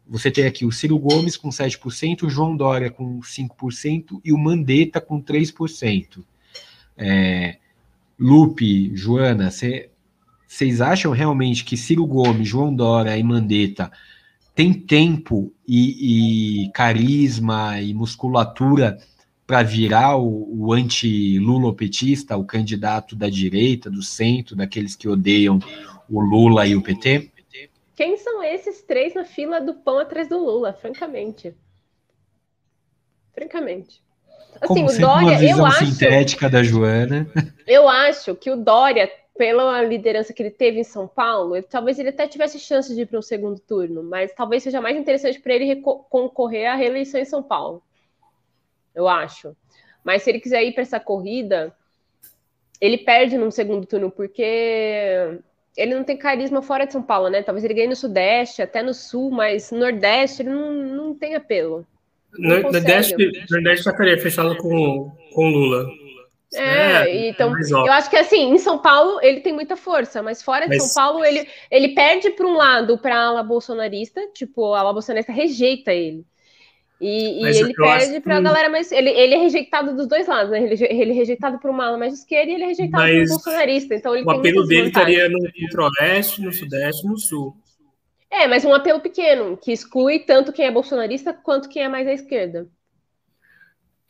Você 0.07 0.31
tem 0.31 0.45
aqui 0.45 0.67
o 0.67 0.73
Ciro 0.73 0.99
Gomes 0.99 1.37
com 1.37 1.49
7%, 1.49 2.25
o 2.25 2.31
João 2.31 2.57
Dória 2.57 2.91
com 2.91 3.21
5% 3.21 4.21
e 4.25 4.33
o 4.33 4.39
Mandetta 4.39 5.01
com 5.01 5.21
3%. 5.23 6.23
É, 6.97 7.57
Lupe, 8.19 8.95
Joana, 8.97 9.51
vocês 9.51 10.81
acham 10.81 11.13
realmente 11.13 11.65
que 11.65 11.77
Ciro 11.77 12.07
Gomes, 12.07 12.49
João 12.49 12.75
Dória 12.75 13.17
e 13.17 13.23
Mandetta 13.23 13.91
têm 14.55 14.73
tempo 14.73 15.53
e, 15.67 16.65
e 16.67 16.73
carisma 16.73 17.81
e 17.81 17.93
musculatura 17.93 18.99
para 19.47 19.63
virar 19.63 20.17
o, 20.17 20.67
o 20.67 20.73
anti-lulopetista, 20.73 22.37
o 22.37 22.45
candidato 22.45 23.17
da 23.17 23.29
direita, 23.29 23.91
do 23.91 24.03
centro, 24.03 24.57
daqueles 24.57 24.95
que 24.97 25.09
odeiam 25.09 25.59
o 26.09 26.21
Lula 26.21 26.67
e 26.67 26.77
o 26.77 26.83
PT? 26.83 27.31
Quem 27.95 28.17
são 28.17 28.43
esses 28.43 28.83
três 28.83 29.15
na 29.15 29.25
fila 29.25 29.61
do 29.61 29.75
pão 29.75 29.99
atrás 29.99 30.29
do 30.29 30.39
Lula, 30.39 30.73
francamente? 30.73 31.55
Francamente. 33.33 34.03
Assim, 34.61 34.67
Como 34.67 34.91
o 34.91 34.99
Dória, 34.99 35.29
uma 35.29 35.39
visão 35.39 35.59
eu 35.59 35.67
acho, 35.67 35.87
sintética 35.87 36.49
da 36.49 36.63
Joana. 36.63 37.27
Eu 37.67 37.89
acho 37.89 38.35
que 38.35 38.51
o 38.51 38.57
Dória, 38.57 39.11
pela 39.37 39.83
liderança 39.83 40.33
que 40.33 40.43
ele 40.43 40.51
teve 40.51 40.81
em 40.81 40.85
São 40.85 41.09
Paulo, 41.09 41.57
ele, 41.57 41.67
talvez 41.69 41.99
ele 41.99 42.11
até 42.11 42.29
tivesse 42.29 42.59
chance 42.59 42.95
de 42.95 43.03
ir 43.03 43.07
para 43.07 43.19
um 43.19 43.23
segundo 43.23 43.59
turno, 43.59 44.03
mas 44.03 44.33
talvez 44.35 44.63
seja 44.63 44.81
mais 44.81 44.97
interessante 44.97 45.41
para 45.41 45.55
ele 45.55 45.77
concorrer 45.81 46.71
à 46.71 46.75
reeleição 46.75 47.19
em 47.21 47.25
São 47.25 47.43
Paulo. 47.43 47.83
Eu 48.95 49.09
acho. 49.09 49.57
Mas 50.05 50.23
se 50.23 50.31
ele 50.31 50.41
quiser 50.41 50.63
ir 50.63 50.73
para 50.73 50.83
essa 50.83 51.01
corrida, 51.01 51.75
ele 52.81 52.99
perde 52.99 53.39
num 53.39 53.51
segundo 53.51 53.87
turno, 53.87 54.11
porque 54.11 55.41
ele 55.77 55.95
não 55.95 56.05
tem 56.05 56.17
carisma 56.17 56.63
fora 56.63 56.87
de 56.87 56.93
São 56.93 57.03
Paulo, 57.03 57.29
né? 57.29 57.43
Talvez 57.43 57.65
ele 57.65 57.75
ganhe 57.75 57.89
no 57.89 57.97
Sudeste, 57.97 58.63
até 58.63 58.83
no 58.83 58.93
Sul, 58.93 59.31
mas 59.31 59.71
no 59.71 59.79
Nordeste 59.79 60.43
ele 60.43 60.51
não, 60.51 60.73
não 60.73 61.15
tem 61.15 61.35
apelo. 61.35 61.87
No, 62.39 62.61
Nordeste, 62.63 63.17
Nordeste 63.51 63.89
estaria 63.89 64.19
fechado 64.19 64.57
com, 64.57 65.13
com 65.33 65.49
Lula. 65.49 65.87
É, 66.55 67.09
é 67.09 67.29
então 67.29 67.53
eu 67.59 67.93
acho 67.93 68.09
que 68.09 68.17
assim, 68.17 68.53
em 68.53 68.59
São 68.59 68.79
Paulo 68.79 69.19
ele 69.23 69.41
tem 69.41 69.53
muita 69.53 69.77
força, 69.77 70.23
mas 70.23 70.43
fora 70.43 70.69
de 70.69 70.77
mas... 70.77 70.93
São 70.93 71.03
Paulo 71.03 71.25
ele, 71.25 71.49
ele 71.71 71.89
perde 71.89 72.31
para 72.31 72.47
um 72.47 72.55
lado 72.55 72.97
para 72.99 73.17
a 73.17 73.25
ala 73.25 73.43
bolsonarista, 73.43 74.21
tipo, 74.33 74.73
a 74.73 74.81
ala 74.81 74.93
bolsonarista 74.93 75.33
rejeita 75.33 75.93
ele. 75.93 76.25
E, 77.01 77.43
e 77.43 77.47
ele 77.47 77.75
perde 77.75 78.21
para 78.21 78.37
a 78.37 78.39
que... 78.39 78.45
galera 78.45 78.69
mais. 78.71 78.91
Ele, 78.93 79.11
ele 79.11 79.35
é 79.35 79.39
rejeitado 79.39 79.95
dos 79.97 80.07
dois 80.07 80.27
lados, 80.27 80.51
né? 80.51 80.63
Ele, 80.63 80.87
ele 80.89 81.11
é 81.11 81.15
rejeitado 81.15 81.59
por 81.59 81.71
uma 81.71 81.87
ala 81.87 81.99
mais 81.99 82.15
esquerda 82.15 82.51
e 82.51 82.55
ele 82.55 82.65
é 82.65 82.67
rejeitado 82.69 83.03
mas 83.03 83.13
por 83.13 83.25
um 83.25 83.37
bolsonarista. 83.37 83.95
Então 83.95 84.17
ele 84.17 84.25
o 84.25 84.31
apelo 84.31 84.65
dele 84.65 84.87
estaria 84.87 85.29
no 85.29 85.39
centro-oeste, 85.41 86.41
no 86.41 86.53
sudeste 86.53 87.05
e 87.05 87.11
no 87.11 87.19
sul. 87.19 87.57
É, 88.35 88.49
mas 88.49 88.65
um 88.65 88.75
apelo 88.75 89.01
pequeno, 89.01 89.57
que 89.57 89.71
exclui 89.71 90.19
tanto 90.19 90.53
quem 90.53 90.67
é 90.67 90.71
bolsonarista 90.71 91.33
quanto 91.33 91.69
quem 91.69 91.85
é 91.85 91.89
mais 91.89 92.07
à 92.09 92.13
esquerda. 92.13 92.69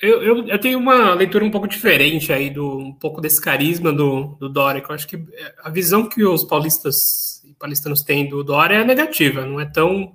Eu, 0.00 0.22
eu, 0.22 0.48
eu, 0.48 0.58
tenho 0.58 0.78
uma 0.78 1.14
leitura 1.14 1.44
um 1.44 1.50
pouco 1.50 1.68
diferente 1.68 2.32
aí 2.32 2.48
do 2.48 2.78
um 2.78 2.92
pouco 2.92 3.20
desse 3.20 3.40
carisma 3.40 3.92
do, 3.92 4.34
do 4.40 4.48
Dória, 4.48 4.80
que 4.80 4.90
eu 4.90 4.94
acho 4.94 5.06
que 5.06 5.22
a 5.62 5.68
visão 5.68 6.08
que 6.08 6.24
os 6.24 6.42
paulistas 6.42 7.42
e 7.44 7.54
paulistanos 7.54 8.02
têm 8.02 8.28
do 8.28 8.42
Dória 8.42 8.76
é 8.76 8.84
negativa, 8.84 9.44
não 9.44 9.60
é 9.60 9.66
tão 9.66 10.14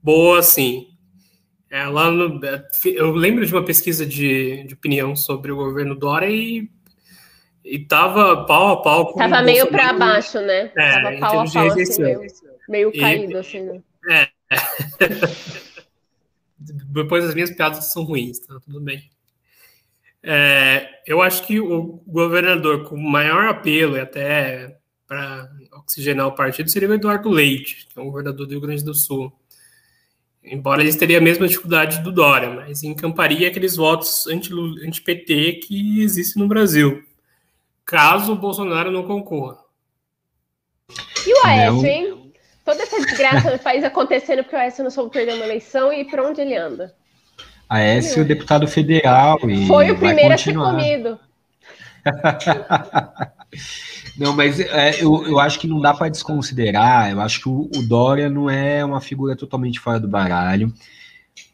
boa 0.00 0.38
assim. 0.38 0.86
Ela, 1.68 2.12
é, 2.44 2.62
eu 2.94 3.10
lembro 3.10 3.44
de 3.44 3.52
uma 3.52 3.64
pesquisa 3.64 4.06
de, 4.06 4.64
de 4.64 4.74
opinião 4.74 5.16
sobre 5.16 5.50
o 5.50 5.56
governo 5.56 5.96
Dória 5.96 6.30
e 6.30 6.68
estava 7.64 8.44
pau 8.44 8.68
a 8.68 8.82
pau 8.82 9.12
com 9.12 9.18
Tava 9.18 9.42
meio 9.42 9.66
para 9.66 9.92
baixo, 9.92 10.40
né? 10.40 10.70
É, 10.76 10.92
tava 10.92 11.18
pau 11.18 11.40
a 11.40 11.50
pau, 11.50 11.66
assim, 11.66 12.02
meio, 12.02 12.20
meio 12.68 12.92
caído, 12.92 13.32
e, 13.32 13.36
assim, 13.36 13.60
né? 13.62 13.82
É. 14.10 14.28
Depois 16.58 17.24
as 17.24 17.34
minhas 17.34 17.50
piadas 17.50 17.92
são 17.92 18.04
ruins, 18.04 18.38
tá 18.40 18.58
tudo 18.64 18.80
bem. 18.80 19.10
É, 20.22 21.00
eu 21.04 21.20
acho 21.20 21.44
que 21.46 21.58
o 21.58 22.00
governador 22.06 22.88
com 22.88 22.96
maior 22.96 23.46
apelo 23.46 23.96
e 23.96 24.00
até 24.00 24.76
para 25.06 25.50
oxigenar 25.72 26.28
o 26.28 26.34
partido 26.34 26.70
seria 26.70 26.88
o 26.88 26.94
Eduardo 26.94 27.28
Leite, 27.28 27.88
que 27.88 27.98
é 27.98 28.02
o 28.02 28.06
governador 28.06 28.46
do 28.46 28.52
Rio 28.52 28.60
Grande 28.60 28.84
do 28.84 28.94
Sul. 28.94 29.32
Embora 30.44 30.80
eles 30.80 30.96
teriam 30.96 31.20
a 31.20 31.24
mesma 31.24 31.46
dificuldade 31.46 32.02
do 32.02 32.10
Dória, 32.12 32.50
mas 32.50 32.82
encamparia 32.82 33.48
aqueles 33.48 33.76
votos 33.76 34.26
anti-PT 34.26 35.60
que 35.64 36.02
existem 36.02 36.42
no 36.42 36.48
Brasil, 36.48 37.04
caso 37.84 38.32
o 38.32 38.36
Bolsonaro 38.36 38.90
não 38.90 39.04
concorra. 39.04 39.58
E 41.26 41.32
o 41.32 41.46
Aécio, 41.46 41.86
hein? 41.86 42.11
Toda 42.64 42.82
essa 42.82 43.00
desgraça 43.00 43.50
do 43.56 43.58
país 43.58 43.84
acontecendo 43.84 44.42
porque 44.42 44.56
o 44.56 44.58
Aécio 44.58 44.84
não 44.84 44.90
soube 44.90 45.12
perder 45.12 45.34
uma 45.34 45.44
eleição 45.44 45.92
e 45.92 46.04
para 46.04 46.26
onde 46.26 46.40
ele 46.40 46.56
anda? 46.56 46.94
Aécio, 47.68 48.24
deputado 48.24 48.66
federal. 48.68 49.38
E 49.48 49.66
Foi 49.66 49.90
o 49.90 49.98
primeiro 49.98 50.34
a 50.34 50.38
ser 50.38 50.54
comido. 50.54 51.18
Não, 54.18 54.34
mas 54.34 54.60
é, 54.60 55.02
eu, 55.02 55.24
eu 55.26 55.38
acho 55.38 55.58
que 55.58 55.66
não 55.66 55.80
dá 55.80 55.94
para 55.94 56.10
desconsiderar. 56.10 57.10
Eu 57.10 57.20
acho 57.20 57.40
que 57.40 57.48
o, 57.48 57.70
o, 57.74 57.82
Dória 57.82 58.28
não 58.28 58.50
é 58.50 58.84
uma 58.84 59.00
figura 59.00 59.36
totalmente 59.36 59.78
fora 59.78 60.00
do 60.00 60.08
baralho. 60.08 60.72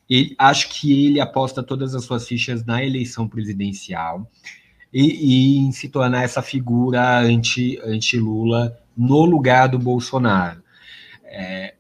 E 0.09 0.35
acho 0.39 0.69
que 0.71 1.07
ele 1.07 1.21
aposta 1.21 1.63
todas 1.63 1.95
as 1.95 2.05
suas 2.05 2.27
fichas 2.27 2.65
na 2.65 2.83
eleição 2.83 3.29
presidencial 3.29 4.29
e, 4.93 5.03
e 5.05 5.59
em 5.59 5.71
se 5.71 5.89
tornar 5.89 6.23
essa 6.23 6.41
figura 6.41 7.19
anti-Lula 7.21 8.65
anti 8.65 8.75
no 8.97 9.25
lugar 9.25 9.69
do 9.69 9.79
Bolsonaro. 9.79 10.63
É, 11.31 11.75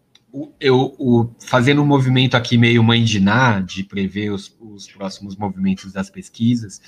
eu, 0.61 0.95
o, 0.99 1.31
fazendo 1.41 1.83
um 1.83 1.87
movimento 1.87 2.37
aqui 2.37 2.59
meio 2.59 2.85
mãe 2.85 3.03
de 3.03 3.19
Ná, 3.19 3.61
de 3.61 3.83
prever 3.83 4.31
os, 4.31 4.55
os, 4.61 4.87
próximos 4.87 5.37
movimentos 5.37 5.93
das 5.93 6.11
pesquisas, 6.11 6.81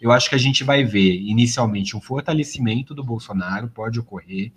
eu 0.00 0.10
acho 0.10 0.28
que 0.28 0.34
a 0.34 0.38
gente 0.38 0.64
vai 0.64 0.84
ver, 0.84 1.20
inicialmente, 1.20 1.96
um 1.96 2.00
fortalecimento 2.00 2.94
do 2.94 3.04
Bolsonaro, 3.04 3.68
pode 3.68 4.00
ocorrer, 4.00 4.52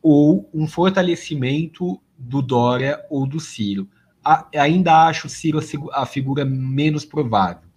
ou 0.00 0.48
um 0.54 0.68
fortalecimento 0.68 2.00
do 2.16 2.40
Dória 2.40 3.04
ou 3.10 3.26
do 3.26 3.40
Ciro. 3.40 3.88
A, 4.24 4.46
ainda 4.54 5.06
acho 5.06 5.26
o 5.26 5.30
Ciro 5.30 5.58
a, 5.58 6.02
a 6.02 6.06
figura 6.06 6.44
menos 6.44 7.04
provável. 7.04 7.68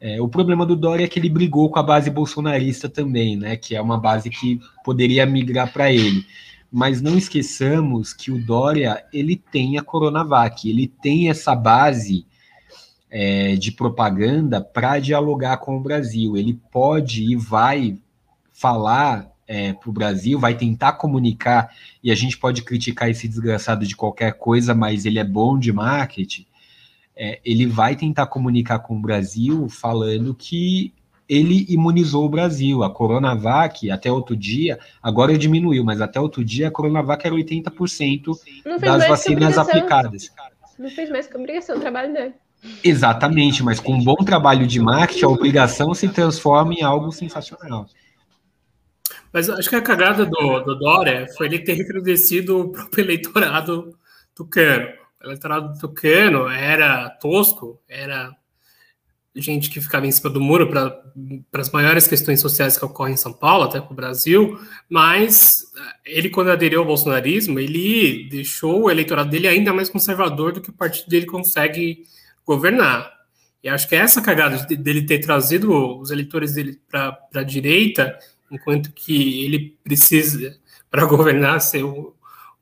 É, 0.00 0.20
o 0.22 0.28
problema 0.28 0.64
do 0.64 0.76
Dória 0.76 1.04
é 1.04 1.08
que 1.08 1.18
ele 1.18 1.28
brigou 1.28 1.68
com 1.70 1.78
a 1.78 1.82
base 1.82 2.08
bolsonarista 2.08 2.88
também, 2.88 3.36
né, 3.36 3.56
que 3.56 3.74
é 3.74 3.82
uma 3.82 3.98
base 3.98 4.30
que 4.30 4.60
poderia 4.84 5.26
migrar 5.26 5.72
para 5.72 5.92
ele 5.92 6.24
mas 6.70 7.00
não 7.00 7.16
esqueçamos 7.16 8.12
que 8.12 8.30
o 8.30 8.44
Dória 8.44 9.04
ele 9.12 9.36
tem 9.36 9.78
a 9.78 9.82
Coronavac, 9.82 10.68
ele 10.68 10.86
tem 10.86 11.30
essa 11.30 11.54
base 11.54 12.26
é, 13.10 13.56
de 13.56 13.72
propaganda 13.72 14.60
para 14.60 14.98
dialogar 14.98 15.58
com 15.58 15.76
o 15.76 15.82
Brasil. 15.82 16.36
Ele 16.36 16.60
pode 16.70 17.24
e 17.24 17.36
vai 17.36 17.98
falar 18.52 19.30
é, 19.46 19.72
para 19.72 19.88
o 19.88 19.92
Brasil, 19.92 20.38
vai 20.38 20.54
tentar 20.54 20.92
comunicar, 20.92 21.74
e 22.04 22.10
a 22.10 22.14
gente 22.14 22.36
pode 22.36 22.62
criticar 22.62 23.08
esse 23.08 23.26
desgraçado 23.26 23.86
de 23.86 23.96
qualquer 23.96 24.34
coisa, 24.34 24.74
mas 24.74 25.06
ele 25.06 25.18
é 25.18 25.24
bom 25.24 25.58
de 25.58 25.72
marketing. 25.72 26.46
É, 27.16 27.40
ele 27.44 27.66
vai 27.66 27.96
tentar 27.96 28.26
comunicar 28.26 28.80
com 28.80 28.96
o 28.96 29.00
Brasil 29.00 29.68
falando 29.68 30.34
que 30.34 30.92
ele 31.28 31.66
imunizou 31.68 32.24
o 32.24 32.28
Brasil. 32.28 32.82
A 32.82 32.90
Coronavac, 32.90 33.90
até 33.90 34.10
outro 34.10 34.36
dia, 34.36 34.78
agora 35.02 35.36
diminuiu, 35.36 35.84
mas 35.84 36.00
até 36.00 36.20
outro 36.20 36.44
dia 36.44 36.68
a 36.68 36.70
Coronavac 36.70 37.26
era 37.26 37.34
80% 37.34 38.38
das 38.80 39.06
vacinas 39.06 39.58
aplicadas. 39.58 40.32
Não 40.78 40.88
fez 40.88 41.10
mais 41.10 41.26
que 41.26 41.36
obrigação 41.36 41.76
o 41.76 41.80
trabalho 41.80 42.12
dele. 42.12 42.34
Exatamente, 42.82 43.62
mas 43.62 43.78
com 43.78 43.94
um 43.94 44.02
bom 44.02 44.16
trabalho 44.16 44.66
de 44.66 44.80
marketing, 44.80 45.24
a 45.24 45.28
obrigação 45.28 45.94
se 45.94 46.08
transforma 46.08 46.74
em 46.74 46.82
algo 46.82 47.12
sensacional. 47.12 47.86
Mas 49.32 49.48
acho 49.50 49.68
que 49.68 49.76
a 49.76 49.82
cagada 49.82 50.24
do, 50.24 50.60
do 50.60 50.74
Dória 50.76 51.26
foi 51.36 51.46
ele 51.46 51.58
ter 51.58 51.74
recrudescido 51.74 52.60
o 52.60 52.68
próprio 52.70 53.04
eleitorado 53.04 53.96
tucano. 54.34 54.88
O 55.20 55.26
eleitorado 55.26 55.78
tucano 55.78 56.48
era 56.48 57.10
tosco, 57.10 57.80
era 57.88 58.34
gente 59.40 59.70
que 59.70 59.80
ficava 59.80 60.06
em 60.06 60.10
cima 60.10 60.30
do 60.30 60.40
muro 60.40 60.68
para 60.70 61.02
as 61.60 61.70
maiores 61.70 62.06
questões 62.06 62.40
sociais 62.40 62.76
que 62.76 62.84
ocorrem 62.84 63.14
em 63.14 63.18
São 63.18 63.32
Paulo, 63.32 63.64
até 63.64 63.80
para 63.80 63.92
o 63.92 63.96
Brasil, 63.96 64.58
mas 64.88 65.62
eh, 65.76 66.18
ele, 66.18 66.30
quando 66.30 66.50
aderiu 66.50 66.80
ao 66.80 66.86
bolsonarismo, 66.86 67.58
ele 67.58 68.28
deixou 68.30 68.84
o 68.84 68.90
eleitorado 68.90 69.30
dele 69.30 69.48
ainda 69.48 69.72
mais 69.72 69.88
conservador 69.88 70.52
do 70.52 70.60
que 70.60 70.70
o 70.70 70.72
partido 70.72 71.08
dele 71.08 71.26
consegue 71.26 72.04
governar. 72.44 73.12
E 73.62 73.68
acho 73.68 73.88
que 73.88 73.94
é 73.94 73.98
essa 73.98 74.22
cagada 74.22 74.56
dele 74.76 75.02
ter 75.04 75.18
trazido 75.18 75.98
os 75.98 76.10
eleitores 76.10 76.54
dele 76.54 76.80
para 76.88 77.18
a 77.34 77.42
direita, 77.42 78.18
enquanto 78.50 78.92
que 78.92 79.44
ele 79.44 79.76
precisa, 79.82 80.56
para 80.90 81.04
governar, 81.04 81.60
ser 81.60 81.84
um, 81.84 82.12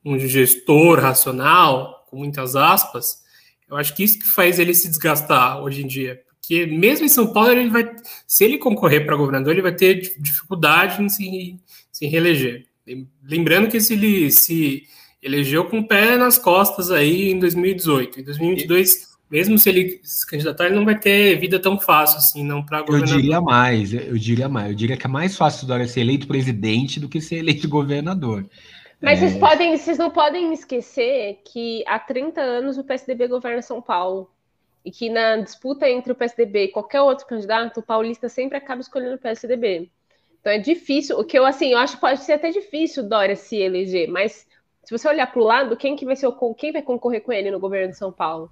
um 0.03 0.19
gestor 0.19 0.99
racional, 0.99 2.05
com 2.09 2.17
muitas 2.17 2.55
aspas, 2.55 3.23
eu 3.69 3.75
acho 3.75 3.95
que 3.95 4.03
isso 4.03 4.19
que 4.19 4.27
faz 4.27 4.59
ele 4.59 4.73
se 4.73 4.87
desgastar 4.87 5.61
hoje 5.61 5.83
em 5.83 5.87
dia. 5.87 6.21
Porque 6.47 6.65
mesmo 6.65 7.05
em 7.05 7.09
São 7.09 7.33
Paulo, 7.33 7.51
ele 7.51 7.69
vai, 7.69 7.93
se 8.25 8.45
ele 8.45 8.57
concorrer 8.57 9.05
para 9.05 9.17
governador, 9.17 9.51
ele 9.51 9.61
vai 9.61 9.75
ter 9.75 10.15
dificuldade 10.17 11.03
em 11.03 11.09
se, 11.09 11.57
se 11.91 12.07
reeleger. 12.07 12.65
Lembrando 13.21 13.67
que 13.67 13.81
se 13.81 13.93
ele 13.93 14.31
se 14.31 14.83
elegeu 15.21 15.65
com 15.65 15.79
o 15.79 15.87
pé 15.87 16.15
nas 16.15 16.37
costas 16.37 16.89
aí 16.89 17.31
em 17.31 17.39
2018. 17.39 18.21
Em 18.21 18.23
2022, 18.23 19.17
mesmo 19.29 19.59
se 19.59 19.67
ele 19.67 19.99
se 20.03 20.25
candidatar, 20.25 20.67
ele 20.67 20.75
não 20.75 20.85
vai 20.85 20.97
ter 20.97 21.37
vida 21.37 21.59
tão 21.59 21.77
fácil 21.77 22.17
assim, 22.17 22.45
não 22.45 22.63
para 22.63 22.81
governador. 22.81 23.15
Eu 23.15 23.21
diria 23.21 23.41
mais, 23.41 23.93
eu 23.93 24.17
diria 24.17 24.47
mais, 24.47 24.69
eu 24.69 24.75
diria 24.75 24.95
que 24.95 25.05
é 25.05 25.09
mais 25.09 25.35
fácil 25.35 25.65
o 25.65 25.67
Dória 25.67 25.85
ser 25.85 25.99
eleito 25.99 26.27
presidente 26.27 26.97
do 26.97 27.09
que 27.09 27.19
ser 27.19 27.39
eleito 27.39 27.67
governador. 27.67 28.49
Mas 29.01 29.21
é... 29.21 29.27
vocês, 29.27 29.37
podem, 29.37 29.77
vocês 29.77 29.97
não 29.97 30.09
podem 30.09 30.53
esquecer 30.53 31.41
que 31.51 31.83
há 31.85 31.99
30 31.99 32.39
anos 32.39 32.77
o 32.77 32.85
PSDB 32.85 33.27
governa 33.27 33.61
São 33.61 33.81
Paulo. 33.81 34.29
E 34.87 34.91
que 34.91 35.09
na 35.09 35.35
disputa 35.35 35.89
entre 35.89 36.13
o 36.13 36.15
PSDB 36.15 36.63
e 36.63 36.67
qualquer 36.69 37.01
outro 37.01 37.27
candidato, 37.27 37.81
o 37.81 37.83
paulista 37.83 38.29
sempre 38.29 38.57
acaba 38.57 38.79
escolhendo 38.79 39.15
o 39.15 39.19
PSDB. 39.19 39.91
Então 40.39 40.53
é 40.53 40.59
difícil, 40.59 41.19
o 41.19 41.25
que 41.25 41.37
eu 41.37 41.45
assim, 41.45 41.73
eu 41.73 41.77
acho 41.77 41.95
que 41.95 41.99
pode 41.99 42.21
ser 42.23 42.31
até 42.31 42.51
difícil 42.51 43.03
Dória 43.03 43.35
se 43.35 43.57
eleger, 43.57 44.07
mas 44.07 44.47
se 44.85 44.97
você 44.97 45.05
olhar 45.09 45.27
para 45.27 45.41
o 45.41 45.43
lado, 45.43 45.75
quem 45.75 45.97
que 45.97 46.05
vai 46.05 46.15
ser 46.15 46.27
o, 46.27 46.53
quem 46.53 46.71
vai 46.71 46.81
concorrer 46.81 47.21
com 47.21 47.33
ele 47.33 47.51
no 47.51 47.59
governo 47.59 47.91
de 47.91 47.97
São 47.97 48.13
Paulo? 48.13 48.49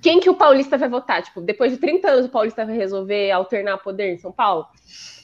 Quem 0.00 0.20
que 0.20 0.30
o 0.30 0.36
paulista 0.36 0.78
vai 0.78 0.88
votar? 0.88 1.20
Tipo, 1.20 1.40
depois 1.40 1.72
de 1.72 1.78
30 1.78 2.08
anos 2.08 2.26
o 2.26 2.28
paulista 2.28 2.64
vai 2.64 2.76
resolver 2.76 3.32
alternar 3.32 3.78
poder 3.78 4.12
em 4.12 4.18
São 4.18 4.30
Paulo? 4.30 4.66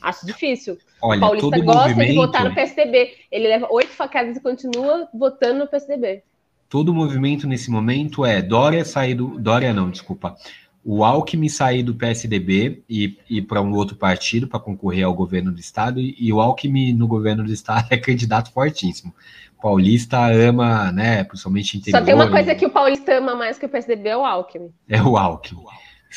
Acho 0.02 0.26
difícil. 0.26 0.76
Olha, 1.00 1.18
o 1.18 1.20
paulista 1.20 1.58
gosta 1.60 1.82
movimento... 1.82 2.08
de 2.08 2.16
votar 2.16 2.44
no 2.44 2.52
PSDB. 2.52 3.14
Ele 3.30 3.46
leva 3.46 3.68
oito 3.70 3.90
facadas 3.90 4.36
e 4.36 4.40
continua 4.40 5.08
votando 5.14 5.60
no 5.60 5.68
PSDB. 5.68 6.24
Todo 6.68 6.94
movimento 6.94 7.46
nesse 7.46 7.70
momento 7.70 8.24
é 8.24 8.42
Dória 8.42 8.84
sair 8.84 9.14
do. 9.14 9.38
Dória 9.38 9.72
não, 9.72 9.90
desculpa. 9.90 10.36
O 10.84 11.04
Alckmin 11.04 11.48
sair 11.48 11.82
do 11.82 11.94
PSDB 11.94 12.82
e 12.88 13.18
ir 13.28 13.42
para 13.42 13.60
um 13.60 13.72
outro 13.72 13.96
partido 13.96 14.46
para 14.46 14.60
concorrer 14.60 15.04
ao 15.04 15.14
governo 15.14 15.50
do 15.50 15.58
estado, 15.58 16.00
e, 16.00 16.14
e 16.16 16.32
o 16.32 16.40
Alckmin 16.40 16.92
no 16.92 17.08
governo 17.08 17.42
do 17.42 17.52
estado 17.52 17.88
é 17.90 17.96
candidato 17.96 18.52
fortíssimo 18.52 19.12
paulista 19.60 20.26
ama, 20.26 20.92
né, 20.92 21.24
principalmente 21.24 21.76
interior. 21.76 21.98
Só 21.98 22.04
tem 22.04 22.14
uma 22.14 22.30
coisa 22.30 22.54
que 22.54 22.66
o 22.66 22.70
paulista 22.70 23.14
ama 23.14 23.34
mais 23.34 23.58
que 23.58 23.66
o 23.66 23.68
PSDB 23.68 24.10
é 24.10 24.16
o 24.16 24.24
Alckmin. 24.24 24.70
É 24.88 25.02
o 25.02 25.16
Alckmin. 25.16 25.64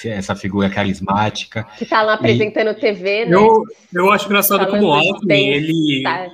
Essa 0.05 0.35
figura 0.35 0.69
carismática. 0.69 1.65
Que 1.77 1.85
tá 1.85 2.01
lá 2.01 2.13
apresentando 2.13 2.69
e... 2.69 2.75
TV, 2.75 3.25
né? 3.25 3.35
Eu, 3.35 3.63
eu 3.93 4.11
acho 4.11 4.27
engraçado 4.27 4.59
Falando 4.59 4.71
como 4.71 4.87
o 4.87 4.93
Alckmin, 4.93 5.47
ele, 5.47 6.03
tá. 6.03 6.29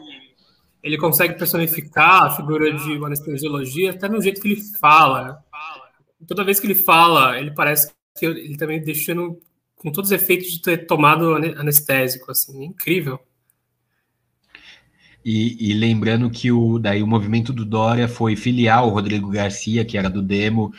Ele 0.85 0.99
consegue 0.99 1.33
personificar 1.33 2.25
a 2.25 2.29
figura 2.29 2.71
de 2.71 2.95
uma 2.95 3.07
anestesiologia 3.07 3.89
até 3.89 4.07
no 4.07 4.21
jeito 4.21 4.39
que 4.39 4.49
ele 4.49 4.61
fala. 4.79 5.43
Toda 6.27 6.43
vez 6.43 6.59
que 6.59 6.67
ele 6.67 6.75
fala, 6.75 7.39
ele 7.39 7.49
parece 7.49 7.91
que 8.15 8.23
ele 8.23 8.55
também 8.55 8.79
deixando 8.79 9.41
com 9.77 9.91
todos 9.91 10.11
os 10.11 10.15
efeitos 10.15 10.51
de 10.51 10.61
ter 10.61 10.85
tomado 10.85 11.33
anestésico, 11.33 12.29
assim, 12.29 12.61
é 12.61 12.65
incrível. 12.65 13.19
E, 15.25 15.71
e, 15.71 15.73
lembrando 15.73 16.29
que 16.29 16.51
o, 16.51 16.77
daí 16.77 17.01
o 17.01 17.07
movimento 17.07 17.51
do 17.51 17.65
Dória 17.65 18.07
foi 18.07 18.35
filiar 18.35 18.85
o 18.85 18.89
Rodrigo 18.89 19.27
Garcia, 19.31 19.83
que 19.83 19.97
era 19.97 20.07
do 20.07 20.21
Demo, 20.21 20.71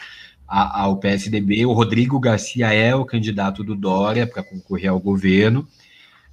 a, 0.46 0.82
ao 0.82 0.98
PSDB. 0.98 1.66
O 1.66 1.72
Rodrigo 1.72 2.20
Garcia 2.20 2.72
é 2.72 2.94
o 2.94 3.04
candidato 3.04 3.64
do 3.64 3.74
Dória 3.74 4.24
para 4.24 4.44
concorrer 4.44 4.88
ao 4.88 5.00
governo. 5.00 5.66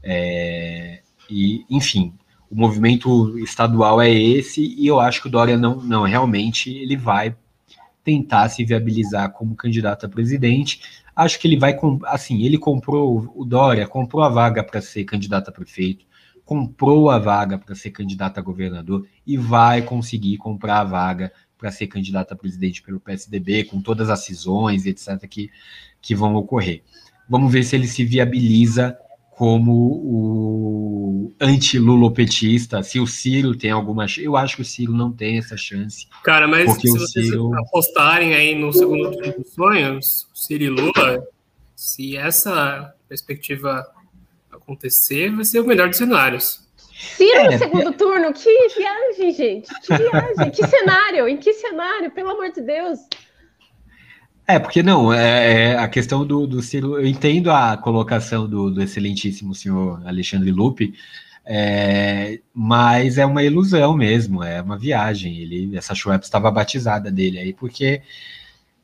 É, 0.03 1.01
e, 1.27 1.65
enfim, 1.71 2.13
o 2.53 2.55
movimento 2.55 3.39
estadual 3.39 3.99
é 3.99 4.11
esse, 4.11 4.61
e 4.77 4.85
eu 4.85 4.99
acho 4.99 5.23
que 5.23 5.27
o 5.27 5.31
Dória 5.31 5.57
não, 5.57 5.77
não 5.77 6.03
realmente 6.03 6.69
ele 6.69 6.95
vai 6.95 7.35
tentar 8.03 8.47
se 8.49 8.63
viabilizar 8.63 9.31
como 9.31 9.55
candidato 9.55 10.05
a 10.05 10.09
presidente. 10.09 10.81
Acho 11.15 11.39
que 11.39 11.47
ele 11.47 11.57
vai, 11.57 11.75
assim, 12.05 12.43
ele 12.43 12.59
comprou, 12.59 13.31
o 13.35 13.43
Dória 13.43 13.87
comprou 13.87 14.21
a 14.21 14.29
vaga 14.29 14.63
para 14.63 14.81
ser 14.81 15.03
candidato 15.03 15.49
a 15.49 15.51
prefeito 15.51 16.05
comprou 16.45 17.09
a 17.09 17.17
vaga 17.17 17.57
para 17.57 17.73
ser 17.73 17.91
candidato 17.91 18.37
a 18.37 18.41
governador 18.41 19.07
e 19.25 19.37
vai 19.37 19.81
conseguir 19.81 20.35
comprar 20.35 20.81
a 20.81 20.83
vaga 20.83 21.31
para 21.57 21.71
ser 21.71 21.87
candidato 21.87 22.33
a 22.33 22.35
presidente 22.35 22.83
pelo 22.83 22.99
PSDB, 22.99 23.63
com 23.63 23.81
todas 23.81 24.09
as 24.09 24.25
cisões, 24.25 24.85
etc., 24.85 25.25
que, 25.25 25.49
que 26.01 26.13
vão 26.13 26.35
ocorrer. 26.35 26.83
Vamos 27.29 27.51
ver 27.51 27.63
se 27.63 27.77
ele 27.77 27.87
se 27.87 28.03
viabiliza 28.03 28.97
como 29.35 29.71
o 29.73 31.33
anti-lulopetista, 31.39 32.83
se 32.83 32.99
o 32.99 33.07
Ciro 33.07 33.55
tem 33.55 33.71
alguma 33.71 34.07
chance. 34.07 34.25
Eu 34.25 34.37
acho 34.37 34.57
que 34.57 34.61
o 34.61 34.65
Ciro 34.65 34.93
não 34.93 35.11
tem 35.11 35.37
essa 35.37 35.57
chance. 35.57 36.07
Cara, 36.23 36.47
mas 36.47 36.71
se 36.73 36.89
vocês 36.89 37.27
Ciro... 37.27 37.51
apostarem 37.55 38.35
aí 38.35 38.55
no 38.55 38.71
segundo 38.71 39.11
turno 39.11 39.33
dos 39.33 39.53
sonhos, 39.53 40.27
Ciro 40.33 40.63
e 40.63 40.69
Lula, 40.69 41.23
se 41.75 42.15
essa 42.15 42.93
perspectiva 43.09 43.85
acontecer, 44.51 45.31
vai 45.35 45.45
ser 45.45 45.59
o 45.59 45.67
melhor 45.67 45.89
dos 45.89 45.97
cenários. 45.97 46.61
Ciro 46.93 47.39
é, 47.39 47.51
no 47.51 47.57
segundo 47.57 47.89
é... 47.89 47.93
turno, 47.93 48.33
que 48.33 48.67
viagem, 48.77 49.33
gente! 49.33 49.73
Que 49.81 49.97
viagem! 49.97 50.51
que 50.51 50.65
cenário! 50.67 51.27
Em 51.27 51.37
que 51.37 51.53
cenário? 51.53 52.11
Pelo 52.11 52.29
amor 52.29 52.51
de 52.51 52.61
Deus! 52.61 52.99
É, 54.45 54.59
porque 54.59 54.83
não, 54.83 55.13
é, 55.13 55.71
é, 55.71 55.77
a 55.77 55.87
questão 55.87 56.25
do, 56.25 56.45
do 56.45 56.61
Ciro, 56.61 56.99
eu 56.99 57.05
entendo 57.05 57.49
a 57.49 57.77
colocação 57.77 58.47
do, 58.47 58.69
do 58.69 58.81
excelentíssimo 58.81 59.55
senhor 59.55 60.05
Alexandre 60.05 60.51
Lupe, 60.51 60.93
é, 61.45 62.39
mas 62.53 63.17
é 63.17 63.25
uma 63.25 63.43
ilusão 63.43 63.95
mesmo, 63.95 64.43
é 64.43 64.61
uma 64.61 64.77
viagem. 64.77 65.37
Ele, 65.37 65.77
essa 65.77 65.95
Schweppes 65.95 66.27
estava 66.27 66.51
batizada 66.51 67.09
dele 67.09 67.39
aí, 67.39 67.53
porque 67.53 68.01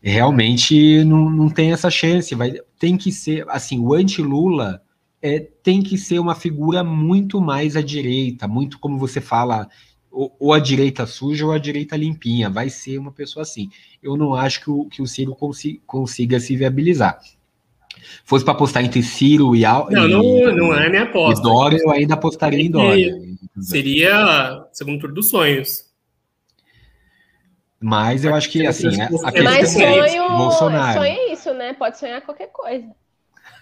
realmente 0.01 1.03
não, 1.03 1.30
não 1.30 1.49
tem 1.49 1.72
essa 1.74 1.89
chance. 1.89 2.34
Vai, 2.36 2.53
tem 2.78 2.97
que 2.97 3.12
ser 3.12 3.45
assim, 3.49 3.80
o 3.80 3.93
anti-Lula 3.93 4.82
é, 5.22 5.39
tem 5.39 5.82
que 5.82 5.97
ser 5.97 6.20
uma 6.20 6.36
figura 6.36 6.84
muito 6.84 7.41
mais 7.41 7.76
à 7.76 7.82
direita, 7.82 8.47
muito 8.47 8.80
como 8.80 8.97
você 8.97 9.20
fala, 9.20 9.68
ou, 10.20 10.36
ou 10.38 10.53
a 10.53 10.59
direita 10.59 11.05
suja 11.05 11.45
ou 11.45 11.53
a 11.53 11.57
direita 11.57 11.95
limpinha, 11.95 12.49
vai 12.49 12.70
ser 12.70 12.97
uma 12.97 13.11
pessoa 13.11 13.43
assim. 13.43 13.70
Eu 14.03 14.17
não 14.17 14.36
acho 14.36 14.59
que 14.59 14.70
o, 14.70 14.84
que 14.86 15.01
o 15.01 15.07
Ciro 15.07 15.34
consi, 15.34 15.82
consiga 15.88 16.41
se 16.41 16.57
viabilizar. 16.57 17.17
Fosse 18.26 18.43
para 18.43 18.53
apostar 18.53 18.84
entre 18.84 19.01
Ciro 19.01 19.55
e 19.55 19.63
Al, 19.63 19.89
Não, 19.89 20.05
e, 20.05 20.11
não, 20.11 20.55
não 20.55 20.74
é 20.74 20.89
minha 20.89 21.03
aposta. 21.03 21.41
Dória, 21.41 21.80
eu 21.82 21.89
ainda 21.89 22.15
apostaria 22.15 22.61
em 22.61 22.70
Dória. 22.70 23.15
Seria 23.61 24.67
segundo 24.74 24.99
turno 24.99 25.15
dos 25.15 25.30
sonhos. 25.30 25.86
Mas 27.80 28.26
eu 28.26 28.36
acho 28.36 28.49
que 28.49 28.67
assim, 28.67 28.88
a 29.01 29.07
questão 29.07 29.43
Mas 29.43 29.70
sonho, 29.72 30.38
Bolsonaro. 30.38 30.99
sonho 30.99 31.11
é 31.13 31.32
isso, 31.32 31.53
né? 31.53 31.72
Pode 31.72 31.97
sonhar 31.97 32.22
qualquer 32.24 32.47
coisa. 32.47 32.89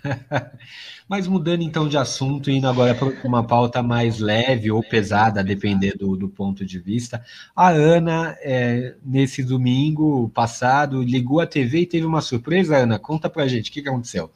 Mas 1.08 1.28
mudando 1.28 1.62
então 1.62 1.88
de 1.88 1.98
assunto, 1.98 2.52
indo 2.52 2.68
agora 2.68 2.94
para 2.94 3.08
uma 3.24 3.46
pauta 3.46 3.82
mais 3.82 4.20
leve 4.20 4.70
ou 4.72 4.84
pesada, 4.84 5.40
a 5.40 5.44
depender 5.44 5.98
do, 5.98 6.28
ponto 6.28 6.66
de 6.66 6.80
vista. 6.80 7.24
A 7.56 7.70
Ana, 7.70 8.38
é, 8.42 8.96
nesse 9.06 9.44
domingo 9.44 10.30
passado, 10.30 11.02
ligou 11.02 11.40
a 11.40 11.48
TV 11.48 11.82
e 11.82 11.86
teve 11.86 12.06
uma 12.06 12.22
surpresa. 12.22 12.78
Ana, 12.78 13.00
conta 13.00 13.30
pra 13.30 13.48
gente, 13.48 13.70
o 13.70 13.74
que, 13.74 13.82
que 13.82 13.90
aconteceu? 13.90 14.30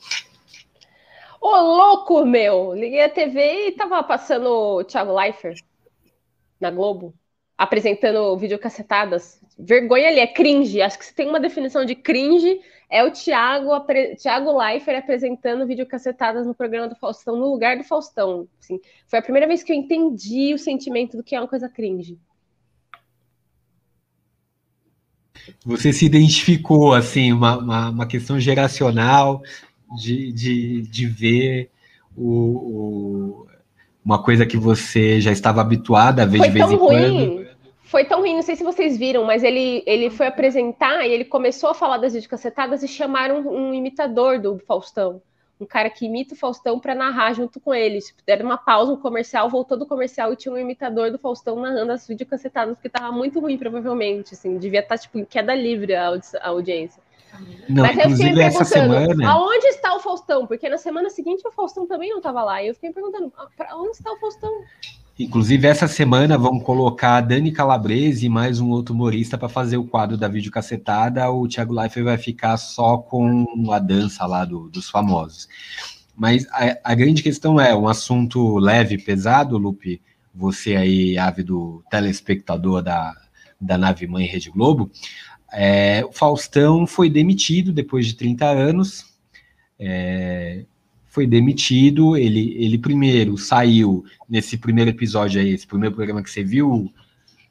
Ô, 1.41 1.49
louco, 1.49 2.26
meu! 2.26 2.74
Liguei 2.74 3.03
a 3.03 3.09
TV 3.09 3.68
e 3.68 3.72
tava 3.72 4.01
passando 4.03 4.47
o 4.47 4.84
Thiago 4.84 5.14
Leifert 5.14 5.62
na 6.59 6.70
Globo, 6.70 7.14
apresentando 7.57 8.38
videocacetadas. 8.38 9.41
Vergonha 9.57 10.07
ali, 10.07 10.20
é 10.20 10.28
cringe. 10.28 10.82
Acho 10.82 10.99
que 10.99 11.05
se 11.05 11.16
tem 11.16 11.28
uma 11.28 11.39
definição 11.39 11.84
de 11.84 11.95
cringe, 11.95 12.62
é 12.92 13.02
o 13.06 13.10
Thiago, 13.10 13.70
Thiago 14.22 14.58
Leifert 14.58 15.00
apresentando 15.00 15.66
videocacetadas 15.66 16.46
no 16.46 16.54
programa 16.54 16.89
do 16.89 16.96
Faustão, 16.96 17.38
no 17.38 17.50
lugar 17.50 17.78
do 17.78 17.86
Faustão. 17.86 18.50
Assim, 18.60 18.82
foi 19.08 19.20
a 19.20 19.22
primeira 19.22 19.48
vez 19.48 19.64
que 19.64 19.72
eu 19.72 19.78
entendi 19.78 20.54
o 20.54 20.60
sentimento 20.60 21.16
do 21.16 21.24
que 21.24 21.34
é 21.34 21.39
uma 21.39 21.48
coisa 21.48 21.70
cringe. 21.70 22.20
Você 25.66 25.94
se 25.94 26.06
identificou, 26.06 26.94
assim, 26.94 27.32
uma, 27.32 27.58
uma, 27.58 27.89
uma 27.89 28.06
questão 28.06 28.38
geracional 28.38 29.42
de, 29.98 30.32
de, 30.34 30.82
de 30.82 31.08
ver 31.08 31.72
o, 32.16 32.28
o, 32.28 33.48
uma 34.04 34.22
coisa 34.22 34.46
que 34.46 34.58
você 34.58 35.22
já 35.22 35.32
estava 35.32 35.62
habituada 35.62 36.24
a 36.24 36.26
ver 36.26 36.39
foi 36.39 36.48
de 36.48 36.54
vez 36.54 36.72
em 36.72 36.76
ruim. 36.76 36.88
quando 36.88 37.41
foi 37.92 38.06
tão 38.06 38.22
ruim, 38.22 38.36
não 38.36 38.42
sei 38.42 38.56
se 38.56 38.64
vocês 38.64 38.98
viram, 38.98 39.26
mas 39.26 39.44
ele, 39.44 39.84
ele 39.86 40.10
foi 40.10 40.26
apresentar 40.26 41.06
e 41.06 41.12
ele 41.12 41.26
começou 41.26 41.72
a 41.72 41.74
falar 41.74 41.98
das 41.98 42.14
videocassetadas 42.14 42.82
e 42.84 42.88
chamaram 42.88 43.42
um, 43.42 43.68
um 43.68 43.74
imitador 43.74 44.39
do 44.39 44.58
Faustão. 44.60 45.22
Um 45.60 45.66
cara 45.66 45.89
que 45.89 46.06
imita 46.06 46.34
o 46.34 46.38
Faustão 46.38 46.80
para 46.80 46.96
narrar 46.96 47.34
junto 47.34 47.60
com 47.60 47.74
eles. 47.74 48.08
Tipo, 48.08 48.22
deram 48.26 48.46
uma 48.46 48.58
pausa, 48.58 48.94
um 48.94 48.96
comercial, 48.96 49.50
voltou 49.50 49.78
do 49.78 49.86
comercial 49.86 50.32
e 50.32 50.38
tinha 50.38 50.54
um 50.54 50.58
imitador 50.58 51.12
do 51.12 51.20
Faustão 51.20 51.60
narrando 51.60 51.92
as 51.92 52.08
videocassetadas, 52.08 52.76
porque 52.76 52.88
tava 52.88 53.12
muito 53.12 53.42
ruim, 53.42 53.58
provavelmente. 53.58 54.36
Assim, 54.36 54.58
devia 54.58 54.80
estar 54.80 54.96
tá, 54.96 55.02
tipo, 55.02 55.20
em 55.20 55.26
queda 55.26 55.54
livre 55.54 55.94
a, 55.94 56.08
audi 56.08 56.28
a 56.39 56.48
audiência. 56.48 57.04
Não, 57.68 57.84
Mas 57.84 57.98
inclusive 57.98 58.42
essa 58.42 58.64
semana. 58.64 59.30
Aonde 59.30 59.68
está 59.68 59.94
o 59.96 60.00
Faustão? 60.00 60.48
Porque 60.48 60.70
na 60.70 60.78
semana 60.78 61.10
seguinte 61.10 61.46
o 61.46 61.52
Faustão 61.52 61.86
também 61.86 62.10
não 62.10 62.18
estava 62.18 62.42
lá. 62.42 62.64
E 62.64 62.70
eu 62.70 62.74
fiquei 62.74 62.94
perguntando, 62.94 63.32
ah, 63.38 63.48
para 63.56 63.76
onde 63.76 63.92
está 63.92 64.12
o 64.14 64.18
Faustão? 64.18 64.64
Inclusive, 65.24 65.67
essa 65.67 65.88
semana 65.88 66.36
vão 66.36 66.59
colocar 66.59 67.22
Dani 67.22 67.51
Calabrese 67.51 68.26
e 68.26 68.30
mais 68.30 68.59
um 68.59 68.69
outro 68.69 68.95
humorista 68.95 69.38
para 69.38 69.47
fazer 69.47 69.78
o 69.78 69.86
quadro 69.86 70.17
da 70.17 70.28
videocacetada. 70.28 71.30
O 71.30 71.47
Thiago 71.47 71.74
Leifert 71.74 72.03
vai 72.03 72.17
ficar 72.17 72.57
só 72.57 72.97
com 72.97 73.45
a 73.72 73.78
dança 73.78 74.26
lá 74.26 74.43
do, 74.43 74.67
dos 74.67 74.89
famosos. 74.89 75.47
Mas 76.15 76.47
a, 76.49 76.91
a, 76.91 76.95
grande 76.95 77.22
questão 77.22 77.61
é 77.61 77.76
um 77.76 77.88
assunto 77.88 78.57
leve, 78.57 78.97
pesado, 78.97 79.59
Lupe. 79.59 80.01
Você 80.34 80.76
aí, 80.76 81.17
ávido 81.19 81.84
telespectador 81.91 82.82
da, 82.82 83.13
da 83.59 83.78
nave 83.78 84.07
mãe 84.07 84.26
Rede 84.26 84.49
Globo. 84.49 84.89
É, 85.53 86.03
o 86.03 86.11
Faustão 86.11 86.88
foi 86.88 87.11
demitido 87.11 87.72
depois 87.72 88.07
de 88.07 88.15
30 88.15 88.45
anos. 88.47 89.05
É, 89.78 90.65
foi 91.12 91.28
demitido. 91.28 92.18
Ele, 92.18 92.55
ele 92.57 92.80
primeiro 92.80 93.38
saiu 93.38 94.03
nesse 94.28 94.57
primeiro 94.57 94.89
episódio 94.89 95.39
aí, 95.39 95.51
esse 95.51 95.68
primeiro 95.68 95.93
programa 95.93 96.24
que 96.24 96.32
você 96.32 96.43
viu, 96.43 96.91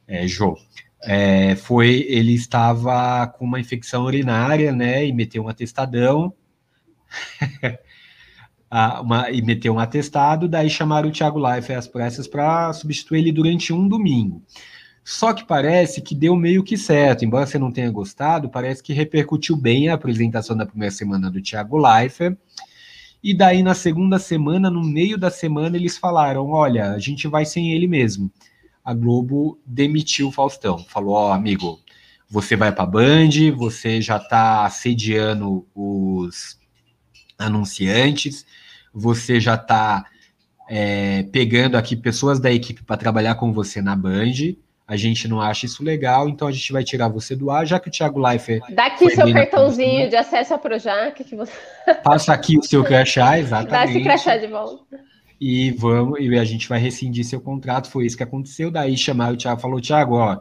é, 0.08 0.26
Jô. 0.26 0.58
É, 1.02 1.54
foi 1.54 2.04
ele 2.08 2.34
estava 2.34 3.26
com 3.28 3.44
uma 3.44 3.60
infecção 3.60 4.04
urinária, 4.04 4.72
né? 4.72 5.06
E 5.06 5.12
meteu 5.12 5.44
um 5.44 5.48
atestadão. 5.48 6.34
uma, 9.02 9.30
e 9.30 9.42
meteu 9.42 9.74
um 9.74 9.78
atestado, 9.78 10.48
daí 10.48 10.70
chamaram 10.70 11.08
o 11.08 11.12
Thiago 11.12 11.38
Leifert 11.38 11.78
às 11.78 11.88
pressas 11.88 12.28
para 12.28 12.72
substituir 12.72 13.20
ele 13.20 13.32
durante 13.32 13.72
um 13.72 13.88
domingo. 13.88 14.42
Só 15.02 15.32
que 15.32 15.44
parece 15.44 16.00
que 16.00 16.14
deu 16.14 16.36
meio 16.36 16.62
que 16.62 16.76
certo, 16.76 17.24
embora 17.24 17.46
você 17.46 17.58
não 17.58 17.72
tenha 17.72 17.90
gostado, 17.90 18.48
parece 18.48 18.82
que 18.82 18.92
repercutiu 18.92 19.56
bem 19.56 19.88
a 19.88 19.94
apresentação 19.94 20.56
da 20.56 20.66
primeira 20.66 20.94
semana 20.94 21.30
do 21.30 21.40
Thiago 21.42 21.78
Leifert. 21.78 22.36
E 23.22 23.34
daí, 23.34 23.62
na 23.62 23.74
segunda 23.74 24.18
semana, 24.18 24.70
no 24.70 24.82
meio 24.82 25.18
da 25.18 25.30
semana, 25.30 25.76
eles 25.76 25.98
falaram: 25.98 26.48
olha, 26.50 26.92
a 26.92 26.98
gente 26.98 27.28
vai 27.28 27.44
sem 27.44 27.72
ele 27.72 27.86
mesmo. 27.86 28.30
A 28.84 28.94
Globo 28.94 29.60
demitiu 29.66 30.28
o 30.28 30.32
Faustão. 30.32 30.78
Falou: 30.78 31.14
ó, 31.14 31.28
oh, 31.28 31.32
amigo, 31.32 31.78
você 32.28 32.56
vai 32.56 32.72
para 32.72 32.86
Band, 32.86 33.30
você 33.56 34.00
já 34.00 34.16
está 34.16 34.64
assediando 34.64 35.66
os 35.74 36.58
anunciantes, 37.38 38.46
você 38.92 39.40
já 39.40 39.54
está 39.54 40.04
é, 40.68 41.24
pegando 41.24 41.76
aqui 41.76 41.96
pessoas 41.96 42.38
da 42.38 42.52
equipe 42.52 42.82
para 42.84 42.96
trabalhar 42.96 43.34
com 43.34 43.52
você 43.52 43.82
na 43.82 43.96
Band 43.96 44.54
a 44.90 44.96
gente 44.96 45.28
não 45.28 45.40
acha 45.40 45.66
isso 45.66 45.84
legal, 45.84 46.28
então 46.28 46.48
a 46.48 46.50
gente 46.50 46.72
vai 46.72 46.82
tirar 46.82 47.06
você 47.06 47.36
do 47.36 47.48
ar, 47.48 47.64
já 47.64 47.78
que 47.78 47.86
o 47.86 47.92
Thiago 47.92 48.18
Leifert. 48.18 48.60
Dá 48.70 48.86
aqui 48.86 49.08
seu 49.10 49.32
cartãozinho 49.32 50.10
de 50.10 50.16
acesso 50.16 50.52
ao 50.52 50.58
Projac. 50.58 51.22
Que 51.22 51.36
você... 51.36 51.52
Passa 52.02 52.32
aqui 52.32 52.58
o 52.58 52.62
seu 52.64 52.82
crachá, 52.82 53.38
exatamente. 53.38 53.70
Dá 53.70 53.84
esse 53.84 54.02
crachá 54.02 54.36
de 54.36 54.48
volta. 54.48 54.98
E 55.40 55.70
vamos, 55.70 56.18
e 56.18 56.36
a 56.36 56.44
gente 56.44 56.68
vai 56.68 56.80
rescindir 56.80 57.24
seu 57.24 57.40
contrato. 57.40 57.88
Foi 57.88 58.04
isso 58.04 58.16
que 58.16 58.24
aconteceu. 58.24 58.68
Daí 58.68 58.96
chamaram 58.96 59.34
o 59.34 59.36
Thiago 59.36 59.60
falou: 59.60 59.80
Thiago, 59.80 60.16
ó, 60.16 60.40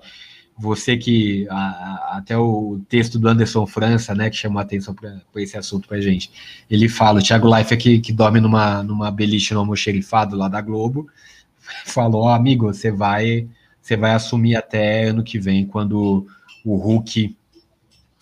você 0.57 0.97
que 0.97 1.47
a, 1.47 1.55
a, 1.55 2.17
até 2.17 2.35
o 2.35 2.81
texto 2.89 3.19
do 3.19 3.27
Anderson 3.27 3.67
França, 3.67 4.15
né, 4.15 4.31
que 4.31 4.35
chamou 4.35 4.57
a 4.57 4.63
atenção 4.63 4.95
para 4.95 5.21
esse 5.35 5.55
assunto 5.59 5.87
para 5.87 6.01
gente, 6.01 6.31
ele 6.71 6.89
fala: 6.89 7.19
o 7.19 7.23
Thiago 7.23 7.47
Leifert 7.47 7.79
que, 7.79 7.99
que 7.99 8.11
dorme 8.11 8.39
numa, 8.39 8.81
numa 8.81 9.11
beliche 9.11 9.53
no 9.53 9.59
almoxerifado 9.59 10.35
lá 10.35 10.47
da 10.47 10.59
Globo, 10.59 11.07
falou: 11.85 12.23
ó, 12.23 12.33
amigo, 12.33 12.65
você 12.65 12.91
vai 12.91 13.47
você 13.89 13.97
vai 13.97 14.11
assumir 14.11 14.55
até 14.55 15.05
ano 15.05 15.23
que 15.23 15.39
vem, 15.39 15.65
quando 15.65 16.27
o 16.63 16.75
Hulk 16.75 17.35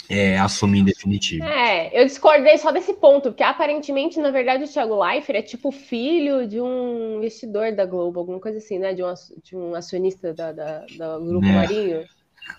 é, 0.10 0.40
assumir 0.40 0.80
em 0.80 0.86
definitivo. 0.86 1.44
É, 1.44 1.90
eu 2.00 2.06
discordei 2.06 2.58
só 2.58 2.72
desse 2.72 2.94
ponto, 2.94 3.32
porque 3.32 3.44
aparentemente, 3.44 4.18
na 4.20 4.32
verdade, 4.32 4.64
o 4.64 4.68
Thiago 4.68 5.04
Leifert 5.04 5.38
é 5.38 5.42
tipo 5.42 5.70
filho 5.70 6.48
de 6.48 6.62
um 6.62 7.18
investidor 7.18 7.74
da 7.74 7.86
Globo, 7.86 8.20
alguma 8.20 8.40
coisa 8.40 8.60
assim, 8.60 8.80
né? 8.80 8.94
De 8.94 9.04
um, 9.04 9.14
de 9.44 9.58
um 9.58 9.76
acionista 9.76 10.34
da, 10.34 10.54
da, 10.54 10.86
da 10.98 11.20
Grupo 11.20 11.46
é. 11.46 11.52
Marinho. 11.52 12.06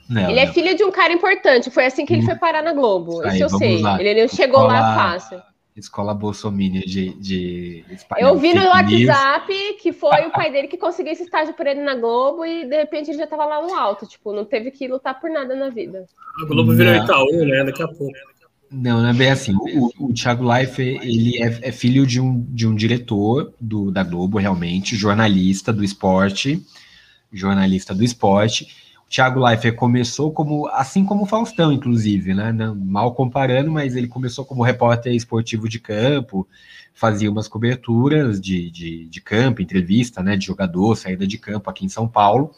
Não, 0.06 0.28
ele 0.28 0.40
é 0.40 0.52
filho 0.52 0.76
de 0.76 0.84
um 0.84 0.90
cara 0.90 1.14
importante, 1.14 1.70
foi 1.70 1.86
assim 1.86 2.04
que 2.04 2.12
ele 2.12 2.22
hum. 2.22 2.26
foi 2.26 2.34
parar 2.34 2.62
na 2.62 2.74
Globo. 2.74 3.26
Isso, 3.26 3.36
Isso 3.36 3.44
eu 3.44 3.48
sei. 3.48 3.80
Lá. 3.80 3.98
Ele 3.98 4.20
não 4.20 4.28
chegou 4.28 4.64
lá 4.64 4.94
fácil 4.94 5.42
escola 5.78 6.14
bolsominion 6.14 6.80
de, 6.80 7.14
de 7.14 7.84
Eu 8.18 8.36
vi 8.36 8.52
no 8.54 8.64
WhatsApp 8.66 9.52
news. 9.52 9.80
que 9.80 9.92
foi 9.92 10.26
o 10.26 10.32
pai 10.32 10.50
dele 10.50 10.68
que 10.68 10.76
conseguiu 10.76 11.12
esse 11.12 11.22
estágio 11.22 11.54
por 11.54 11.66
ele 11.66 11.82
na 11.82 11.94
Globo 11.94 12.44
e 12.44 12.66
de 12.66 12.76
repente 12.76 13.10
ele 13.10 13.18
já 13.18 13.26
tava 13.26 13.44
lá 13.44 13.62
no 13.62 13.74
alto, 13.74 14.06
tipo, 14.06 14.32
não 14.32 14.44
teve 14.44 14.70
que 14.70 14.88
lutar 14.88 15.20
por 15.20 15.30
nada 15.30 15.54
na 15.54 15.68
vida. 15.68 16.06
A 16.42 16.46
Globo 16.46 16.74
virou 16.74 16.94
Itaú, 16.94 17.44
né? 17.44 17.64
Daqui 17.64 17.82
a 17.82 17.88
pouco. 17.88 18.12
Não, 18.70 19.00
não 19.00 19.08
é 19.08 19.14
bem 19.14 19.30
assim. 19.30 19.54
O, 19.54 20.08
o 20.08 20.12
Thiago 20.12 20.46
Leifert, 20.46 21.00
ele 21.02 21.42
é, 21.42 21.68
é, 21.68 21.72
filho 21.72 22.06
de 22.06 22.20
um, 22.20 22.44
de 22.50 22.66
um 22.66 22.74
diretor 22.74 23.54
do, 23.58 23.90
da 23.90 24.02
Globo, 24.02 24.38
realmente, 24.38 24.94
jornalista 24.94 25.72
do 25.72 25.82
esporte, 25.82 26.62
jornalista 27.32 27.94
do 27.94 28.04
esporte, 28.04 28.68
Thiago 29.08 29.40
Leifert 29.40 29.74
começou 29.74 30.30
como, 30.30 30.66
assim 30.68 31.02
como 31.04 31.22
o 31.22 31.26
Faustão, 31.26 31.72
inclusive, 31.72 32.34
né? 32.34 32.52
Mal 32.76 33.14
comparando, 33.14 33.70
mas 33.70 33.96
ele 33.96 34.06
começou 34.06 34.44
como 34.44 34.62
repórter 34.62 35.14
esportivo 35.14 35.66
de 35.66 35.80
campo, 35.80 36.46
fazia 36.92 37.30
umas 37.30 37.48
coberturas 37.48 38.38
de, 38.38 38.70
de, 38.70 39.06
de 39.06 39.20
campo, 39.22 39.62
entrevista, 39.62 40.22
né? 40.22 40.36
De 40.36 40.44
jogador, 40.44 40.94
saída 40.94 41.26
de 41.26 41.38
campo 41.38 41.70
aqui 41.70 41.86
em 41.86 41.88
São 41.88 42.06
Paulo. 42.06 42.50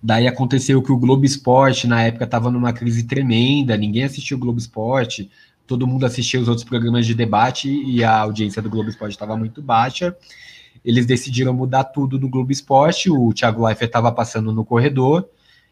Daí 0.00 0.28
aconteceu 0.28 0.80
que 0.80 0.92
o 0.92 0.96
Globo 0.96 1.24
Esporte, 1.24 1.88
na 1.88 2.02
época, 2.02 2.24
estava 2.24 2.48
numa 2.48 2.72
crise 2.72 3.02
tremenda, 3.02 3.76
ninguém 3.76 4.04
assistia 4.04 4.36
o 4.36 4.40
Globo 4.40 4.60
Esporte, 4.60 5.28
todo 5.66 5.84
mundo 5.84 6.06
assistia 6.06 6.40
os 6.40 6.46
outros 6.46 6.64
programas 6.64 7.04
de 7.04 7.14
debate 7.14 7.68
e 7.68 8.04
a 8.04 8.20
audiência 8.20 8.62
do 8.62 8.70
Globo 8.70 8.88
Esporte 8.88 9.12
estava 9.12 9.36
muito 9.36 9.60
baixa 9.60 10.16
eles 10.84 11.06
decidiram 11.06 11.52
mudar 11.52 11.84
tudo 11.84 12.18
no 12.18 12.28
Globo 12.28 12.52
Esporte. 12.52 13.10
O 13.10 13.32
Thiago 13.32 13.64
Leifert 13.64 13.88
estava 13.88 14.12
passando 14.12 14.52
no 14.52 14.64
corredor 14.64 15.28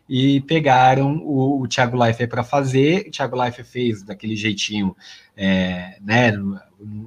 e 0.08 0.40
pegaram 0.42 1.18
o, 1.18 1.62
o 1.62 1.68
Thiago 1.68 1.96
Leifert 1.96 2.30
para 2.30 2.44
fazer. 2.44 3.06
O 3.08 3.10
Thiago 3.10 3.36
Leifert 3.36 3.66
fez 3.66 4.02
daquele 4.02 4.36
jeitinho, 4.36 4.96
é, 5.36 5.98
né? 6.00 6.32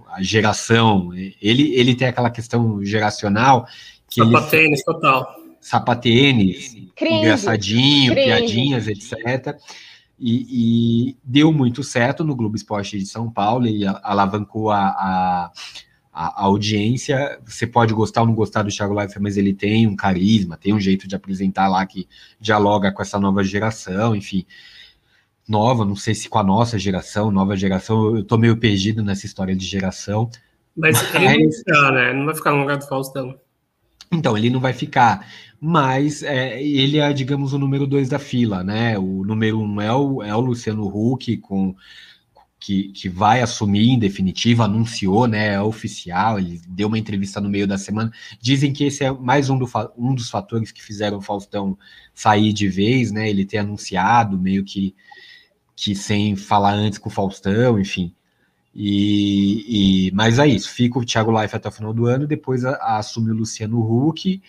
A 0.08 0.22
geração, 0.22 1.14
ele, 1.14 1.74
ele 1.76 1.96
tem 1.96 2.08
aquela 2.08 2.30
questão 2.30 2.84
geracional 2.84 3.68
que 4.10 4.24
sapatênis 4.24 4.84
total, 4.84 5.36
sapatênis, 5.62 6.76
engraçadinho, 7.00 8.14
Cringe. 8.14 8.28
piadinhas, 8.28 8.88
etc. 8.88 9.56
E, 10.20 11.12
e, 11.12 11.18
deu 11.24 11.54
muito 11.54 11.82
certo 11.84 12.24
no 12.24 12.36
Globo 12.36 12.56
Esporte 12.56 12.98
de 12.98 13.06
São 13.06 13.32
Paulo, 13.32 13.66
ele 13.66 13.86
alavancou 14.04 14.70
a, 14.70 14.88
a 14.90 15.52
a, 16.20 16.42
a, 16.42 16.46
audiência, 16.48 17.40
você 17.46 17.66
pode 17.66 17.94
gostar 17.94 18.20
ou 18.22 18.28
não 18.28 18.36
gostar 18.36 18.64
do 18.64 18.70
Thiago 18.70 18.94
Leifert, 18.94 19.22
mas 19.22 19.38
ele 19.38 19.54
tem 19.54 19.88
um 19.88 19.96
carisma, 19.96 20.58
tem 20.58 20.74
um 20.74 20.80
jeito 20.80 21.08
de 21.08 21.16
apresentar 21.16 21.70
lá 21.70 21.86
que 21.86 22.10
dialoga 22.42 22.92
com 22.92 23.02
essa 23.02 23.18
nova 23.18 23.42
geração, 23.42 24.14
enfim. 24.14 24.46
Nova, 25.48 25.86
não 25.86 25.96
sei 25.96 26.14
se 26.14 26.28
com 26.28 26.38
a 26.38 26.44
nossa 26.44 26.78
geração, 26.78 27.32
nova 27.32 27.56
geração, 27.56 28.18
eu 28.18 28.24
tô 28.26 28.38
meio 28.38 28.58
perdido 28.58 29.02
nessa 29.02 29.26
história 29.26 29.56
de 29.56 29.66
geração. 29.66 30.30
Mas, 30.76 31.02
mas... 31.14 31.24
ele 31.24 31.46
não, 31.46 31.52
ficar, 31.54 31.92
né? 31.94 32.14
não 32.14 32.26
vai 32.26 32.36
ficar 32.36 32.52
no 32.52 32.60
lugar 32.60 32.78
do 32.78 32.88
Faustão. 32.88 33.40
Então, 34.12 34.38
ele 34.38 34.50
não 34.50 34.60
vai 34.60 34.74
ficar, 34.74 35.26
mas 35.58 36.22
é, 36.22 36.62
ele 36.62 36.98
é, 36.98 37.14
digamos, 37.14 37.54
o 37.54 37.60
número 37.60 37.88
dois 37.88 38.10
da 38.10 38.20
fila, 38.20 38.62
né? 38.62 39.00
O 39.00 39.24
número 39.24 39.62
um 39.62 39.80
é 39.80 39.94
o, 39.94 40.22
é 40.22 40.36
o 40.36 40.42
Luciano 40.42 40.86
Huck, 40.86 41.38
com 41.38 41.74
que, 42.60 42.90
que 42.90 43.08
vai 43.08 43.42
assumir 43.42 43.90
em 43.90 43.98
definitivo, 43.98 44.64
anunciou, 44.64 45.28
né? 45.28 45.54
É 45.54 45.62
oficial, 45.62 46.38
ele 46.38 46.62
deu 46.68 46.88
uma 46.88 47.00
entrevista 47.00 47.40
no 47.40 47.50
meio 47.50 47.66
da 47.66 47.78
semana. 47.78 48.12
Dizem 48.42 48.74
que 48.74 48.84
esse 48.84 49.04
é 49.04 49.12
mais 49.12 49.50
um, 49.50 49.58
do, 49.58 49.68
um 49.98 50.14
dos 50.14 50.30
fatores 50.30 50.72
que 50.72 50.84
fizeram 50.84 51.18
o 51.18 51.22
Faustão 51.22 51.78
sair 52.14 52.52
de 52.52 52.68
vez, 52.68 53.12
né? 53.12 53.30
Ele 53.30 53.46
ter 53.46 53.60
anunciado, 53.60 54.38
meio 54.38 54.64
que, 54.66 54.94
que 55.76 55.96
sem 55.96 56.36
falar 56.36 56.74
antes 56.74 57.00
com 57.00 57.10
o 57.10 57.12
Faustão, 57.12 57.80
enfim. 57.80 58.14
E, 58.76 60.08
e, 60.08 60.12
mas 60.12 60.38
é 60.38 60.48
isso, 60.48 60.70
fica 60.70 61.00
o 61.00 61.06
Thiago 61.06 61.32
Life 61.42 61.56
até 61.56 61.68
o 61.70 61.72
final 61.72 61.94
do 61.94 62.06
ano, 62.06 62.28
depois 62.28 62.64
a, 62.66 62.72
a 62.76 62.98
assume 62.98 63.32
o 63.32 63.36
Luciano 63.36 63.80
Huck. 63.80 64.42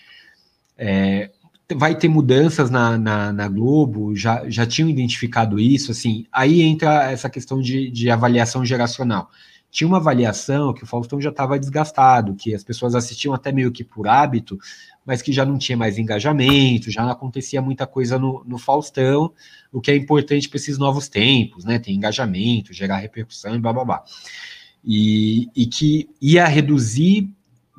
É, 0.77 1.31
vai 1.75 1.95
ter 1.95 2.09
mudanças 2.09 2.71
na, 2.71 2.99
na, 2.99 3.33
na, 3.33 3.49
Globo, 3.49 4.15
já, 4.15 4.49
já 4.49 4.67
tinham 4.67 4.89
identificado 4.89 5.59
isso, 5.59 5.91
assim, 5.91 6.27
aí 6.33 6.63
entra 6.63 7.11
essa 7.11 7.29
questão 7.31 7.61
de, 7.61 7.91
de 7.91 8.11
avaliação 8.11 8.65
geracional. 8.65 9.31
Tinha 9.71 9.87
uma 9.87 9.99
avaliação 9.99 10.75
que 10.75 10.83
o 10.83 10.87
Faustão 10.87 11.21
já 11.21 11.31
estava 11.31 11.59
desgastado, 11.59 12.35
que 12.35 12.55
as 12.55 12.65
pessoas 12.65 12.95
assistiam 12.95 13.33
até 13.33 13.53
meio 13.53 13.71
que 13.71 13.85
por 13.85 14.09
hábito, 14.09 14.59
mas 15.07 15.23
que 15.23 15.33
já 15.33 15.45
não 15.45 15.59
tinha 15.59 15.79
mais 15.79 15.97
engajamento, 15.97 16.91
já 16.91 17.03
não 17.03 17.11
acontecia 17.11 17.63
muita 17.63 17.87
coisa 17.87 18.19
no, 18.19 18.45
no 18.45 18.59
Faustão, 18.59 19.33
o 19.73 19.81
que 19.81 19.91
é 19.91 19.97
importante 19.97 20.49
para 20.49 20.57
esses 20.57 20.77
novos 20.77 21.09
tempos, 21.09 21.65
né? 21.65 21.79
Tem 21.79 21.95
engajamento, 21.95 22.73
gerar 22.73 22.97
repercussão 22.97 23.55
e 23.55 23.61
blá 23.61 23.73
blá 23.73 23.85
blá. 23.85 24.05
E, 24.85 25.49
e 25.55 25.67
que 25.67 26.09
ia 26.21 26.47
reduzir 26.47 27.31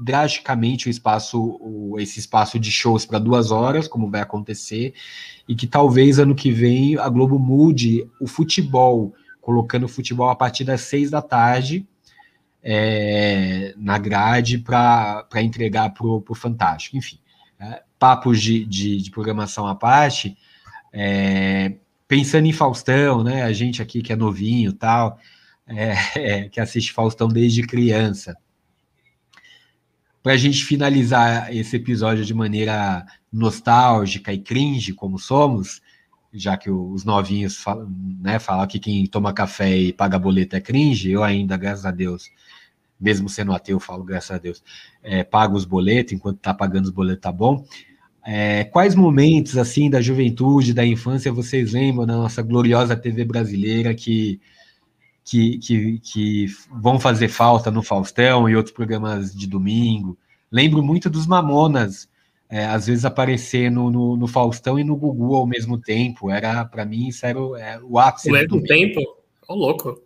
drasticamente 0.01 0.87
o 0.87 0.89
espaço, 0.89 1.39
o, 1.61 1.99
esse 1.99 2.19
espaço 2.19 2.59
de 2.59 2.71
shows 2.71 3.05
para 3.05 3.19
duas 3.19 3.51
horas, 3.51 3.87
como 3.87 4.09
vai 4.09 4.21
acontecer, 4.21 4.93
e 5.47 5.55
que 5.55 5.67
talvez 5.67 6.17
ano 6.17 6.35
que 6.35 6.51
vem 6.51 6.97
a 6.97 7.07
Globo 7.07 7.37
mude 7.37 8.07
o 8.19 8.27
futebol 8.27 9.13
colocando 9.39 9.87
futebol 9.87 10.29
a 10.29 10.35
partir 10.35 10.63
das 10.63 10.81
seis 10.81 11.09
da 11.09 11.21
tarde 11.21 11.85
é, 12.63 13.73
na 13.77 13.97
grade 13.97 14.59
para 14.59 15.27
entregar 15.41 15.89
para 15.91 16.05
o 16.05 16.35
Fantástico. 16.35 16.97
Enfim, 16.97 17.19
é, 17.59 17.81
papos 17.97 18.41
de, 18.41 18.65
de, 18.65 18.97
de, 18.97 19.11
programação 19.11 19.67
à 19.67 19.75
parte, 19.75 20.37
é, 20.93 21.73
pensando 22.07 22.45
em 22.47 22.53
Faustão, 22.53 23.23
né? 23.23 23.43
A 23.43 23.53
gente 23.53 23.81
aqui 23.81 24.01
que 24.01 24.13
é 24.13 24.15
novinho 24.15 24.73
tal, 24.73 25.17
é, 25.67 26.49
que 26.49 26.59
assiste 26.59 26.93
Faustão 26.93 27.27
desde 27.27 27.63
criança. 27.63 28.37
Para 30.23 30.33
a 30.33 30.37
gente 30.37 30.63
finalizar 30.63 31.55
esse 31.55 31.75
episódio 31.75 32.23
de 32.23 32.33
maneira 32.33 33.05
nostálgica 33.31 34.31
e 34.31 34.37
cringe, 34.37 34.93
como 34.93 35.17
somos, 35.17 35.81
já 36.33 36.55
que 36.55 36.69
os 36.69 37.03
novinhos 37.03 37.57
falam, 37.57 37.91
né, 38.21 38.37
falam 38.37 38.67
que 38.67 38.79
quem 38.79 39.05
toma 39.07 39.33
café 39.33 39.75
e 39.75 39.91
paga 39.93 40.19
boleto 40.19 40.55
é 40.55 40.61
cringe, 40.61 41.09
eu 41.09 41.23
ainda, 41.23 41.57
graças 41.57 41.85
a 41.85 41.91
Deus, 41.91 42.29
mesmo 42.99 43.27
sendo 43.27 43.51
ateu, 43.51 43.79
falo 43.79 44.03
graças 44.03 44.31
a 44.31 44.37
Deus, 44.37 44.63
é, 45.01 45.23
pago 45.23 45.57
os 45.57 45.65
boletos, 45.65 46.13
enquanto 46.13 46.37
tá 46.37 46.53
pagando 46.53 46.85
os 46.85 46.91
boletos 46.91 47.21
tá 47.21 47.31
bom. 47.31 47.65
É, 48.23 48.65
quais 48.65 48.93
momentos, 48.93 49.57
assim, 49.57 49.89
da 49.89 49.99
juventude, 49.99 50.73
da 50.73 50.85
infância, 50.85 51.33
vocês 51.33 51.73
lembram 51.73 52.05
da 52.05 52.15
nossa 52.15 52.43
gloriosa 52.43 52.95
TV 52.95 53.25
brasileira 53.25 53.95
que, 53.95 54.39
que, 55.23 55.57
que, 55.59 55.99
que 55.99 56.45
vão 56.71 56.99
fazer 56.99 57.27
falta 57.27 57.69
no 57.69 57.83
Faustão 57.83 58.49
e 58.49 58.55
outros 58.55 58.73
programas 58.73 59.33
de 59.33 59.47
domingo? 59.47 60.17
Lembro 60.51 60.83
muito 60.83 61.09
dos 61.09 61.25
Mamonas, 61.25 62.09
é, 62.49 62.65
às 62.65 62.87
vezes 62.87 63.05
aparecer 63.05 63.71
no, 63.71 63.89
no, 63.89 64.17
no, 64.17 64.27
Faustão 64.27 64.77
e 64.77 64.83
no 64.83 64.97
Gugu 64.97 65.35
ao 65.35 65.47
mesmo 65.47 65.77
tempo. 65.79 66.29
Era, 66.29 66.65
para 66.65 66.83
mim, 66.83 67.07
isso 67.07 67.25
era 67.25 67.41
o, 67.41 67.55
é, 67.55 67.79
o 67.81 67.97
ápice. 67.97 68.29
Ao 68.29 68.35
mesmo 68.35 68.61
tempo? 68.63 68.99
Ô, 69.47 69.55
louco. 69.55 70.01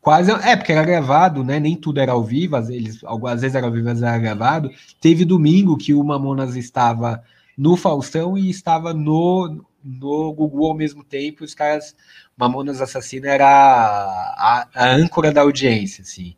Quase, 0.00 0.30
é, 0.30 0.56
porque 0.56 0.72
era 0.72 0.84
gravado, 0.84 1.42
né? 1.42 1.58
Nem 1.58 1.74
tudo 1.74 2.00
era 2.00 2.12
ao 2.12 2.22
vivo, 2.22 2.56
às 2.56 2.68
vezes, 2.68 3.00
às 3.04 3.40
vezes 3.40 3.54
era 3.54 3.66
ao 3.66 3.72
vivo, 3.72 3.88
às 3.88 3.98
vezes 3.98 4.08
era 4.08 4.18
gravado. 4.18 4.70
Teve 5.00 5.24
domingo 5.24 5.76
que 5.76 5.94
o 5.94 6.04
Mamonas 6.04 6.54
estava 6.54 7.22
no 7.56 7.76
Faustão 7.76 8.38
e 8.38 8.50
estava 8.50 8.94
no, 8.94 9.64
no 9.82 10.32
Gugu 10.32 10.66
ao 10.66 10.74
mesmo 10.74 11.02
tempo. 11.02 11.44
Os 11.44 11.54
caras, 11.54 11.96
Mamonas 12.40 12.80
Assassina 12.80 13.28
era 13.28 13.46
a, 13.46 14.66
a, 14.74 14.94
âncora 14.94 15.30
da 15.30 15.42
audiência, 15.42 16.00
assim. 16.00 16.34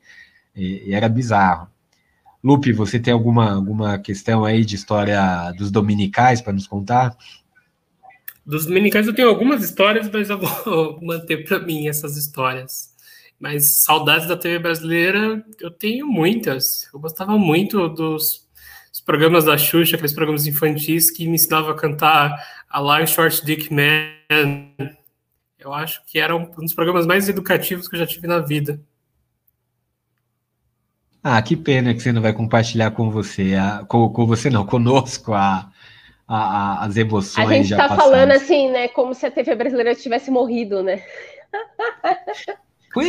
E, 0.55 0.90
e 0.90 0.94
era 0.94 1.09
bizarro. 1.09 1.68
Lupe, 2.42 2.72
você 2.72 2.98
tem 2.98 3.14
alguma, 3.14 3.53
alguma 3.53 3.98
questão 4.00 4.44
aí 4.44 4.64
de 4.64 4.74
história 4.74 5.53
dos 5.57 5.70
dominicais 5.70 6.40
para 6.42 6.53
nos 6.53 6.66
contar? 6.66 7.16
Dos 8.44 8.66
dominicais 8.66 9.07
eu 9.07 9.14
tenho 9.14 9.28
algumas 9.28 9.62
histórias, 9.62 10.11
mas 10.11 10.28
eu 10.28 10.40
vou 10.40 10.98
manter 11.07 11.44
para 11.44 11.61
mim 11.61 11.86
essas 11.86 12.16
histórias. 12.16 12.92
Mas 13.38 13.82
saudades 13.84 14.26
da 14.26 14.36
TV 14.36 14.59
brasileira 14.59 15.44
eu 15.61 15.70
tenho 15.70 16.09
muitas. 16.09 16.88
Eu 16.92 16.98
gostava 16.98 17.38
muito 17.38 17.88
dos 17.88 18.44
programas 19.07 19.44
da 19.44 19.57
Xuxa, 19.57 19.94
aqueles 19.94 20.12
programas 20.12 20.48
infantis 20.48 21.12
que 21.12 21.26
me 21.26 21.34
ensinavam 21.34 21.70
a 21.70 21.76
cantar 21.76 22.34
a 22.68 22.80
Lion 22.80 23.07
Short 23.07 23.44
Dick 23.46 23.72
Man. 23.72 25.01
Eu 25.62 25.72
acho 25.72 26.02
que 26.04 26.18
era 26.18 26.34
um 26.34 26.50
dos 26.50 26.74
programas 26.74 27.06
mais 27.06 27.28
educativos 27.28 27.86
que 27.86 27.94
eu 27.94 28.00
já 28.00 28.06
tive 28.06 28.26
na 28.26 28.40
vida. 28.40 28.80
Ah, 31.22 31.40
que 31.40 31.56
pena 31.56 31.94
que 31.94 32.00
você 32.00 32.10
não 32.10 32.20
vai 32.20 32.32
compartilhar 32.32 32.90
com 32.90 33.08
você, 33.08 33.54
a, 33.54 33.84
com, 33.86 34.08
com 34.08 34.26
você 34.26 34.50
não, 34.50 34.66
conosco 34.66 35.32
a, 35.32 35.70
a, 36.26 36.36
a 36.36 36.84
as 36.84 36.96
emoções. 36.96 37.48
A 37.48 37.52
gente 37.52 37.70
está 37.70 37.94
falando 37.94 38.32
assim, 38.32 38.70
né, 38.72 38.88
como 38.88 39.14
se 39.14 39.24
a 39.24 39.30
TV 39.30 39.54
brasileira 39.54 39.94
tivesse 39.94 40.32
morrido, 40.32 40.82
né? 40.82 41.00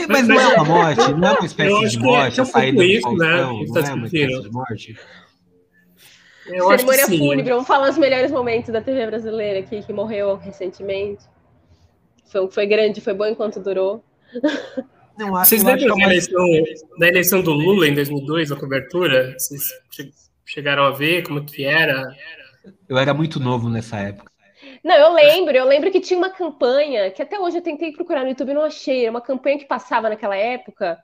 Mas 0.07 0.27
não 0.27 0.39
é 0.39 0.47
uma 0.53 0.63
morte, 0.63 1.11
não 1.11 1.27
é 1.27 1.31
uma 1.31 1.45
espécie 1.45 1.89
de 1.89 1.99
morte, 1.99 2.39
a 2.39 2.45
saída 2.45 2.83
do 2.83 3.01
Faustão, 3.01 3.17
né? 3.17 3.27
não 3.27 3.39
é 3.39 3.93
uma 3.93 4.05
espécie 4.05 4.41
de 4.41 4.51
morte. 4.51 4.99
Eu 6.45 6.69
Cerimônia 6.69 7.07
fúnebre, 7.07 7.51
vamos 7.51 7.67
falar 7.67 7.89
os 7.89 7.97
melhores 7.97 8.31
momentos 8.31 8.71
da 8.71 8.81
TV 8.81 9.07
brasileira 9.07 9.59
aqui, 9.59 9.81
que 9.81 9.91
morreu 9.91 10.37
recentemente. 10.37 11.23
Foi, 12.33 12.49
foi 12.49 12.65
grande, 12.65 12.99
foi 12.99 13.13
bom 13.13 13.27
enquanto 13.27 13.59
durou. 13.59 14.03
Não, 15.15 15.29
Vocês 15.29 15.63
lembram 15.63 15.95
da 15.95 16.05
eleição, 16.05 16.47
da 16.97 17.07
eleição 17.07 17.41
do 17.43 17.51
Lula 17.51 17.87
em 17.87 17.93
2002, 17.93 18.51
a 18.51 18.55
cobertura? 18.55 19.35
Vocês 19.37 19.69
chegaram 20.43 20.83
a 20.83 20.89
ver 20.89 21.21
como 21.21 21.45
que 21.45 21.63
era? 21.63 22.03
Eu 22.89 22.97
era 22.97 23.13
muito 23.13 23.39
novo 23.39 23.69
nessa 23.69 23.99
época. 23.99 24.31
Não, 24.83 24.95
eu 24.95 25.13
lembro, 25.13 25.55
eu 25.55 25.65
lembro 25.65 25.91
que 25.91 25.99
tinha 25.99 26.17
uma 26.17 26.31
campanha 26.31 27.11
que 27.11 27.21
até 27.21 27.39
hoje 27.39 27.57
eu 27.57 27.61
tentei 27.61 27.91
procurar 27.91 28.23
no 28.23 28.29
YouTube 28.29 28.49
e 28.49 28.53
não 28.55 28.63
achei. 28.63 29.03
Era 29.03 29.11
uma 29.11 29.21
campanha 29.21 29.59
que 29.59 29.65
passava 29.65 30.09
naquela 30.09 30.35
época 30.35 30.97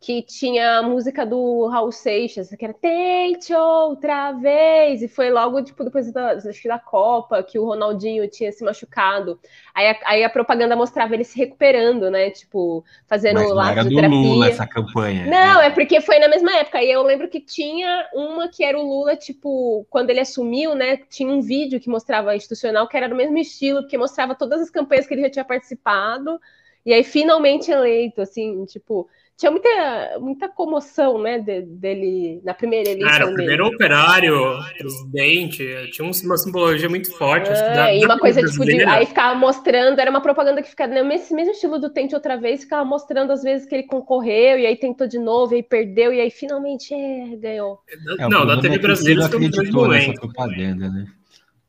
que 0.00 0.22
tinha 0.22 0.78
a 0.78 0.82
música 0.82 1.26
do 1.26 1.66
Raul 1.66 1.90
Seixas, 1.90 2.50
que 2.50 2.64
era 2.64 2.72
Tente 2.72 3.52
Outra 3.52 4.30
Vez, 4.30 5.02
e 5.02 5.08
foi 5.08 5.28
logo, 5.28 5.60
tipo, 5.62 5.82
depois 5.82 6.12
da, 6.12 6.34
da 6.34 6.78
Copa, 6.78 7.42
que 7.42 7.58
o 7.58 7.64
Ronaldinho 7.64 8.28
tinha 8.28 8.52
se 8.52 8.64
machucado. 8.64 9.40
Aí 9.74 9.88
a, 9.88 9.98
aí 10.04 10.24
a 10.24 10.30
propaganda 10.30 10.76
mostrava 10.76 11.14
ele 11.14 11.24
se 11.24 11.36
recuperando, 11.36 12.10
né, 12.12 12.30
tipo, 12.30 12.84
fazendo 13.08 13.40
Mas 13.40 13.50
lá 13.50 13.72
era 13.72 13.84
do 13.84 13.90
Lula 13.90 14.48
essa 14.48 14.66
campanha. 14.68 15.24
Não, 15.26 15.60
né? 15.60 15.66
é 15.66 15.70
porque 15.70 16.00
foi 16.00 16.20
na 16.20 16.28
mesma 16.28 16.54
época, 16.54 16.80
e 16.80 16.90
eu 16.92 17.02
lembro 17.02 17.28
que 17.28 17.40
tinha 17.40 18.08
uma 18.14 18.48
que 18.48 18.62
era 18.62 18.78
o 18.78 18.82
Lula, 18.82 19.16
tipo, 19.16 19.84
quando 19.90 20.10
ele 20.10 20.20
assumiu, 20.20 20.76
né, 20.76 20.98
tinha 21.10 21.28
um 21.28 21.40
vídeo 21.40 21.80
que 21.80 21.90
mostrava 21.90 22.36
institucional, 22.36 22.86
que 22.86 22.96
era 22.96 23.08
do 23.08 23.16
mesmo 23.16 23.36
estilo, 23.36 23.86
que 23.88 23.98
mostrava 23.98 24.36
todas 24.36 24.60
as 24.60 24.70
campanhas 24.70 25.08
que 25.08 25.14
ele 25.14 25.22
já 25.22 25.30
tinha 25.30 25.44
participado, 25.44 26.40
e 26.86 26.92
aí 26.92 27.02
finalmente 27.02 27.70
eleito, 27.70 28.20
assim, 28.20 28.64
tipo 28.64 29.08
tinha 29.38 29.52
muita, 29.52 30.18
muita 30.18 30.48
comoção, 30.48 31.22
né, 31.22 31.38
de, 31.38 31.62
dele 31.62 32.40
na 32.44 32.52
primeira 32.52 32.90
eleição. 32.90 33.14
Era 33.14 33.24
o 33.24 33.34
primeiro 33.34 33.62
dele. 33.62 33.76
operário, 33.76 34.34
presidente, 34.76 35.64
tinha 35.92 36.04
uma 36.04 36.36
simbologia 36.36 36.88
muito 36.88 37.16
forte. 37.16 37.48
É, 37.48 37.72
da, 37.72 37.94
e 37.94 38.04
uma 38.04 38.18
coisa 38.18 38.42
tipo 38.42 38.64
de. 38.64 38.82
Aí 38.82 39.06
ficava 39.06 39.38
mostrando, 39.38 40.00
era 40.00 40.10
uma 40.10 40.20
propaganda 40.20 40.60
que 40.60 40.68
ficava 40.68 40.92
nesse 41.04 41.32
mesmo 41.32 41.52
estilo 41.52 41.78
do 41.78 41.88
Tente 41.88 42.16
Outra 42.16 42.36
Vez, 42.36 42.62
ficava 42.62 42.84
mostrando 42.84 43.30
as 43.30 43.44
vezes 43.44 43.64
que 43.64 43.76
ele 43.76 43.84
concorreu, 43.84 44.58
e 44.58 44.66
aí 44.66 44.74
tentou 44.74 45.06
de 45.06 45.20
novo, 45.20 45.54
e 45.54 45.58
aí 45.58 45.62
perdeu, 45.62 46.12
e 46.12 46.20
aí 46.20 46.32
finalmente 46.32 46.92
é, 46.92 47.36
ganhou. 47.36 47.78
É, 48.18 48.28
não, 48.28 48.44
da 48.44 48.60
TV 48.60 48.74
é 48.74 48.78
brasileira 48.78 49.28
foi 49.28 49.38
um 49.38 49.50
grande 49.50 49.70
momento. 49.70 50.20
Propaganda, 50.20 50.88
né? 50.88 51.06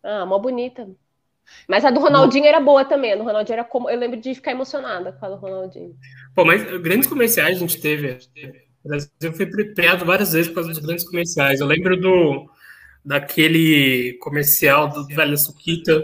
Ah, 0.01 0.25
mó 0.25 0.39
bonita. 0.39 0.89
Mas 1.67 1.85
a 1.85 1.91
do 1.91 1.99
Ronaldinho 1.99 2.45
era 2.45 2.59
boa 2.59 2.83
também. 2.83 3.13
A 3.13 3.15
do 3.15 3.23
Ronaldinho 3.23 3.53
era 3.53 3.63
como. 3.63 3.89
Eu 3.89 3.97
lembro 3.97 4.19
de 4.19 4.33
ficar 4.33 4.51
emocionada 4.51 5.11
com 5.13 5.25
a 5.25 5.29
do 5.29 5.35
Ronaldinho. 5.35 5.95
Pô, 6.35 6.45
mas 6.45 6.63
grandes 6.79 7.07
comerciais 7.07 7.57
a 7.57 7.59
gente 7.59 7.79
teve. 7.79 8.17
O 8.83 8.87
Brasil 8.87 9.33
foi 9.33 9.45
premiado 9.45 10.05
várias 10.05 10.33
vezes 10.33 10.47
por 10.47 10.55
causa 10.55 10.69
dos 10.69 10.79
grandes 10.79 11.05
comerciais. 11.05 11.59
Eu 11.59 11.67
lembro 11.67 11.99
do 11.99 12.49
daquele 13.03 14.13
comercial 14.21 14.89
do 14.89 15.05
Velho 15.07 15.37
Suquita. 15.37 16.03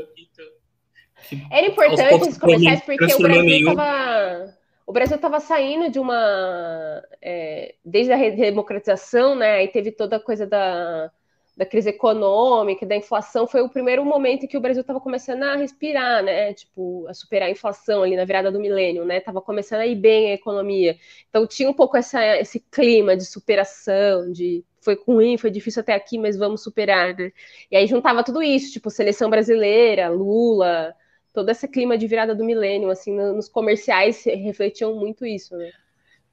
Era 1.52 1.68
importante 1.68 2.14
esses 2.16 2.38
comerciais 2.38 2.82
porque 2.82 3.04
o 3.04 3.20
Brasil 3.20 3.58
estava 3.58 4.56
o 4.86 4.94
Brasil 4.94 5.16
estava 5.16 5.40
saindo 5.40 5.90
de 5.90 5.98
uma 6.00 7.04
é, 7.22 7.74
desde 7.84 8.12
a 8.12 8.16
redemocratização, 8.16 9.36
né? 9.36 9.56
Aí 9.56 9.68
teve 9.68 9.92
toda 9.92 10.18
a 10.18 10.20
coisa 10.20 10.46
da 10.46 11.12
da 11.56 11.66
crise 11.66 11.90
econômica, 11.90 12.86
da 12.86 12.98
inflação, 12.98 13.48
foi 13.48 13.62
o 13.62 13.70
primeiro 13.70 14.04
momento 14.04 14.44
em 14.44 14.48
que 14.48 14.58
o 14.58 14.62
Brasil 14.62 14.82
estava 14.82 15.00
começando 15.00 15.44
a 15.44 15.56
respirar, 15.56 16.22
né? 16.22 16.54
Tipo, 16.54 17.08
a 17.08 17.14
superar 17.14 17.48
a 17.48 17.52
inflação 17.52 18.04
ali 18.04 18.16
na 18.16 18.26
virada 18.26 18.52
do 18.52 18.60
milênio, 18.60 19.06
né? 19.06 19.22
Tava 19.22 19.42
começando 19.42 19.80
a 19.80 19.88
ir 19.88 19.96
bem 19.96 20.32
a 20.32 20.34
economia. 20.34 20.98
Então 21.30 21.48
tinha 21.48 21.70
um 21.70 21.74
pouco 21.74 21.96
essa, 21.96 22.38
esse 22.38 22.60
clima 22.60 23.16
de 23.16 23.26
superação, 23.26 24.32
de 24.32 24.66
foi 24.82 25.00
ruim, 25.08 25.38
foi 25.38 25.50
difícil 25.50 25.82
até 25.82 25.94
aqui, 25.96 26.18
mas 26.18 26.38
vamos 26.38 26.62
superar, 26.62 27.16
né? 27.16 27.32
E 27.72 27.76
aí 27.76 27.88
juntava 27.88 28.24
tudo 28.24 28.44
isso, 28.44 28.74
tipo, 28.74 28.90
seleção 28.92 29.30
brasileira, 29.30 30.10
Lula, 30.10 30.94
todo 31.34 31.50
esse 31.50 31.68
clima 31.68 31.98
de 31.98 32.06
virada 32.06 32.36
do 32.36 32.46
milênio, 32.46 32.90
assim, 32.90 33.16
nos 33.16 33.50
comerciais 33.50 34.24
refletiam 34.26 34.96
muito 34.96 35.26
isso, 35.26 35.56
né? 35.56 35.72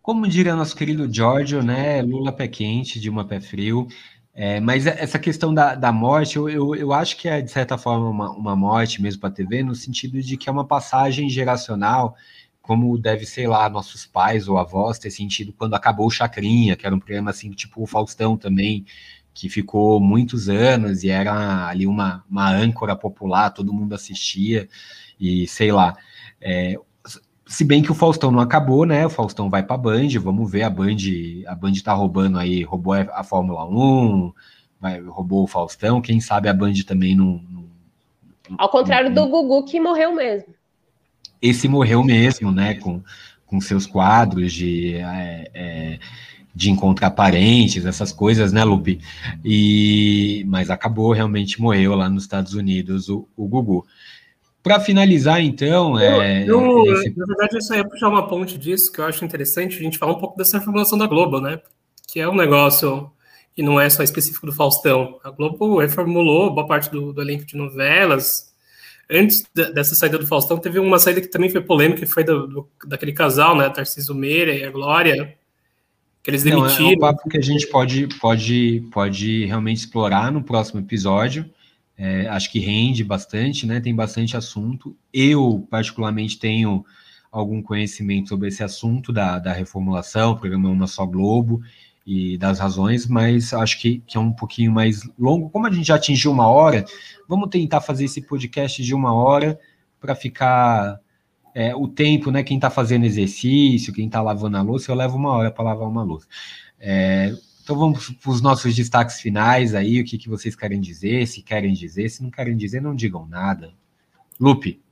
Como 0.02 0.28
diria 0.28 0.56
nosso 0.56 0.76
querido 0.76 1.12
Giorgio, 1.12 1.62
né? 1.62 2.02
Lula 2.02 2.32
pé 2.32 2.48
quente, 2.48 3.00
de 3.00 3.08
uma 3.08 3.24
pé 3.24 3.40
frio. 3.40 3.86
É, 4.34 4.60
mas 4.60 4.86
essa 4.86 5.18
questão 5.18 5.52
da, 5.52 5.74
da 5.74 5.92
morte, 5.92 6.36
eu, 6.36 6.48
eu, 6.48 6.74
eu, 6.74 6.92
acho 6.92 7.18
que 7.18 7.28
é, 7.28 7.42
de 7.42 7.50
certa 7.50 7.76
forma, 7.76 8.08
uma, 8.08 8.30
uma 8.32 8.56
morte 8.56 9.02
mesmo 9.02 9.20
para 9.20 9.28
a 9.28 9.32
TV, 9.32 9.62
no 9.62 9.74
sentido 9.74 10.20
de 10.22 10.38
que 10.38 10.48
é 10.48 10.52
uma 10.52 10.66
passagem 10.66 11.28
geracional, 11.28 12.16
como 12.62 12.96
deve 12.96 13.26
ser 13.26 13.46
lá 13.46 13.68
nossos 13.68 14.06
pais 14.06 14.48
ou 14.48 14.56
avós 14.56 14.98
ter 14.98 15.10
sentido 15.10 15.52
quando 15.52 15.74
acabou 15.74 16.06
o 16.06 16.10
Chacrinha, 16.10 16.76
que 16.76 16.86
era 16.86 16.94
um 16.94 16.98
programa 16.98 17.30
assim, 17.30 17.50
tipo 17.50 17.82
o 17.82 17.86
Faustão 17.86 18.36
também, 18.36 18.86
que 19.34 19.48
ficou 19.48 20.00
muitos 20.00 20.48
anos 20.48 21.02
e 21.04 21.10
era 21.10 21.66
ali 21.68 21.86
uma, 21.86 22.24
uma 22.30 22.50
âncora 22.50 22.96
popular, 22.96 23.50
todo 23.50 23.72
mundo 23.72 23.94
assistia, 23.94 24.68
e 25.20 25.46
sei 25.46 25.72
lá. 25.72 25.96
É, 26.40 26.76
se 27.53 27.64
bem 27.64 27.82
que 27.82 27.92
o 27.92 27.94
Faustão 27.94 28.30
não 28.30 28.40
acabou, 28.40 28.86
né? 28.86 29.05
O 29.05 29.11
Faustão 29.11 29.50
vai 29.50 29.62
para 29.62 29.74
a 29.74 29.78
Band, 29.78 30.09
vamos 30.22 30.50
ver 30.50 30.62
a 30.62 30.70
Band, 30.70 30.96
a 31.46 31.55
Band 31.55 31.74
tá 31.84 31.92
roubando 31.92 32.38
aí, 32.38 32.62
roubou 32.62 32.94
a 32.94 33.22
Fórmula 33.22 33.66
1, 33.66 34.32
vai, 34.80 35.00
roubou 35.03 35.44
o 35.44 35.46
Faustão, 35.46 36.00
quem 36.00 36.18
sabe 36.18 36.48
a 36.48 36.55
Band 36.55 36.72
também 36.86 37.14
não. 37.14 37.42
não 37.50 37.66
Ao 38.57 38.70
contrário 38.70 39.11
não, 39.11 39.26
do 39.26 39.30
Gugu 39.30 39.66
que 39.66 39.78
morreu 39.78 40.14
mesmo. 40.14 40.55
Esse 41.42 41.68
morreu 41.68 42.03
mesmo, 42.03 42.50
né? 42.50 42.72
Com, 42.76 43.03
com 43.44 43.61
seus 43.61 43.86
quadros 43.86 44.50
de, 44.50 44.94
é, 44.94 45.50
é, 45.53 45.98
de 46.55 46.70
encontrar 46.70 47.11
parentes, 47.11 47.84
essas 47.84 48.12
coisas, 48.12 48.50
né, 48.50 48.64
Lupe? 48.64 48.98
E, 49.44 50.42
mas 50.48 50.70
acabou, 50.70 51.12
realmente 51.12 51.61
morreu 51.61 51.94
lá 51.96 52.09
nos 52.09 52.22
Estados 52.22 52.55
Unidos 52.55 53.11
o, 53.11 53.28
o 53.36 53.46
Gugu. 53.46 53.86
Para 54.62 54.78
finalizar, 54.78 55.40
então. 55.40 55.98
É, 55.98 56.44
eu, 56.46 56.84
esse... 56.94 57.16
Na 57.16 57.26
verdade, 57.26 57.56
eu 57.56 57.62
só 57.62 57.74
ia 57.74 57.84
puxar 57.84 58.08
uma 58.08 58.28
ponte 58.28 58.56
disso, 58.56 58.92
que 58.92 59.00
eu 59.00 59.04
acho 59.04 59.24
interessante 59.24 59.76
a 59.76 59.82
gente 59.82 59.98
falar 59.98 60.12
um 60.12 60.20
pouco 60.20 60.38
dessa 60.38 60.58
reformulação 60.58 60.96
da 60.96 61.06
Globo, 61.06 61.40
né? 61.40 61.60
Que 62.06 62.20
é 62.20 62.28
um 62.28 62.36
negócio 62.36 63.10
que 63.56 63.62
não 63.62 63.80
é 63.80 63.90
só 63.90 64.02
específico 64.02 64.46
do 64.46 64.52
Faustão. 64.52 65.18
A 65.24 65.30
Globo 65.30 65.80
reformulou 65.80 66.54
boa 66.54 66.66
parte 66.66 66.90
do, 66.90 67.12
do 67.12 67.20
elenco 67.20 67.44
de 67.44 67.56
novelas. 67.56 68.52
Antes 69.10 69.44
dessa 69.52 69.96
saída 69.96 70.16
do 70.16 70.26
Faustão, 70.26 70.56
teve 70.58 70.78
uma 70.78 70.98
saída 70.98 71.20
que 71.20 71.26
também 71.26 71.50
foi 71.50 71.60
polêmica, 71.60 72.00
que 72.00 72.06
foi 72.06 72.22
do, 72.22 72.46
do, 72.46 72.68
daquele 72.86 73.12
casal, 73.12 73.56
né? 73.56 73.68
Tarcísio 73.68 74.14
Meira 74.14 74.54
e 74.54 74.64
a 74.64 74.70
Glória, 74.70 75.36
que 76.22 76.30
eles 76.30 76.44
demitiram. 76.44 76.84
Não, 76.84 76.92
é 76.92 76.94
um 76.94 76.98
papo 76.98 77.28
que 77.28 77.36
a 77.36 77.42
gente 77.42 77.66
pode, 77.66 78.06
pode, 78.20 78.88
pode 78.92 79.44
realmente 79.44 79.78
explorar 79.78 80.30
no 80.30 80.42
próximo 80.42 80.78
episódio 80.78 81.44
é, 82.05 82.26
acho 82.26 82.50
que 82.50 82.59
rende 82.59 83.05
bastante, 83.05 83.64
né? 83.64 83.78
Tem 83.78 83.94
bastante 83.94 84.36
assunto. 84.36 84.96
Eu, 85.12 85.64
particularmente, 85.70 86.36
tenho 86.36 86.84
algum 87.30 87.62
conhecimento 87.62 88.30
sobre 88.30 88.48
esse 88.48 88.61
assunto 88.61 89.12
da, 89.12 89.38
da 89.38 89.53
reformulação, 89.53 90.36
programa 90.36 90.68
Uma 90.68 90.88
Só 90.88 91.07
Globo 91.07 91.62
e 92.05 92.36
das 92.36 92.59
razões, 92.59 93.07
mas 93.07 93.55
acho 93.55 93.80
que, 93.80 94.03
que 94.05 94.16
é 94.16 94.20
um 94.20 94.32
pouquinho 94.32 94.72
mais 94.72 95.09
longo. 95.16 95.48
Como 95.48 95.64
a 95.64 95.70
gente 95.70 95.86
já 95.86 95.94
atingiu 95.94 96.32
uma 96.32 96.48
hora, 96.48 96.84
vamos 97.28 97.48
tentar 97.48 97.80
fazer 97.80 98.07
esse 98.07 98.20
podcast 98.20 98.82
de 98.82 98.92
uma 98.92 99.14
hora 99.14 99.57
para 100.00 100.16
ficar 100.16 100.98
é, 101.55 101.72
o 101.72 101.86
tempo, 101.86 102.32
né? 102.32 102.42
Quem 102.42 102.57
está 102.57 102.68
fazendo 102.68 103.05
exercício, 103.05 103.92
quem 103.92 104.07
está 104.07 104.20
lavando 104.20 104.57
a 104.57 104.62
louça, 104.62 104.90
eu 104.90 104.96
levo 104.96 105.16
uma 105.16 105.30
hora 105.30 105.53
para 105.53 105.66
lavar 105.66 105.88
uma 105.88 106.03
louça. 106.03 106.26
É, 106.80 107.32
então 107.62 107.78
vamos 107.78 108.10
para 108.10 108.30
os 108.30 108.40
nossos 108.40 108.74
destaques 108.74 109.20
finais 109.20 109.74
aí, 109.74 110.00
o 110.00 110.04
que, 110.04 110.18
que 110.18 110.28
vocês 110.28 110.56
querem 110.56 110.80
dizer, 110.80 111.26
se 111.28 111.42
querem 111.42 111.72
dizer, 111.72 112.08
se 112.08 112.22
não 112.22 112.30
querem 112.30 112.56
dizer, 112.56 112.82
não 112.82 112.94
digam 112.94 113.24
nada. 113.26 113.72
Lupe. 114.40 114.82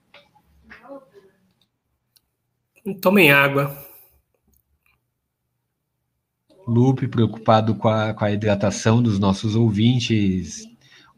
Tomem 3.02 3.32
água. 3.32 3.76
Lupe, 6.66 7.08
preocupado 7.08 7.74
com 7.74 7.88
a, 7.88 8.14
com 8.14 8.24
a 8.24 8.30
hidratação 8.30 9.02
dos 9.02 9.18
nossos 9.18 9.56
ouvintes, 9.56 10.64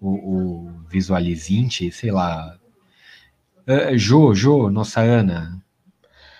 o, 0.00 0.68
o 0.68 0.72
visualizinte, 0.88 1.92
sei 1.92 2.10
lá. 2.10 2.58
Uh, 3.68 3.96
jo, 3.96 4.34
Jo, 4.34 4.70
nossa 4.70 5.02
Ana, 5.02 5.62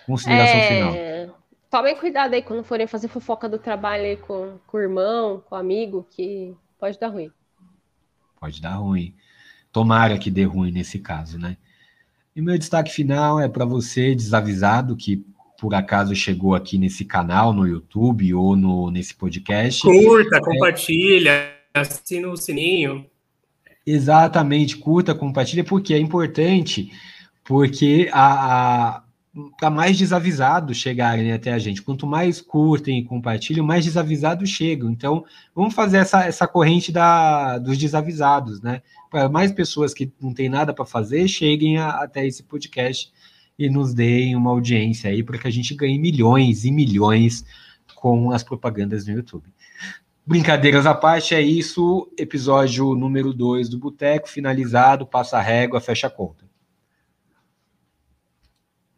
consideração 0.06 0.56
é... 0.56 0.68
final 0.68 1.11
tomem 1.72 1.96
cuidado 1.96 2.34
aí 2.34 2.42
quando 2.42 2.62
forem 2.62 2.86
fazer 2.86 3.08
fofoca 3.08 3.48
do 3.48 3.58
trabalho 3.58 4.04
aí 4.04 4.18
com, 4.18 4.58
com 4.66 4.76
o 4.76 4.80
irmão, 4.80 5.42
com 5.48 5.54
o 5.54 5.58
amigo, 5.58 6.06
que 6.10 6.54
pode 6.78 7.00
dar 7.00 7.08
ruim. 7.08 7.30
Pode 8.38 8.60
dar 8.60 8.74
ruim. 8.74 9.14
Tomara 9.72 10.18
que 10.18 10.30
dê 10.30 10.44
ruim 10.44 10.70
nesse 10.70 10.98
caso, 10.98 11.38
né? 11.38 11.56
E 12.36 12.42
meu 12.42 12.58
destaque 12.58 12.92
final 12.92 13.40
é 13.40 13.48
para 13.48 13.64
você, 13.64 14.14
desavisado, 14.14 14.94
que 14.94 15.24
por 15.58 15.74
acaso 15.74 16.14
chegou 16.14 16.54
aqui 16.54 16.76
nesse 16.76 17.06
canal, 17.06 17.54
no 17.54 17.66
YouTube 17.66 18.34
ou 18.34 18.54
no, 18.54 18.90
nesse 18.90 19.14
podcast. 19.14 19.80
Curta, 19.80 20.36
é, 20.36 20.40
compartilha, 20.40 21.54
assina 21.72 22.28
o 22.28 22.36
sininho. 22.36 23.06
Exatamente, 23.86 24.76
curta, 24.76 25.14
compartilha, 25.14 25.64
porque 25.64 25.94
é 25.94 25.98
importante, 25.98 26.92
porque 27.44 28.10
a, 28.12 28.96
a 28.96 29.01
para 29.58 29.70
mais 29.70 29.96
desavisados 29.96 30.76
chegarem 30.76 31.32
até 31.32 31.52
a 31.52 31.58
gente. 31.58 31.80
Quanto 31.80 32.06
mais 32.06 32.40
curtem 32.40 32.98
e 32.98 33.04
compartilham, 33.04 33.64
mais 33.64 33.84
desavisados 33.84 34.50
chegam. 34.50 34.90
Então, 34.90 35.24
vamos 35.54 35.74
fazer 35.74 35.98
essa, 35.98 36.24
essa 36.24 36.46
corrente 36.46 36.92
da, 36.92 37.58
dos 37.58 37.78
desavisados, 37.78 38.60
né? 38.60 38.82
Para 39.10 39.28
mais 39.28 39.50
pessoas 39.50 39.94
que 39.94 40.12
não 40.20 40.34
têm 40.34 40.48
nada 40.48 40.74
para 40.74 40.84
fazer, 40.84 41.26
cheguem 41.28 41.78
a, 41.78 41.88
até 41.90 42.26
esse 42.26 42.42
podcast 42.42 43.10
e 43.58 43.70
nos 43.70 43.94
deem 43.94 44.36
uma 44.36 44.50
audiência 44.50 45.10
aí, 45.10 45.22
para 45.22 45.38
que 45.38 45.48
a 45.48 45.50
gente 45.50 45.74
ganhe 45.74 45.98
milhões 45.98 46.64
e 46.64 46.70
milhões 46.70 47.44
com 47.94 48.32
as 48.32 48.42
propagandas 48.42 49.06
no 49.06 49.14
YouTube. 49.14 49.44
Brincadeiras 50.26 50.84
à 50.84 50.94
parte, 50.94 51.34
é 51.34 51.40
isso. 51.40 52.10
Episódio 52.18 52.94
número 52.94 53.32
2 53.32 53.68
do 53.68 53.78
Boteco, 53.78 54.28
finalizado, 54.28 55.06
passa 55.06 55.38
a 55.38 55.42
régua, 55.42 55.80
fecha 55.80 56.06
a 56.06 56.10
conta. 56.10 56.51